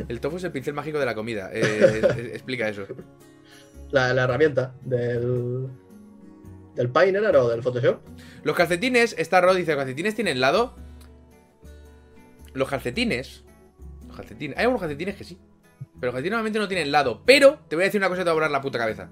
[0.07, 1.49] El tofu es el pincel mágico de la comida.
[1.51, 2.83] Eh, es- es- explica eso.
[3.91, 5.67] La, la herramienta del.
[6.75, 7.99] Del Paint era o del Photoshop.
[8.43, 10.75] Los calcetines, esta Rod dice, los calcetines tienen lado.
[12.53, 13.43] Los calcetines.
[14.07, 14.57] Los calcetines.
[14.57, 15.37] Hay algunos calcetines que sí.
[15.99, 17.21] Pero los calcetines normalmente no tienen lado.
[17.25, 19.09] Pero te voy a decir una cosa que te va a volar la puta cabeza.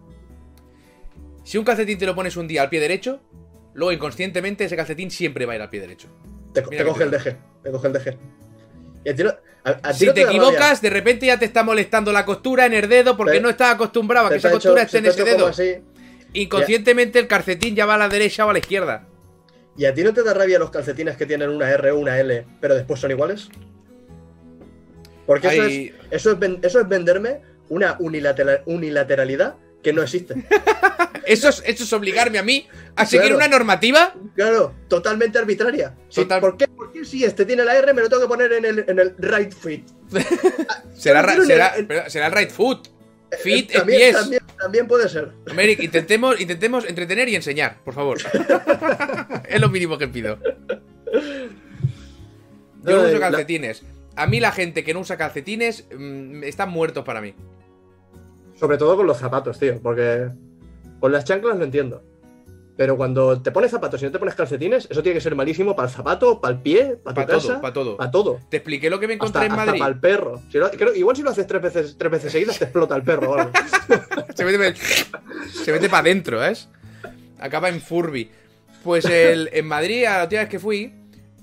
[1.43, 3.21] Si un calcetín te lo pones un día al pie derecho,
[3.73, 6.07] luego inconscientemente ese calcetín siempre va a ir al pie derecho.
[6.53, 7.35] Te, coge el DG.
[7.63, 8.17] Te coge el DG.
[9.05, 9.29] Y a ti no,
[9.63, 12.65] a- a ti Si no te equivocas, de repente ya te está molestando la costura
[12.65, 15.05] en el dedo porque Te- no estás acostumbrado a que esa hecho- costura esté en
[15.05, 15.47] ese dedo.
[15.47, 15.75] así.
[16.33, 19.07] Inconscientemente el calcetín ya va a la derecha o a la izquierda.
[19.77, 22.19] ¿Y a ti no te da rabia los calcetines que tienen una R o una
[22.19, 23.49] L, pero después son iguales?
[25.27, 30.33] Porque eso, es, eso, es, ven- eso es venderme una unilateral- unilateralidad que no existe.
[31.27, 33.35] Eso es, eso es obligarme a mí a seguir Claro.
[33.35, 34.15] una normativa.
[34.33, 35.93] Claro, totalmente arbitraria.
[36.07, 38.27] Sí, Total- ¿por, qué, ¿Por qué si este tiene la R me lo tengo que
[38.29, 39.85] poner en el, en el right fit?
[40.95, 42.87] Será, ra- será, el- será el right foot.
[43.43, 44.15] Fit Eh, también, pies.
[44.15, 45.31] También, también puede ser.
[45.53, 48.19] Merrick, intentemos, intentemos entretener y enseñar, por favor.
[49.49, 50.39] es lo mínimo que pido.
[52.83, 53.83] Yo no uso la- calcetines.
[54.17, 57.33] A mí la gente que no usa calcetines mm, están muertos para mí.
[58.55, 60.29] Sobre todo con los zapatos, tío, porque
[60.99, 62.03] con las chanclas lo entiendo.
[62.75, 65.75] Pero cuando te pones zapatos y no te pones calcetines, eso tiene que ser malísimo
[65.75, 67.97] para el zapato, para el pie, para tu todo, casa, para todo.
[67.97, 68.39] para todo.
[68.49, 69.79] Te expliqué lo que me Hasta, encontré en Madrid.
[69.79, 70.41] para el perro.
[70.51, 73.01] Si lo- creo- igual si lo haces tres veces, tres veces seguidas, te explota el
[73.03, 73.35] perro.
[74.35, 76.69] Se mete, se mete para adentro, ¿ves?
[77.39, 78.29] Acaba en Furby.
[78.83, 80.93] Pues el- en Madrid, a la última vez que fui,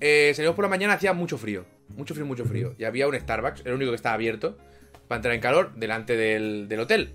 [0.01, 1.65] eh, salimos por la mañana, hacía mucho frío.
[1.97, 2.74] Mucho frío, mucho frío.
[2.78, 4.56] Y había un Starbucks, el único que estaba abierto,
[5.09, 7.12] para entrar en calor, delante del, del hotel.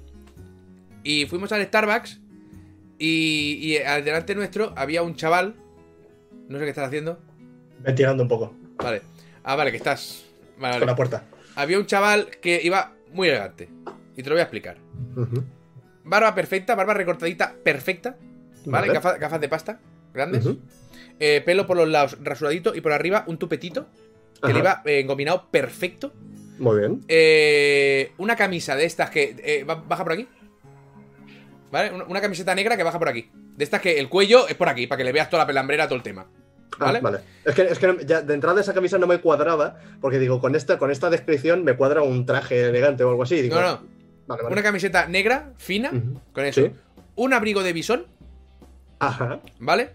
[1.03, 2.19] Y fuimos al Starbucks
[2.97, 5.55] y, y al delante nuestro había un chaval.
[6.47, 7.19] No sé qué estás haciendo.
[7.79, 9.01] Ventilando un poco Vale.
[9.43, 10.25] Ah, vale, que estás.
[10.57, 11.25] Vale, con la puerta.
[11.55, 13.69] había un chaval que iba muy elegante.
[14.15, 14.77] Y te lo voy a explicar.
[16.03, 18.17] Barba perfecta, barba recortadita perfecta.
[18.65, 18.87] ¿Vale?
[18.87, 18.93] Vale.
[18.93, 19.79] Gafas, gafas de pasta,
[20.13, 20.45] grandes.
[21.19, 23.87] Eh, pelo por los lados rasuradito y por arriba un tupetito.
[24.41, 26.13] Que le iba eh, engominado perfecto.
[26.59, 27.01] Muy bien.
[27.07, 30.27] Eh, una camisa de estas que eh, ba- baja por aquí.
[31.71, 31.93] ¿Vale?
[31.93, 33.29] Una, una camiseta negra que baja por aquí.
[33.55, 35.87] De estas que el cuello es por aquí, para que le veas toda la pelambrera,
[35.87, 36.25] todo el tema.
[36.73, 37.01] Ah, ¿Vale?
[37.01, 37.19] vale.
[37.45, 40.55] Es que, es que ya de entrada esa camisa no me cuadraba, porque digo, con
[40.55, 43.41] esta, con esta descripción me cuadra un traje elegante o algo así.
[43.41, 43.81] Digo, No, no.
[44.27, 44.53] Vale, vale.
[44.53, 45.91] Una camiseta negra, fina,
[46.33, 46.61] con eso.
[46.61, 46.71] Sí.
[47.15, 48.05] Un abrigo de bisón,
[48.99, 49.39] Ajá.
[49.59, 49.89] ¿vale?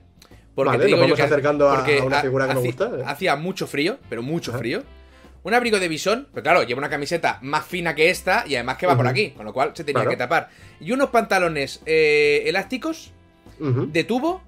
[0.57, 2.85] Vale, te nos digo vamos que- acercando a- porque a una figura que me gusta,
[2.99, 3.03] eh.
[3.07, 4.59] Hacía mucho frío, pero mucho Ajá.
[4.59, 4.83] frío.
[5.43, 8.79] Un abrigo de bisón, pero claro, lleva una camiseta más fina que esta y además
[8.79, 10.11] que va por aquí, con lo cual se tenía Claro.
[10.11, 10.49] que tapar.
[10.81, 13.13] Y unos pantalones eh, elásticos
[13.59, 14.43] de tubo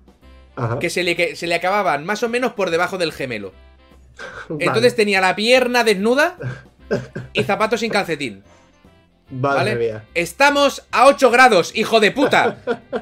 [0.57, 0.79] Ajá.
[0.79, 3.53] que se le, que se le acababan más o menos por debajo del gemelo.
[4.49, 4.65] Vale.
[4.65, 6.39] Entonces tenía la pierna desnuda
[7.35, 8.43] y zapatos sin calcetín.
[9.31, 10.01] ¿Vale?
[10.15, 12.59] Estamos a 8 grados, hijo de puta.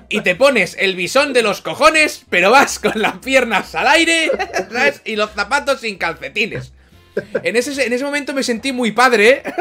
[0.09, 4.31] Y te pones el bisón de los cojones, pero vas con las piernas al aire,
[4.73, 5.03] ¿sabes?
[5.05, 6.73] Y los zapatos sin calcetines.
[7.43, 9.43] En ese, en ese momento me sentí muy padre, ¿eh?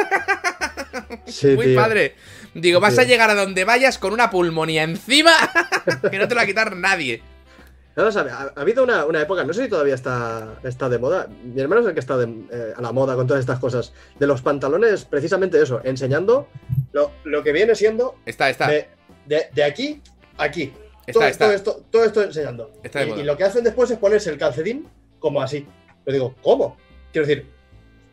[1.25, 1.75] Sí, Muy tío.
[1.75, 2.15] padre.
[2.53, 5.31] Digo, vas a llegar a donde vayas con una pulmonía encima
[6.11, 7.21] que no te la va a quitar nadie.
[7.95, 10.89] No lo sabe, ha, ha habido una, una época, no sé si todavía está, está
[10.89, 11.27] de moda.
[11.43, 13.93] Mi hermano es el que está de- eh, a la moda con todas estas cosas.
[14.19, 16.47] De los pantalones, precisamente eso, enseñando
[16.91, 18.67] lo, lo que viene siendo Está, está.
[18.67, 18.87] de,
[19.27, 20.01] de- de aquí
[20.37, 20.73] a aquí.
[21.05, 21.45] Está, todo, está.
[21.45, 22.71] todo esto, todo esto enseñando.
[22.81, 23.21] Está de y, moda.
[23.21, 24.87] y lo que hacen después es ponerse el calcetín
[25.19, 25.67] como así.
[26.07, 26.77] Yo digo, ¿cómo?
[27.11, 27.45] Quiero decir,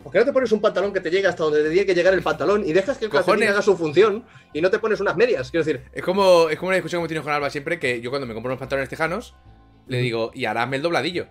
[0.02, 1.94] ¿por qué no te pones un pantalón que te llegue hasta donde te tiene que
[1.94, 3.48] llegar el pantalón y dejas que el calcetín Cojones.
[3.50, 5.50] haga su función y no te pones unas medias?
[5.50, 8.00] Quiero decir, Es como, es como una discusión que hemos tenido con Alba siempre, que
[8.02, 9.34] yo cuando me compro unos pantalones tejanos,
[9.90, 11.26] le digo, y harásme el dobladillo.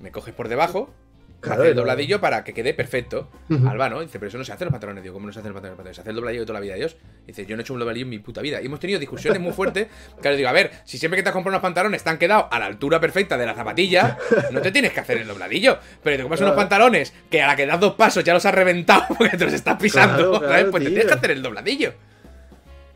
[0.00, 0.92] Me coges por debajo,
[1.40, 3.28] Claro, hace el dobladillo para que quede perfecto.
[3.50, 3.68] Ujú.
[3.68, 4.00] Alba, ¿no?
[4.00, 5.02] Dice, pero eso no se hace en los pantalones.
[5.02, 5.84] Digo, ¿cómo no se hace en los pantalones?
[5.88, 5.96] Los?
[5.96, 6.96] Se hace el dobladillo de toda la vida, Dios.
[7.26, 8.62] Dice, yo no he hecho un dobladillo en mi puta vida.
[8.62, 9.88] Y hemos tenido discusiones muy fuertes.
[10.20, 12.46] Claro, digo, a ver, si siempre que te has comprado unos pantalones te han quedado
[12.48, 14.18] a la altura perfecta de la zapatilla,
[14.52, 15.78] no te tienes que hacer el dobladillo.
[16.04, 18.54] Pero te compras unos pantalones que a la que das dos pasos ya los has
[18.54, 20.48] reventado porque te los estás pisando, Claro, ¿sabes?
[20.48, 21.92] claro, Pues te tienes que hacer el dobladillo.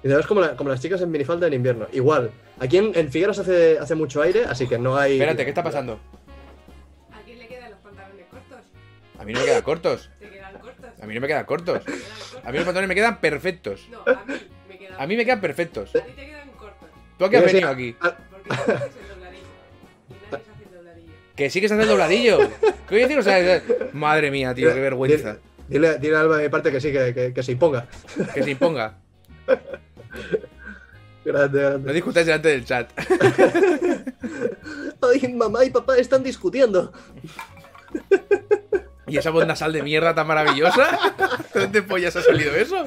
[0.03, 1.87] Y es como, la- como las chicas en minifalda en invierno.
[1.93, 5.15] Igual, aquí en, en Figueras hace, hace mucho aire, así que no hay.
[5.15, 5.99] Espérate, ¿qué está pasando?
[7.13, 8.59] ¿A quién le quedan los pantalones cortos?
[9.19, 10.11] A mí no me quedan cortos.
[10.21, 10.91] ¿Te quedan cortos?
[11.03, 11.85] A mí no me quedan cortos.
[11.85, 12.41] ¿Te quedan cortos?
[12.45, 13.89] A mí los pantalones me quedan perfectos.
[13.91, 14.35] No, a mí
[14.69, 15.01] me quedan.
[15.01, 15.97] A mí me quedan perfectos.
[15.97, 16.89] A ti te quedan cortos.
[17.19, 17.97] ¿Tú a qué has Sí, sí, venido aquí?
[18.01, 19.47] ah, Porque tú haces el dobladillo.
[20.09, 21.13] Y nadie se hace el dobladillo.
[21.35, 22.39] Que sí que se hace el dobladillo.
[22.89, 23.19] ¿Qué voy a decir?
[23.19, 23.63] O sea,
[23.93, 25.39] madre mía, tío, qué vergüenza.
[25.69, 27.89] Dile, dile a Alba de mi parte que sí, que, que- que se imponga.
[28.35, 28.99] Que se imponga.
[31.25, 31.93] Grande, No grande.
[31.93, 32.93] discutáis delante del chat.
[35.03, 36.93] Ay, mamá y papá están discutiendo.
[39.09, 40.99] ¿Y esa voz nasal de mierda tan maravillosa?
[41.55, 42.87] ¿De dónde pollas ha salido eso?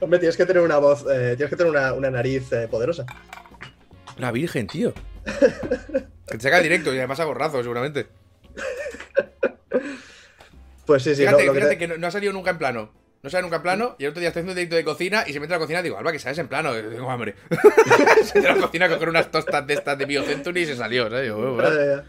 [0.00, 3.06] Hombre, tienes que tener una voz, eh, tienes que tener una, una nariz eh, poderosa.
[4.18, 4.92] La virgen, tío.
[6.28, 8.08] Que te saca el directo y además a gorrazo, seguramente.
[10.86, 12.50] Pues sí, sí, Fíjate, lo- lo que fíjate te- que no, no ha salido nunca
[12.50, 12.90] en plano.
[13.22, 13.96] No sale nunca en plano.
[13.98, 15.60] Y el otro día estoy haciendo un directo de cocina y se mete a la
[15.60, 16.76] cocina y digo, Alba, que sabes en plano.
[16.76, 17.34] Y tengo hambre.
[18.24, 20.76] se mete a la cocina a coger unas tostas de estas de BioCentury y se
[20.76, 21.28] salió, ¿sabes?
[21.28, 22.02] Yo, "Oh, bueno".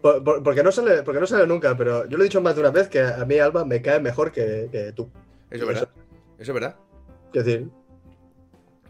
[0.00, 2.56] Por- por- porque, no sale, porque no sale nunca, pero yo lo he dicho más
[2.56, 5.08] de una vez que a mí Alba me cae mejor que, que tú.
[5.48, 5.88] Eso es verdad.
[6.40, 6.76] Eso es verdad.
[7.32, 7.68] Decir,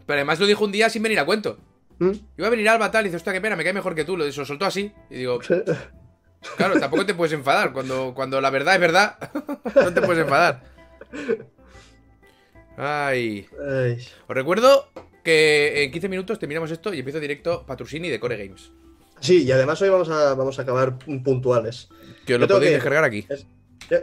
[0.07, 1.59] Pero además lo dijo un día sin venir a cuento.
[1.99, 2.11] ¿Mm?
[2.35, 4.17] Iba a venir Alba tal y dice, hostia, qué pena, me cae mejor que tú.
[4.17, 4.91] Lo, se lo soltó así.
[5.11, 5.37] Y digo,
[6.57, 7.71] claro, tampoco te puedes enfadar.
[7.73, 9.17] Cuando, cuando la verdad es verdad,
[9.75, 10.72] no te puedes enfadar.
[12.77, 13.45] Ay.
[13.61, 14.87] Ay, Os recuerdo
[15.23, 18.71] que en 15 minutos terminamos esto y empiezo directo Patrusini de Core Games.
[19.19, 21.87] Sí, y además hoy vamos a, vamos a acabar puntuales.
[22.25, 23.25] Que os lo podéis que- descargar aquí.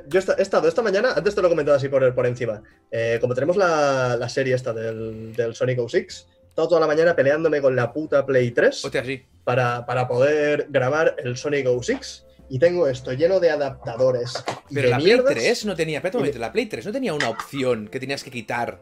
[0.09, 2.63] Yo, he estado esta mañana, antes te lo he comentado así por, por encima.
[2.91, 6.87] eh, como tenemos la, la serie esta del, del Sonic 06, he estado toda la
[6.87, 9.23] mañana peleándome con la puta Play 3 Hostia, sí.
[9.43, 12.27] para, para poder grabar el Sonic 06.
[12.51, 14.45] Y tengo esto lleno de adaptadores.
[14.69, 15.35] Pero de la Play mierdas.
[15.35, 18.81] 3 no tenía, espérate la Play 3 no tenía una opción que tenías que quitar.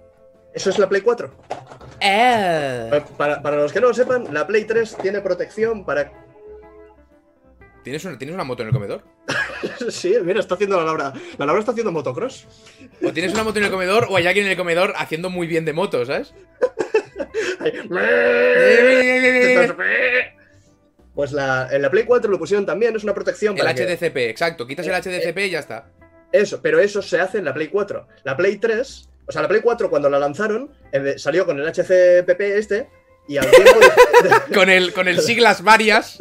[0.54, 1.30] Eso es la Play 4.
[2.00, 3.02] Eh.
[3.18, 6.10] Para, para los que no lo sepan, la Play 3 tiene protección para.
[7.84, 9.04] ¿Tienes una, ¿Tienes una moto en el comedor?
[9.90, 11.12] sí, mira, está haciendo la Laura.
[11.36, 12.46] La Laura está haciendo motocross.
[13.04, 15.46] O tienes una moto en el comedor o hay alguien en el comedor haciendo muy
[15.46, 16.32] bien de moto, ¿sabes?
[21.18, 23.82] Pues la, en la Play 4 lo pusieron también, es una protección El para que-
[23.82, 24.64] HDCP, exacto.
[24.68, 25.90] Quitas el HDCP y ya está.
[26.30, 28.06] Eso, pero eso se hace en la Play 4.
[28.22, 31.66] La Play 3, o sea, la Play 4 cuando la lanzaron, eh, salió con el
[31.66, 32.88] HCPP este,
[33.26, 33.80] y al tiempo,
[34.54, 36.20] Con el, con el siglas varias.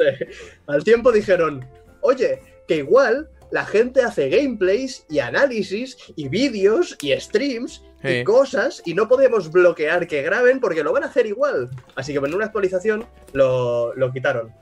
[0.65, 1.63] al tiempo dijeron,
[2.01, 8.09] oye, que igual la gente hace gameplays y análisis y vídeos y streams Sí.
[8.09, 11.69] y cosas y no podemos bloquear que graben porque lo van a hacer igual.
[11.95, 14.53] Así que en una actualización lo, lo quitaron.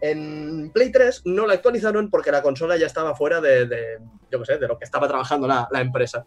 [0.00, 3.98] En Play 3 no la actualizaron porque la consola ya estaba fuera de, de,
[4.30, 6.24] yo qué sé, de lo que estaba trabajando la, la empresa.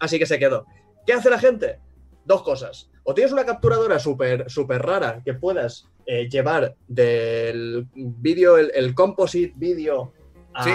[0.00, 0.66] Así que se quedó.
[1.06, 1.78] ¿Qué hace la gente?
[2.24, 2.90] Dos cosas.
[3.04, 8.94] O tienes una capturadora súper súper rara que puedas eh, llevar del vídeo, el, el
[8.94, 10.12] composite vídeo
[10.52, 10.70] a Sí.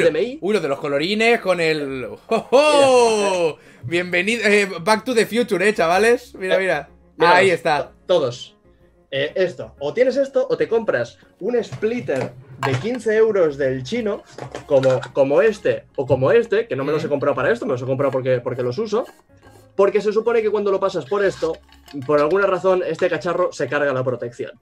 [0.00, 0.20] HDMI.
[0.20, 2.08] Uy, uy, lo de los colorines con el.
[2.28, 3.58] ¡Oh, oh!
[3.82, 4.42] Bienvenido.
[4.46, 6.34] eh, back to the future, eh, chavales.
[6.36, 6.88] Mira, mira.
[7.16, 7.88] Mira, Ahí está.
[7.88, 8.53] to- Todos.
[9.16, 9.76] Eh, esto.
[9.78, 12.32] O tienes esto o te compras un splitter
[12.66, 14.24] de 15 euros del chino,
[14.66, 17.74] como, como este o como este, que no me los he comprado para esto, me
[17.74, 19.04] los he comprado porque, porque los uso.
[19.76, 21.56] Porque se supone que cuando lo pasas por esto,
[22.08, 24.60] por alguna razón, este cacharro se carga la protección.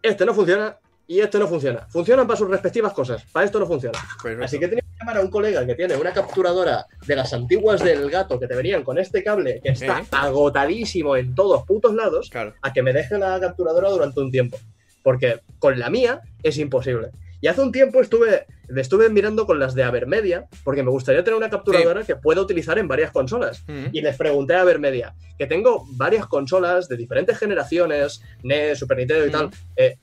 [0.00, 0.78] Este no funciona
[1.08, 1.86] y este no funciona.
[1.88, 3.22] Funcionan para sus respectivas cosas.
[3.32, 3.98] Para esto no funciona.
[4.22, 4.44] Perfecto.
[4.44, 7.82] Así que tenido que llamar a un colega que tiene una capturadora de las antiguas
[7.82, 10.04] del gato que te venían con este cable que está ¿Eh?
[10.10, 12.54] agotadísimo en todos putos lados Claro.
[12.62, 14.56] a que me deje la capturadora durante un tiempo.
[15.02, 17.10] Porque con la mía es imposible.
[17.40, 21.36] Y hace un tiempo estuve, estuve mirando con las de Avermedia, porque me gustaría tener
[21.36, 23.62] una capturadora que pueda utilizar en varias consolas.
[23.92, 29.26] Y les pregunté a Avermedia, que tengo varias consolas de diferentes generaciones, NES, Super Nintendo
[29.26, 29.50] y tal.
[29.76, 29.98] eh,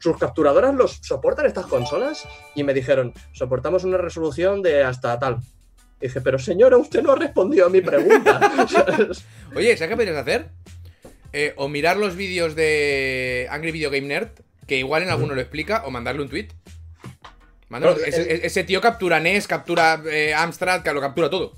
[0.00, 2.26] ¿Sus capturadoras los soportan estas consolas?
[2.56, 5.38] Y me dijeron, soportamos una resolución de hasta tal.
[6.00, 8.40] Y dije, pero señora, usted no ha respondido a mi pregunta.
[9.54, 10.48] Oye, ¿sabes qué podrías hacer?
[11.32, 14.30] Eh, o mirar los vídeos de Angry Video Game Nerd,
[14.66, 16.48] que igual en alguno lo explica, o mandarle un tweet.
[17.68, 17.96] Mándalo.
[18.04, 21.52] Ese, ese tío captura NES, captura eh, Amstrad, que lo captura todo.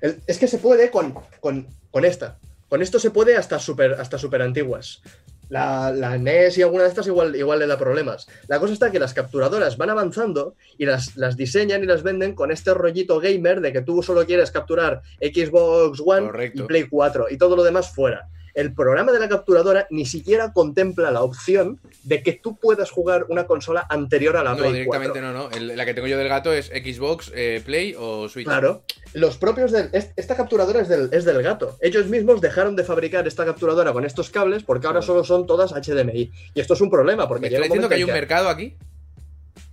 [0.00, 2.38] El- es que se puede con, con, con esta.
[2.68, 5.02] Con esto se puede hasta super, hasta super antiguas.
[5.50, 8.26] La, la NES y alguna de estas igual, igual le da problemas.
[8.48, 12.34] La cosa está que las capturadoras van avanzando y las, las diseñan y las venden
[12.34, 16.62] con este rollito gamer de que tú solo quieres capturar Xbox One Correcto.
[16.62, 18.28] y Play 4 y todo lo demás fuera.
[18.54, 23.26] El programa de la capturadora ni siquiera contempla la opción de que tú puedas jugar
[23.28, 25.32] una consola anterior a la No, Play directamente 4.
[25.32, 25.50] no, no.
[25.56, 28.46] El- la que tengo yo del gato es Xbox, eh, Play o Switch.
[28.46, 28.82] Claro.
[29.12, 29.88] Los propios del.
[29.92, 31.76] es- Esta capturadora es del, es del gato.
[31.80, 35.72] Ellos mismos dejaron de fabricar esta capturadora con estos cables porque ahora solo son todas
[35.72, 36.30] HDMI.
[36.54, 38.48] Y esto es un problema porque ¿Me llega estás un diciendo que hay un mercado
[38.48, 38.76] aquí?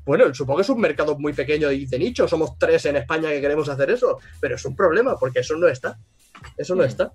[0.05, 2.27] Bueno, supongo que es un mercado muy pequeño y de nicho.
[2.27, 4.19] Somos tres en España que queremos hacer eso.
[4.39, 5.97] Pero es un problema porque eso no está.
[6.55, 6.87] Eso no Hmm.
[6.87, 7.11] está.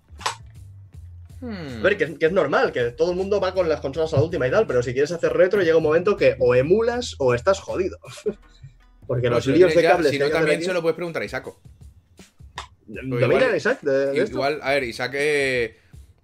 [1.42, 1.80] Hmm.
[1.80, 4.12] A ver, que, es- que es normal, que todo el mundo va con las consolas
[4.14, 6.54] a la última y tal, pero si quieres hacer retro llega un momento que o
[6.54, 7.98] emulas o estás jodido.
[9.08, 11.20] porque No, los si líos de cables Si no, también aquí- se lo puedes preguntar
[11.22, 11.60] a Isaco.
[12.86, 14.42] ¿Domina igual- Isaac de, de esto?
[14.44, 15.76] A ver, Isaac eh,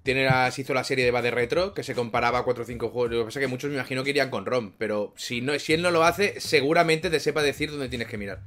[0.03, 2.67] tiene la, se hizo la serie de Bad Retro que se comparaba a 4 o
[2.67, 3.11] 5 juegos.
[3.11, 5.59] Lo que pasa es que muchos me imagino que irían con ROM, pero si, no,
[5.59, 8.41] si él no lo hace, seguramente te sepa decir dónde tienes que mirar.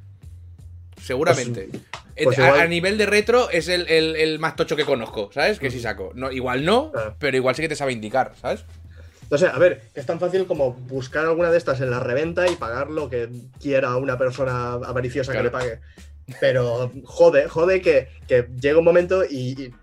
[1.01, 1.69] Seguramente.
[2.15, 4.85] Eh, pues a, igual- a nivel de retro es el, el- el más tocho que
[4.85, 5.59] conozco, ¿sabes?
[5.59, 6.11] Que sí saco.
[6.15, 8.63] No, igual no, pero igual sí que te sabe indicar, ¿sabes?
[9.29, 12.49] No sé, a ver, es tan fácil como buscar alguna de estas en la reventa
[12.49, 13.29] y pagar lo que
[13.61, 15.49] quiera una persona avariciosa Claro.
[15.51, 15.79] que le pague.
[16.39, 19.73] Pero jode, jode que, que llega un momento y, y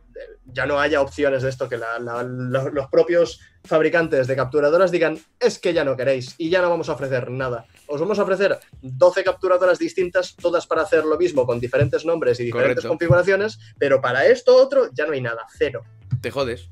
[0.52, 4.90] ya no haya opciones de esto, que la- la- lo- los propios fabricantes de capturadoras
[4.90, 7.66] digan, es que ya no queréis y ya no vamos a ofrecer nada.
[7.86, 12.40] Os vamos a ofrecer 12 capturadoras distintas, todas para hacer lo mismo, con diferentes nombres
[12.40, 12.88] y diferentes Correcto.
[12.88, 15.84] configuraciones, pero para esto otro ya no hay nada, cero.
[16.20, 16.70] Te jodes.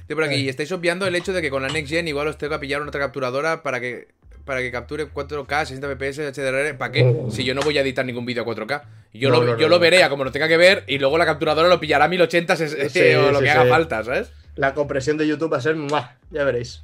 [0.00, 0.34] Estoy por aquí.
[0.34, 0.38] Eh.
[0.40, 2.60] Y estáis obviando el hecho de que con la Next Gen igual os tengo que
[2.60, 4.08] pillar una otra capturadora para que
[4.46, 6.78] para que capture 4K, 60 FPS, HDR.
[6.78, 7.24] ¿Para qué?
[7.30, 8.82] Si yo no voy a editar ningún vídeo a 4K.
[9.12, 10.98] Yo, No, lo, no, yo no, lo veré a como lo tenga que ver y
[10.98, 13.68] luego la capturadora lo pillará a 1080 ses- Sí, o lo sí, que haga sí.
[13.68, 14.30] falta, ¿sabes?
[14.54, 16.16] La compresión de YouTube va a ser, ¡mua!
[16.30, 16.82] ya veréis.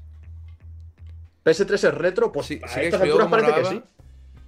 [1.45, 3.83] PS3 es retro, pues Sí, a sí estas alturas que.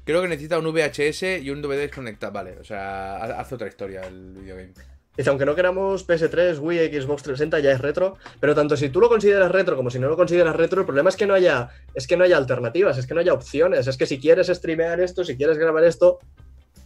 [0.05, 2.33] Creo que necesita un VHS y un DVD desconectado.
[2.33, 4.73] Vale, o sea, ha- hace otra historia el videogame.
[5.17, 9.01] Dice, aunque no queramos PS3, Wii, Xbox 360 ya es retro, pero tanto si tú
[9.01, 11.69] lo consideras retro como si no lo consideras retro, el problema es que no haya,
[11.95, 15.01] es que no haya alternativas, es que no haya opciones, es que si quieres streamear
[15.01, 16.19] esto, si quieres grabar esto,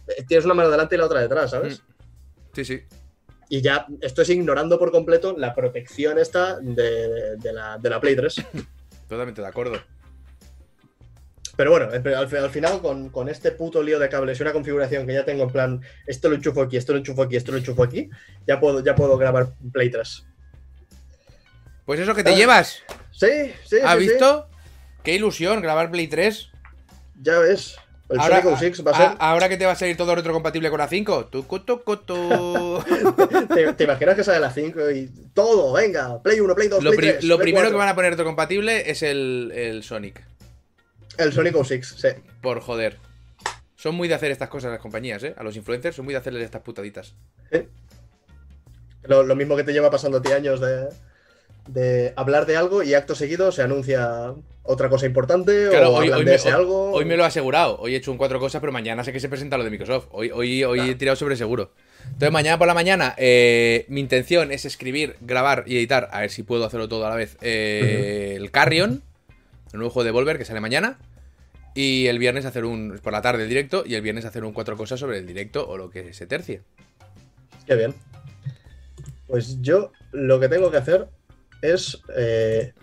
[0.07, 1.81] eh, tienes una mano delante y la otra detrás, ¿sabes?
[2.53, 2.83] Sí, sí.
[3.49, 7.99] Y ya esto es ignorando por completo la protección esta de, de la, de la
[7.99, 8.45] Play 3.
[9.09, 9.81] Totalmente de acuerdo.
[11.59, 14.53] Pero bueno, al, al- al final con, con este puto lío de cables y una
[14.53, 17.51] configuración que ya tengo en plan, esto lo enchufo aquí, esto lo enchufo aquí, esto
[17.51, 18.09] lo enchufo aquí,
[18.47, 20.23] ya puedo, ya puedo grabar Play 3.
[21.83, 22.35] Pues eso que te Ah.
[22.35, 22.81] llevas.
[23.11, 23.27] Sí,
[23.65, 24.09] sí, ¿Has sí, sí.
[24.09, 24.47] visto?
[25.03, 26.49] Qué ilusión grabar Play 3.
[27.21, 27.75] Ya ves.
[28.09, 29.17] El Ahora, Sonic 06 va a a- ser.
[29.19, 31.25] ahora que te va a salir todo retrocompatible con la 5.
[31.25, 32.81] Tucu, tucu, tu.
[33.53, 35.73] ¿Te, te imaginas que sale la 5 y todo?
[35.73, 37.23] Venga, Play 1, Play 2, lo Play pri- 3.
[37.25, 37.71] lo Play primero 4.
[37.71, 40.23] que van a poner retrocompatible es el, el Sonic.
[41.19, 42.07] El Sonic 06, sí.
[42.41, 42.97] Por joder.
[43.75, 45.33] Son muy de hacer estas cosas las compañías, ¿eh?
[45.37, 47.13] A los influencers son muy de hacerles estas putaditas.
[49.03, 50.87] Lo, lo mismo que te lleva pasando a ti años de,
[51.67, 54.33] de hablar de algo y acto seguido se anuncia
[54.63, 56.91] otra cosa importante Claro, o hoy, me, algo.
[56.91, 57.79] hoy me lo he asegurado.
[57.79, 60.07] Hoy he hecho un cuatro cosas, pero mañana sé que se presenta lo de Microsoft.
[60.11, 61.71] Hoy, hoy, hoy he tirado sobre seguro.
[62.05, 66.29] Entonces, mañana por la mañana, eh, mi intención es escribir, grabar y editar, a ver
[66.29, 69.01] si puedo hacerlo todo a la vez, eh, el Carrion,
[69.71, 70.97] el nuevo juego de Volver que sale mañana.
[71.81, 74.51] Y el viernes hacer un, por la tarde el directo, y el viernes hacer un
[74.51, 76.61] cuatro cosas sobre el directo o lo que se tercie.
[77.65, 77.95] Qué bien.
[79.27, 81.07] Pues yo lo que tengo que hacer
[81.61, 82.73] es eh,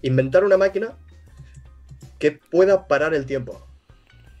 [0.00, 0.96] inventar una máquina
[2.18, 3.60] que pueda parar el tiempo.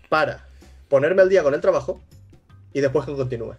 [0.08, 0.48] Para
[0.88, 2.02] ponerme al día con el trabajo
[2.72, 3.58] y después que continúe.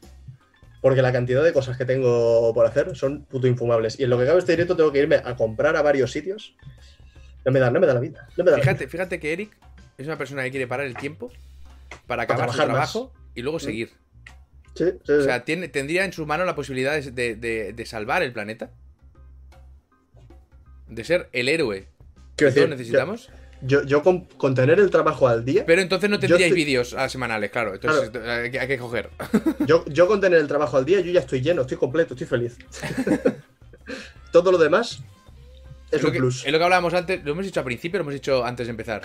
[0.81, 3.99] Porque la cantidad de cosas que tengo por hacer son puto infumables.
[3.99, 6.55] Y en lo que cabe este directo tengo que irme a comprar a varios sitios.
[7.45, 8.27] No me da, no me da la vida.
[8.37, 9.70] No me da la Fíjate, fíjate que Eric
[10.01, 11.31] es una persona que quiere parar el tiempo
[12.07, 12.65] para acabar su más.
[12.65, 13.87] trabajo y luego seguir.
[13.89, 13.97] vida.
[14.73, 15.11] Sí, sí, sí.
[15.13, 18.71] O sea, tiene, tendría en su mano la posibilidad de, de- salvar el planeta.
[20.87, 21.87] De ser el héroe
[22.35, 23.29] que Quiero todos decir, necesitamos.
[23.63, 26.95] Yo, yo con, con tener el trabajo al día, Pero entonces no tendríais estoy- vídeos
[27.09, 27.75] semanales, claro.
[27.75, 29.09] Entonces hay, que, hay que coger.
[29.67, 32.27] yo, yo con tener el trabajo al día, yo ya estoy lleno, estoy completo, estoy
[32.27, 32.57] feliz.
[34.31, 35.03] Todo lo demás
[35.91, 36.45] es un que, plus.
[36.45, 38.71] es lo que hablábamos antes, lo hemos dicho al principio, lo hemos dicho antes de
[38.71, 39.01] empezar.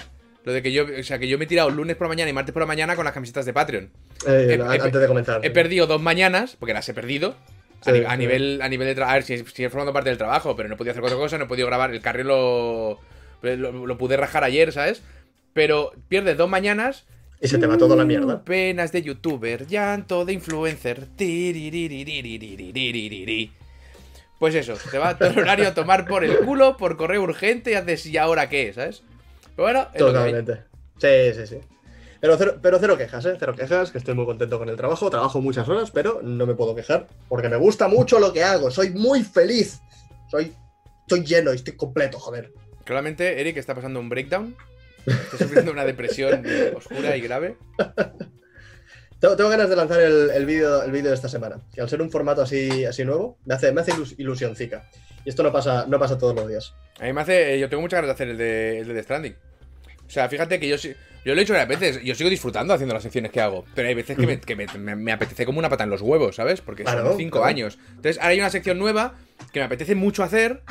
[0.46, 2.30] Lo de que yo, o sea, que yo me he tirado lunes por la mañana
[2.30, 3.90] y martes por la mañana con las camisetas de Patreon.
[4.28, 5.44] Eh, antes de comenzar.
[5.44, 7.34] He perdido dos mañanas, porque las he perdido.
[7.84, 9.10] A, nivel, a nivel de trabajo.
[9.10, 11.46] A ver, si, si formando parte del trabajo, pero no podía hacer otra cosa, no
[11.46, 11.90] he podido grabar.
[11.90, 13.00] El carril lo,
[13.42, 15.02] lo, pude rajar ayer, ¿sabes?
[15.52, 17.06] Pero pierdes dos mañanas.
[17.40, 18.44] Y se te va toda la mierda.
[18.44, 21.08] Penas de youtuber, llanto de influencer.
[24.38, 27.72] Pues eso, te va todo el horario a tomar por el culo, por correo urgente
[27.72, 29.02] y haces y ahora qué, ¿sabes?
[29.56, 29.98] Pero bueno, es.
[29.98, 30.64] Totalmente.
[30.98, 31.60] Sí, sí, sí.
[32.20, 33.36] Pero cero, pero cero quejas, ¿eh?
[33.38, 35.10] Cero quejas, que estoy muy contento con el trabajo.
[35.10, 37.06] Trabajo muchas horas, pero no me puedo quejar.
[37.28, 38.70] Porque me gusta mucho lo que hago.
[38.70, 39.80] Soy muy feliz.
[40.30, 40.52] Soy,
[41.02, 42.52] estoy lleno y estoy completo, joder.
[42.84, 44.56] Claramente, Eric está pasando un breakdown.
[45.04, 46.42] Está sufriendo una depresión
[46.76, 47.56] oscura y grave.
[49.20, 51.58] Tengo, tengo ganas de lanzar el, el vídeo el de esta semana.
[51.74, 54.88] Que al ser un formato así, así nuevo, me hace, me hace ilus- ilusioncica.
[55.26, 56.72] Y esto no pasa, no pasa todos los días.
[57.00, 57.54] A mí me hace.
[57.54, 59.36] eh, Yo tengo muchas ganas de hacer el de, el de The Stranding.
[60.06, 60.94] O sea, fíjate que yo sí-
[61.24, 62.02] Yo lo he hecho varias veces.
[62.04, 63.64] Yo sigo disfrutando haciendo las secciones que hago.
[63.74, 66.00] Pero hay veces que, me, que me- me- me apetece como una pata en los
[66.00, 66.60] huevos, ¿sabes?
[66.60, 67.50] Porque Claro, son cinco claro.
[67.50, 67.76] años.
[67.90, 69.14] Entonces, ahora hay una sección nueva
[69.52, 70.62] que me apetece mucho hacer.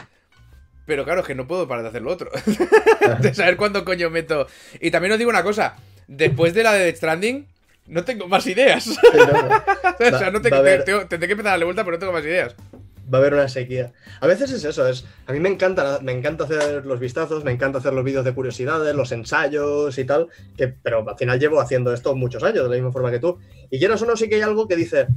[0.86, 2.32] Pero claro, es que no puedo parar de hacer lo otro.
[3.20, 4.48] de saber cuándo coño meto.
[4.80, 5.76] Y también os digo una cosa.
[6.08, 7.48] Después de la de The Stranding,
[7.88, 8.84] no tengo más ideas.
[8.86, 9.64] Sí, no, no.
[10.16, 11.98] o sea, no te- va a haber- tengo- tendré que empezar a darle vuelta, pero
[11.98, 12.56] no tengo más ideas.
[13.14, 13.94] Va a haber una sequía.
[14.20, 15.06] A veces es eso, es.
[15.28, 18.34] A mí me encanta, me encanta hacer los vistazos, me encanta hacer los vídeos de
[18.34, 20.28] curiosidades, los ensayos y tal.
[20.58, 23.40] Que, pero al final llevo haciendo esto muchos años, de la misma forma que tú.
[23.70, 25.08] Y quieras o no, sí que hay algo que dice.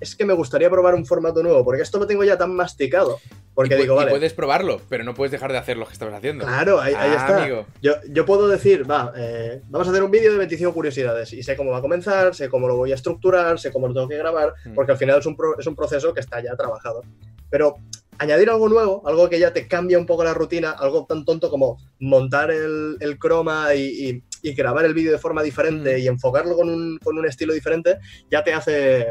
[0.00, 3.18] Es que me gustaría probar un formato nuevo, porque esto lo tengo ya tan masticado.
[3.54, 4.10] Porque y, digo, y vale.
[4.10, 6.44] puedes probarlo, pero no puedes dejar de hacer lo que estabas haciendo.
[6.44, 7.42] Claro, ahí, ahí Ah, está.
[7.42, 7.66] amigo.
[7.82, 11.42] Yo, yo puedo decir, va, eh, vamos a hacer un vídeo de 25 curiosidades y
[11.42, 14.08] sé cómo va a comenzar, sé cómo lo voy a estructurar, sé cómo lo tengo
[14.08, 14.74] que grabar, Mm.
[14.74, 17.02] porque al final es un, pro- es un proceso que está ya trabajado.
[17.50, 17.76] Pero
[18.18, 21.50] añadir algo nuevo, algo que ya te cambia un poco la rutina, algo tan tonto
[21.50, 25.98] como montar el, el croma y, y- y grabar el vídeo de forma diferente Mm.
[26.00, 27.98] y enfocarlo con un, con un estilo diferente,
[28.30, 29.06] ya te hace,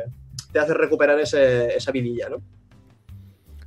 [0.51, 2.37] te hace recuperar ese- esa vidilla, ¿no?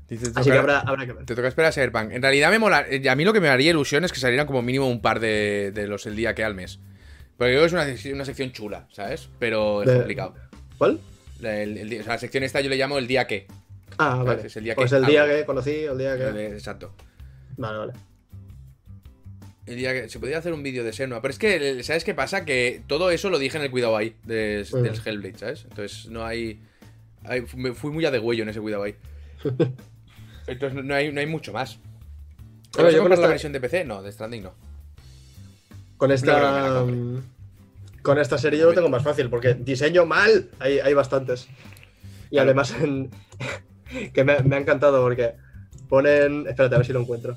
[0.09, 1.25] Dices, Así que habrá, habrá que ver.
[1.25, 2.11] Te toca esperar a Cyberpunk.
[2.13, 2.85] En realidad me mola.
[2.89, 5.21] eh, A mí lo que me haría ilusión es que salieran como mínimo un par
[5.21, 6.81] de, de los el día que al mes.
[7.39, 7.73] Porque creo que es
[8.07, 9.29] una, una sección chula, ¿sabes?
[9.39, 10.35] Pero es De- complicado.
[10.79, 10.99] ¿Cuál?
[11.41, 13.47] La, el- el día- o sea, la sección esta yo le llamo el día que.
[13.99, 14.47] Ah, vale.
[14.47, 16.25] Es el día pues que el día que conocí, el día que...
[16.25, 16.93] Eh, Exacto.
[17.57, 17.93] Vale, vale.
[19.67, 20.09] El día que.
[20.09, 21.23] Se podría hacer un vídeo de Senua.
[21.23, 22.45] Pero es que, ¿sabes qué pasa?
[22.45, 24.17] Que todo eso lo dije en el cuidado ahí.
[24.25, 24.83] de- Mm.
[24.83, 25.65] Del Hellblade, ¿sabes?
[25.71, 26.61] Entonces no hay.
[27.57, 28.95] Me fui muy a de huello en ese cuidado ahí.
[30.47, 31.79] Entonces no- hay, no hay mucho más.
[32.73, 33.85] Bueno, ¿Vas a yo con comprar la esta- versión de PC?
[33.85, 34.55] No, de Stranding no.
[35.97, 36.85] Con esta,
[38.03, 41.47] con esta serie yo lo tengo más fácil, porque diseño mal, hay, hay bastantes.
[42.31, 42.47] Y Claro.
[42.49, 43.11] además, en-
[44.15, 45.35] que me, me ha encantado porque
[45.89, 46.47] ponen.
[46.49, 47.37] Espérate, a ver si lo encuentro.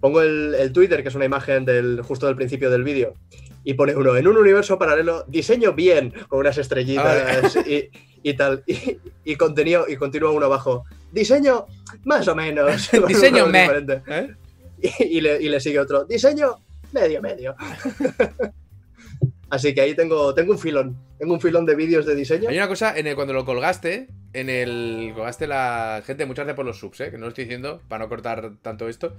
[0.00, 3.14] Pongo el, el Twitter, que es una imagen del justo del principio del vídeo,
[3.64, 7.90] y pone uno, en un universo paralelo, diseño bien, con unas estrellitas y,
[8.22, 8.62] y tal.
[8.66, 10.84] Y, y contenido, y continúa uno abajo.
[11.12, 11.66] Diseño
[12.04, 12.90] más o menos.
[13.08, 14.02] Diseño diferente.
[14.06, 14.34] ¿Eh?
[14.80, 16.04] Y, y le, y le sigue otro.
[16.04, 16.56] Diseño
[16.92, 17.54] medio, medio.
[19.50, 20.96] Así que ahí tengo, tengo un filón.
[21.18, 22.48] Tengo un filón de vídeos de diseño.
[22.48, 25.12] Hay una cosa, en el, cuando lo colgaste, en el.
[25.14, 26.02] Colgaste la.
[26.06, 27.10] Gente, muchas gracias por los subs, ¿eh?
[27.10, 29.16] Que no lo estoy diciendo para no cortar tanto esto.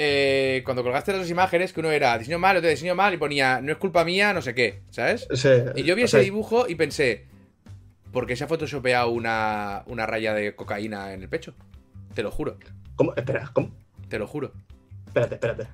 [0.00, 3.16] Eh, cuando colgaste las dos imágenes, que uno era diseño mal, otro diseño mal, y
[3.16, 5.26] ponía no es culpa mía, no sé qué, ¿sabes?
[5.34, 7.26] Sí, Y yo vi ese sea, dibujo y pensé,
[8.12, 11.54] ¿por qué se ha photoshopeado una, una raya de cocaína en el pecho?
[12.14, 12.56] Te lo juro,
[12.94, 13.12] ¿Cómo?
[13.16, 13.72] Espera, ¿cómo?
[14.08, 14.52] te lo juro.
[15.06, 15.66] Espérate, espérate.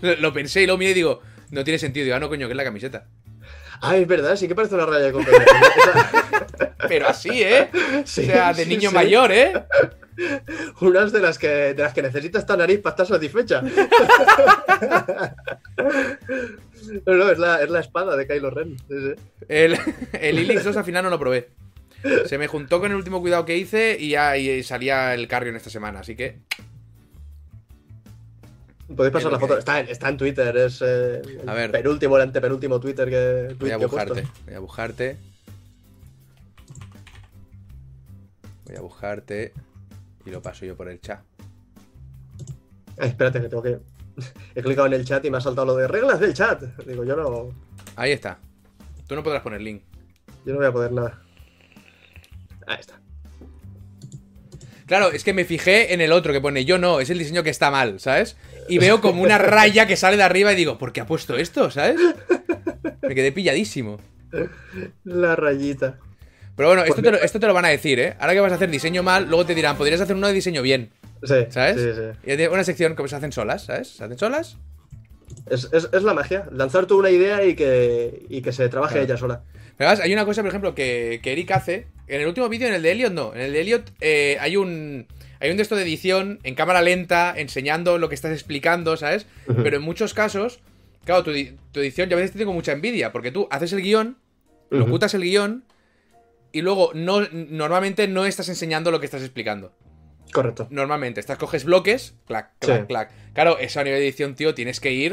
[0.00, 1.20] Lo, lo pensé y lo miré y digo,
[1.50, 2.04] no tiene sentido.
[2.04, 3.06] Digo, ah, no, coño, que es la camiseta.
[3.80, 5.44] Ah, es verdad, sí que parece una raya de cocaína.
[6.88, 7.68] Pero así, ¿eh?
[8.04, 8.94] Sí, o sea, de sí, niño sí.
[8.94, 9.52] mayor, ¿eh?
[10.80, 13.62] Unas de las que, de las que necesita esta nariz para estar satisfecha.
[17.06, 18.76] No, no, es la, es la espada de Kylo Ren.
[18.78, 19.14] sí, sí.
[19.48, 19.76] El,
[20.12, 21.48] el Ilix 2 al final no lo probé.
[22.26, 25.56] Se me juntó con el último cuidado que hice y ya y salía el Carrion
[25.56, 26.40] esta semana, así que.
[28.94, 29.56] Podéis pasar la foto.
[29.56, 31.70] Está en, está en Twitter, es eh, el A ver.
[31.70, 34.12] penúltimo, el antepenúltimo Twitter que, Voy a que puesto.
[34.14, 34.28] buscarte.
[34.44, 35.16] Voy a buscarte.
[38.66, 39.52] Voy a buscarte.
[40.26, 41.20] Y lo paso yo por el chat.
[42.98, 43.78] Ay, espérate, que tengo que.
[44.54, 46.62] He clicado en el chat y me ha saltado lo de reglas del chat.
[46.86, 47.54] Digo, yo no,
[47.96, 48.38] Ahí está.
[49.06, 49.82] Tú no podrás poner link.
[50.44, 51.22] yo no voy a poder nada.
[52.66, 53.00] Ahí está.
[54.86, 57.42] Claro, es que me fijé en el otro que pone yo no, es el diseño
[57.42, 58.36] que está mal, ¿sabes?
[58.68, 61.36] Y veo como una raya que sale de arriba y digo, ¿por qué ha puesto
[61.36, 61.98] esto, ¿sabes?
[63.02, 63.98] Me quedé pilladísimo.
[65.04, 65.98] La rayita.
[66.56, 68.14] Pero bueno, esto Pues te, lo, esto te lo van a decir, ¿eh?
[68.20, 70.62] Ahora que vas a hacer diseño mal, luego te dirán, podrías hacer uno de diseño
[70.62, 70.90] bien,
[71.22, 71.80] Sí, ¿sabes?
[71.80, 71.88] Sí,
[72.26, 72.32] sí.
[72.42, 73.88] Y una sección que se hacen solas, ¿sabes?
[73.88, 74.56] ¿Se hacen solas?
[75.50, 76.46] Es, es- es la magia.
[76.52, 79.06] Lanzar tú una idea y que, y que se trabaje Claro.
[79.06, 79.42] ella sola.
[79.76, 81.86] Pero además, hay una cosa, por ejemplo, que, que Eric hace.
[82.06, 83.34] En el último vídeo, en el de Elliot, no.
[83.34, 85.06] En el de Elliot eh, hay un.
[85.40, 89.26] Hay un de esto de edición en cámara lenta, enseñando lo que estás explicando, ¿sabes?
[89.62, 90.60] Pero en muchos casos,
[91.04, 93.72] claro, tu, di- tu edición, yo a veces te tengo mucha envidia, porque tú haces
[93.74, 94.16] el guion,
[94.70, 95.64] locutas el guion,
[96.54, 99.72] y luego no, normalmente no estás enseñando lo que estás explicando.
[100.32, 100.66] Correcto.
[100.70, 102.86] Normalmente, estás coges bloques, clac, clac, Sí.
[102.86, 103.10] clac.
[103.34, 105.12] Claro, eso a nivel de edición, tío, tienes que ir.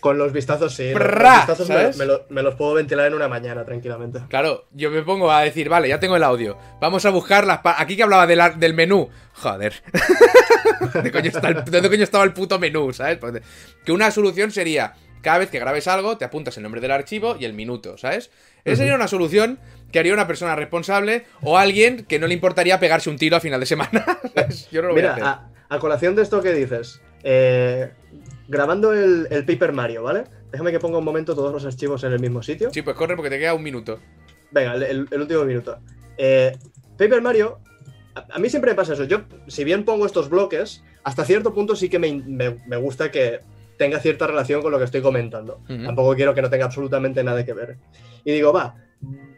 [0.00, 0.90] Con los vistazos, sí.
[0.90, 1.96] Los- Prrra, los vistazos me, ¿sabes?
[1.96, 4.20] me lo- me los puedo ventilar en una mañana tranquilamente.
[4.28, 6.58] Claro, yo me pongo a decir, vale, ya tengo el audio.
[6.80, 7.60] Vamos a buscar las.
[7.64, 9.08] Aquí que hablaba de la- del menú.
[9.34, 9.74] Joder.
[10.92, 13.18] ¿Dónde coño, está el- dónde coño estaba el puto menú, ¿sabes?
[13.18, 13.42] Pues,
[13.84, 17.36] Que una solución sería: cada vez que grabes algo, te apuntas el nombre del archivo
[17.38, 18.30] y el minuto, ¿sabes?
[18.64, 19.58] Esa sería una solución
[19.92, 23.40] que haría una persona responsable o alguien que no le importaría pegarse un tiro a
[23.40, 24.04] final de semana.
[24.72, 25.24] Yo no lo voy a Mira, hacer.
[25.24, 27.90] a, a colación de esto que dices, eh,
[28.48, 30.24] grabando el, el Paper Mario, ¿vale?
[30.50, 32.70] Déjame que ponga un momento todos los archivos en el mismo sitio.
[32.72, 34.00] Sí, pues corre porque te queda un minuto.
[34.50, 35.78] Venga, el, el- el último minuto.
[36.18, 36.56] Eh,
[36.98, 37.58] Paper Mario,
[38.14, 39.04] a, a mí siempre me pasa eso.
[39.04, 43.10] Yo, si bien pongo estos bloques, hasta cierto punto sí que me, me- me gusta
[43.10, 43.40] que
[43.78, 45.60] tenga cierta relación con lo que estoy comentando.
[45.66, 47.78] Tampoco quiero que no tenga absolutamente nada que ver.
[48.24, 48.76] Y digo, va,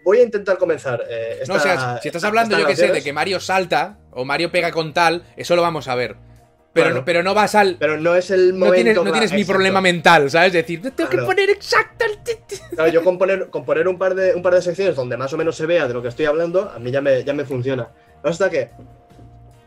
[0.05, 1.03] voy a intentar comenzar.
[1.09, 3.41] eh, No, o esta- sea, si estás esta- hablando, yo que sé, de que Mario
[3.41, 6.17] salta o Mario pega con tal, eso lo vamos a ver.
[6.73, 6.97] Pero, Claro.
[7.01, 7.77] no, pero no vas al.
[7.79, 8.67] Pero no es el momento.
[8.67, 10.49] No tienes, no tienes mi problema mental, ¿sabes?
[10.49, 11.27] Es decir, tengo que Claro.
[11.27, 12.05] poner exacto
[12.75, 15.33] Claro, yo con poner, con poner un, par de, un par de secciones donde más
[15.33, 17.45] o menos se vea de lo que estoy hablando, a mí ya me, ya me
[17.45, 17.89] funciona.
[18.25, 18.71] Hasta que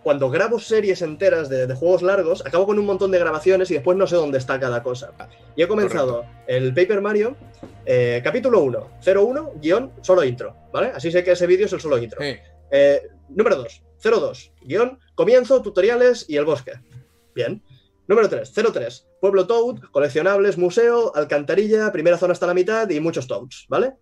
[0.04, 3.76] cuando grabo series enteras de, de juegos largos, acabo con un montón de grabaciones y
[3.76, 5.12] después no sé dónde está cada cosa.
[5.56, 7.36] Y he comenzado el Paper Mario,
[7.90, 10.92] eh, capítulo 1, 01, guion, solo intro, ¿vale?
[10.94, 12.22] Así sé que ese vídeo es el solo intro.
[12.22, 16.74] Eh, Eh, número 2, 02, guion, comienzo, tutoriales y el bosque.
[17.34, 17.64] Bien.
[18.08, 23.26] Número 3, 03, Pueblo Toad, coleccionables, museo, alcantarilla, primera zona hasta la mitad y muchos
[23.28, 23.94] Toads, ¿vale?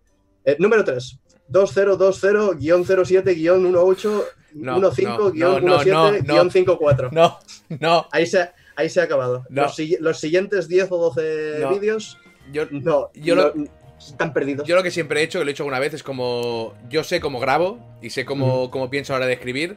[0.44, 1.18] Eh, número 3,
[1.50, 6.12] 2020-07-18, No, 15-17, no, no, no,
[6.44, 6.50] no.
[6.50, 7.10] 54.
[7.12, 7.38] no,
[7.80, 8.06] no.
[8.10, 9.44] Ahí se, ahí se ha acabado.
[9.50, 9.62] No.
[9.62, 11.70] Los, los siguientes 10 o 12 No.
[11.70, 12.18] vídeos,
[12.52, 13.54] Yo, no, Yo no- lo-
[13.98, 14.66] están perdidos.
[14.68, 16.74] yo lo que siempre he hecho, que lo he hecho alguna vez, es como.
[16.88, 19.76] Yo sé cómo grabo y sé cómo, cómo pienso a la hora de escribir.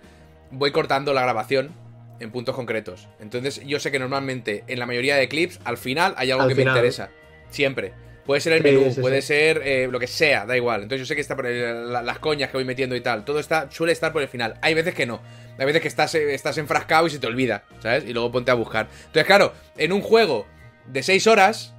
[0.51, 1.71] Voy cortando la grabación
[2.19, 3.07] en puntos concretos.
[3.19, 6.49] Entonces, yo sé que normalmente en la mayoría de clips, al final hay algo Al
[6.49, 6.73] que final.
[6.73, 7.09] me interesa.
[7.49, 7.93] Siempre.
[8.25, 9.27] Puede ser el Sí, menú, sí, puede sí.
[9.29, 10.83] ser eh, lo que sea, da igual.
[10.83, 13.25] Entonces yo sé que está por el- la- las coñas que voy metiendo y tal.
[13.25, 14.55] Todo está, suele estar por el final.
[14.61, 15.19] Hay veces que no.
[15.57, 18.03] Hay veces que estás, eh, estás enfrascado y se te olvida, ¿sabes?
[18.05, 18.87] Y luego ponte a buscar.
[18.99, 20.45] Entonces, claro, en un juego
[20.85, 21.73] de 6 horas.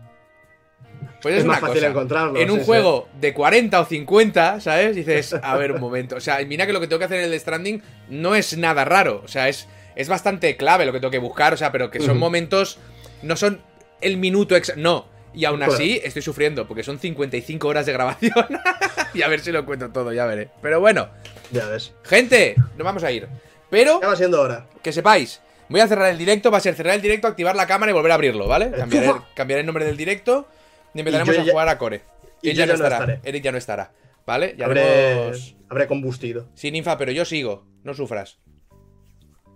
[1.23, 1.90] Pues es, es más una fácil cosa.
[1.90, 2.39] encontrarlo.
[2.39, 2.66] En un sí, sí.
[2.66, 4.97] juego de 40 o 50, ¿sabes?
[4.97, 6.16] Dices, a ver un momento.
[6.16, 8.57] O sea, mira que lo que tengo que hacer en el de Stranding no es
[8.57, 9.20] nada raro.
[9.24, 11.52] O sea, es, es bastante clave lo que tengo que buscar.
[11.52, 12.78] O sea, pero que son momentos.
[13.23, 13.61] No son
[14.01, 14.81] el minuto exacto.
[14.81, 15.07] No.
[15.35, 18.32] Y aún así estoy sufriendo porque son 55 horas de grabación.
[19.15, 20.48] y a ver si lo encuentro todo, ya veré.
[20.62, 21.09] Pero bueno,
[21.52, 21.93] Ya ves.
[22.02, 23.28] gente, nos vamos a ir.
[23.69, 24.66] Pero Ya va siendo hora.
[24.82, 27.69] que sepáis, voy a cerrar el directo, va a ser cerrar el directo, activar la
[27.69, 28.73] cámara y volver a abrirlo, ¿vale?
[28.73, 30.48] Cambiaré, el- cambiaré el nombre del directo
[30.95, 32.03] yo a ya- jugar a Core.
[32.43, 33.21] Él ya no estará.
[33.23, 33.93] Eric ya no estará.
[34.27, 34.55] ¿Vale?
[34.57, 34.83] Ya Habré,
[35.15, 36.49] haremos- habré combustido.
[36.55, 37.67] Sí, ninfa, pero yo sigo.
[37.83, 38.39] No sufras.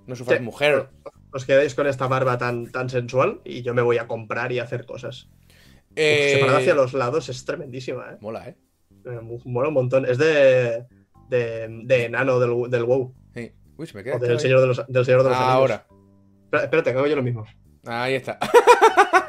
[0.06, 0.44] No sufras, Sí.
[0.44, 0.88] mujer.
[1.32, 4.60] os quedáis con esta barba tan, tan sensual y yo me voy a comprar y
[4.60, 5.28] a hacer cosas.
[5.96, 8.16] Eh, Separada hacia los lados es tremendísima, ¿eh?
[8.20, 8.56] Mola, ¿eh?
[9.04, 10.04] Me mola un montón.
[10.06, 10.84] Es de,
[11.28, 13.12] de, de enano del, del WoW.
[13.34, 13.52] Sí.
[13.76, 14.16] Uy, se me queda.
[14.16, 15.54] O del señor de los, del señor de los Anillos.
[15.54, 15.86] Ahora.
[16.44, 17.44] Espera- Espérate, que hago yo lo mismo.
[17.84, 18.38] Ahí está.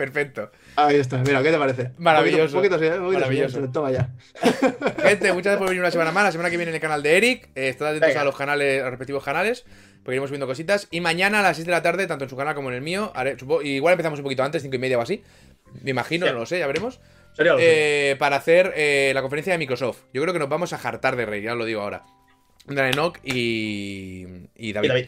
[0.00, 0.50] Perfecto.
[0.76, 1.90] Ahí está, mira, ¿qué te parece?
[1.98, 2.56] Maravilloso.
[2.56, 2.98] Un poquito, un poquito ¿eh?
[2.98, 3.68] Un poquito Maravilloso.
[3.70, 4.08] Toma ya.
[5.02, 6.24] Gente, muchas gracias por venir una semana más.
[6.24, 7.50] La semana que viene en el canal de Eric.
[7.54, 8.20] Eh, estad atentos Venga.
[8.22, 9.64] a los canales, a los respectivos canales.
[10.02, 10.88] Porque iremos subiendo cositas.
[10.90, 12.80] Y mañana a las 6 de la tarde, tanto en su canal como en el
[12.80, 15.22] mío, haré- igual empezamos un poquito antes, 5 y media o así.
[15.82, 16.32] Me imagino, Sí.
[16.32, 16.98] no lo sé, ya veremos.
[17.34, 19.98] Sería lo Eh, para hacer eh, la conferencia de Microsoft.
[20.14, 22.04] Yo creo que nos vamos a jartar de reír, ya os lo digo ahora.
[22.68, 24.86] Enoch y, y David.
[24.86, 25.06] Y David.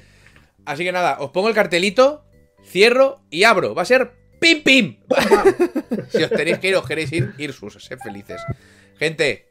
[0.66, 2.24] Así que nada, os pongo el cartelito,
[2.64, 3.74] cierro y abro.
[3.74, 4.12] Va a ser
[4.42, 4.86] pim pim.
[6.10, 8.42] si os tenéis que ir, os queréis ir, ir sus, sed felices.
[8.98, 9.46] Gente,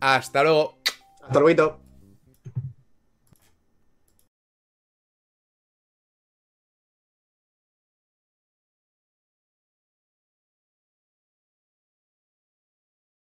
[0.00, 0.82] hasta luego.
[1.22, 1.89] Hasta luego.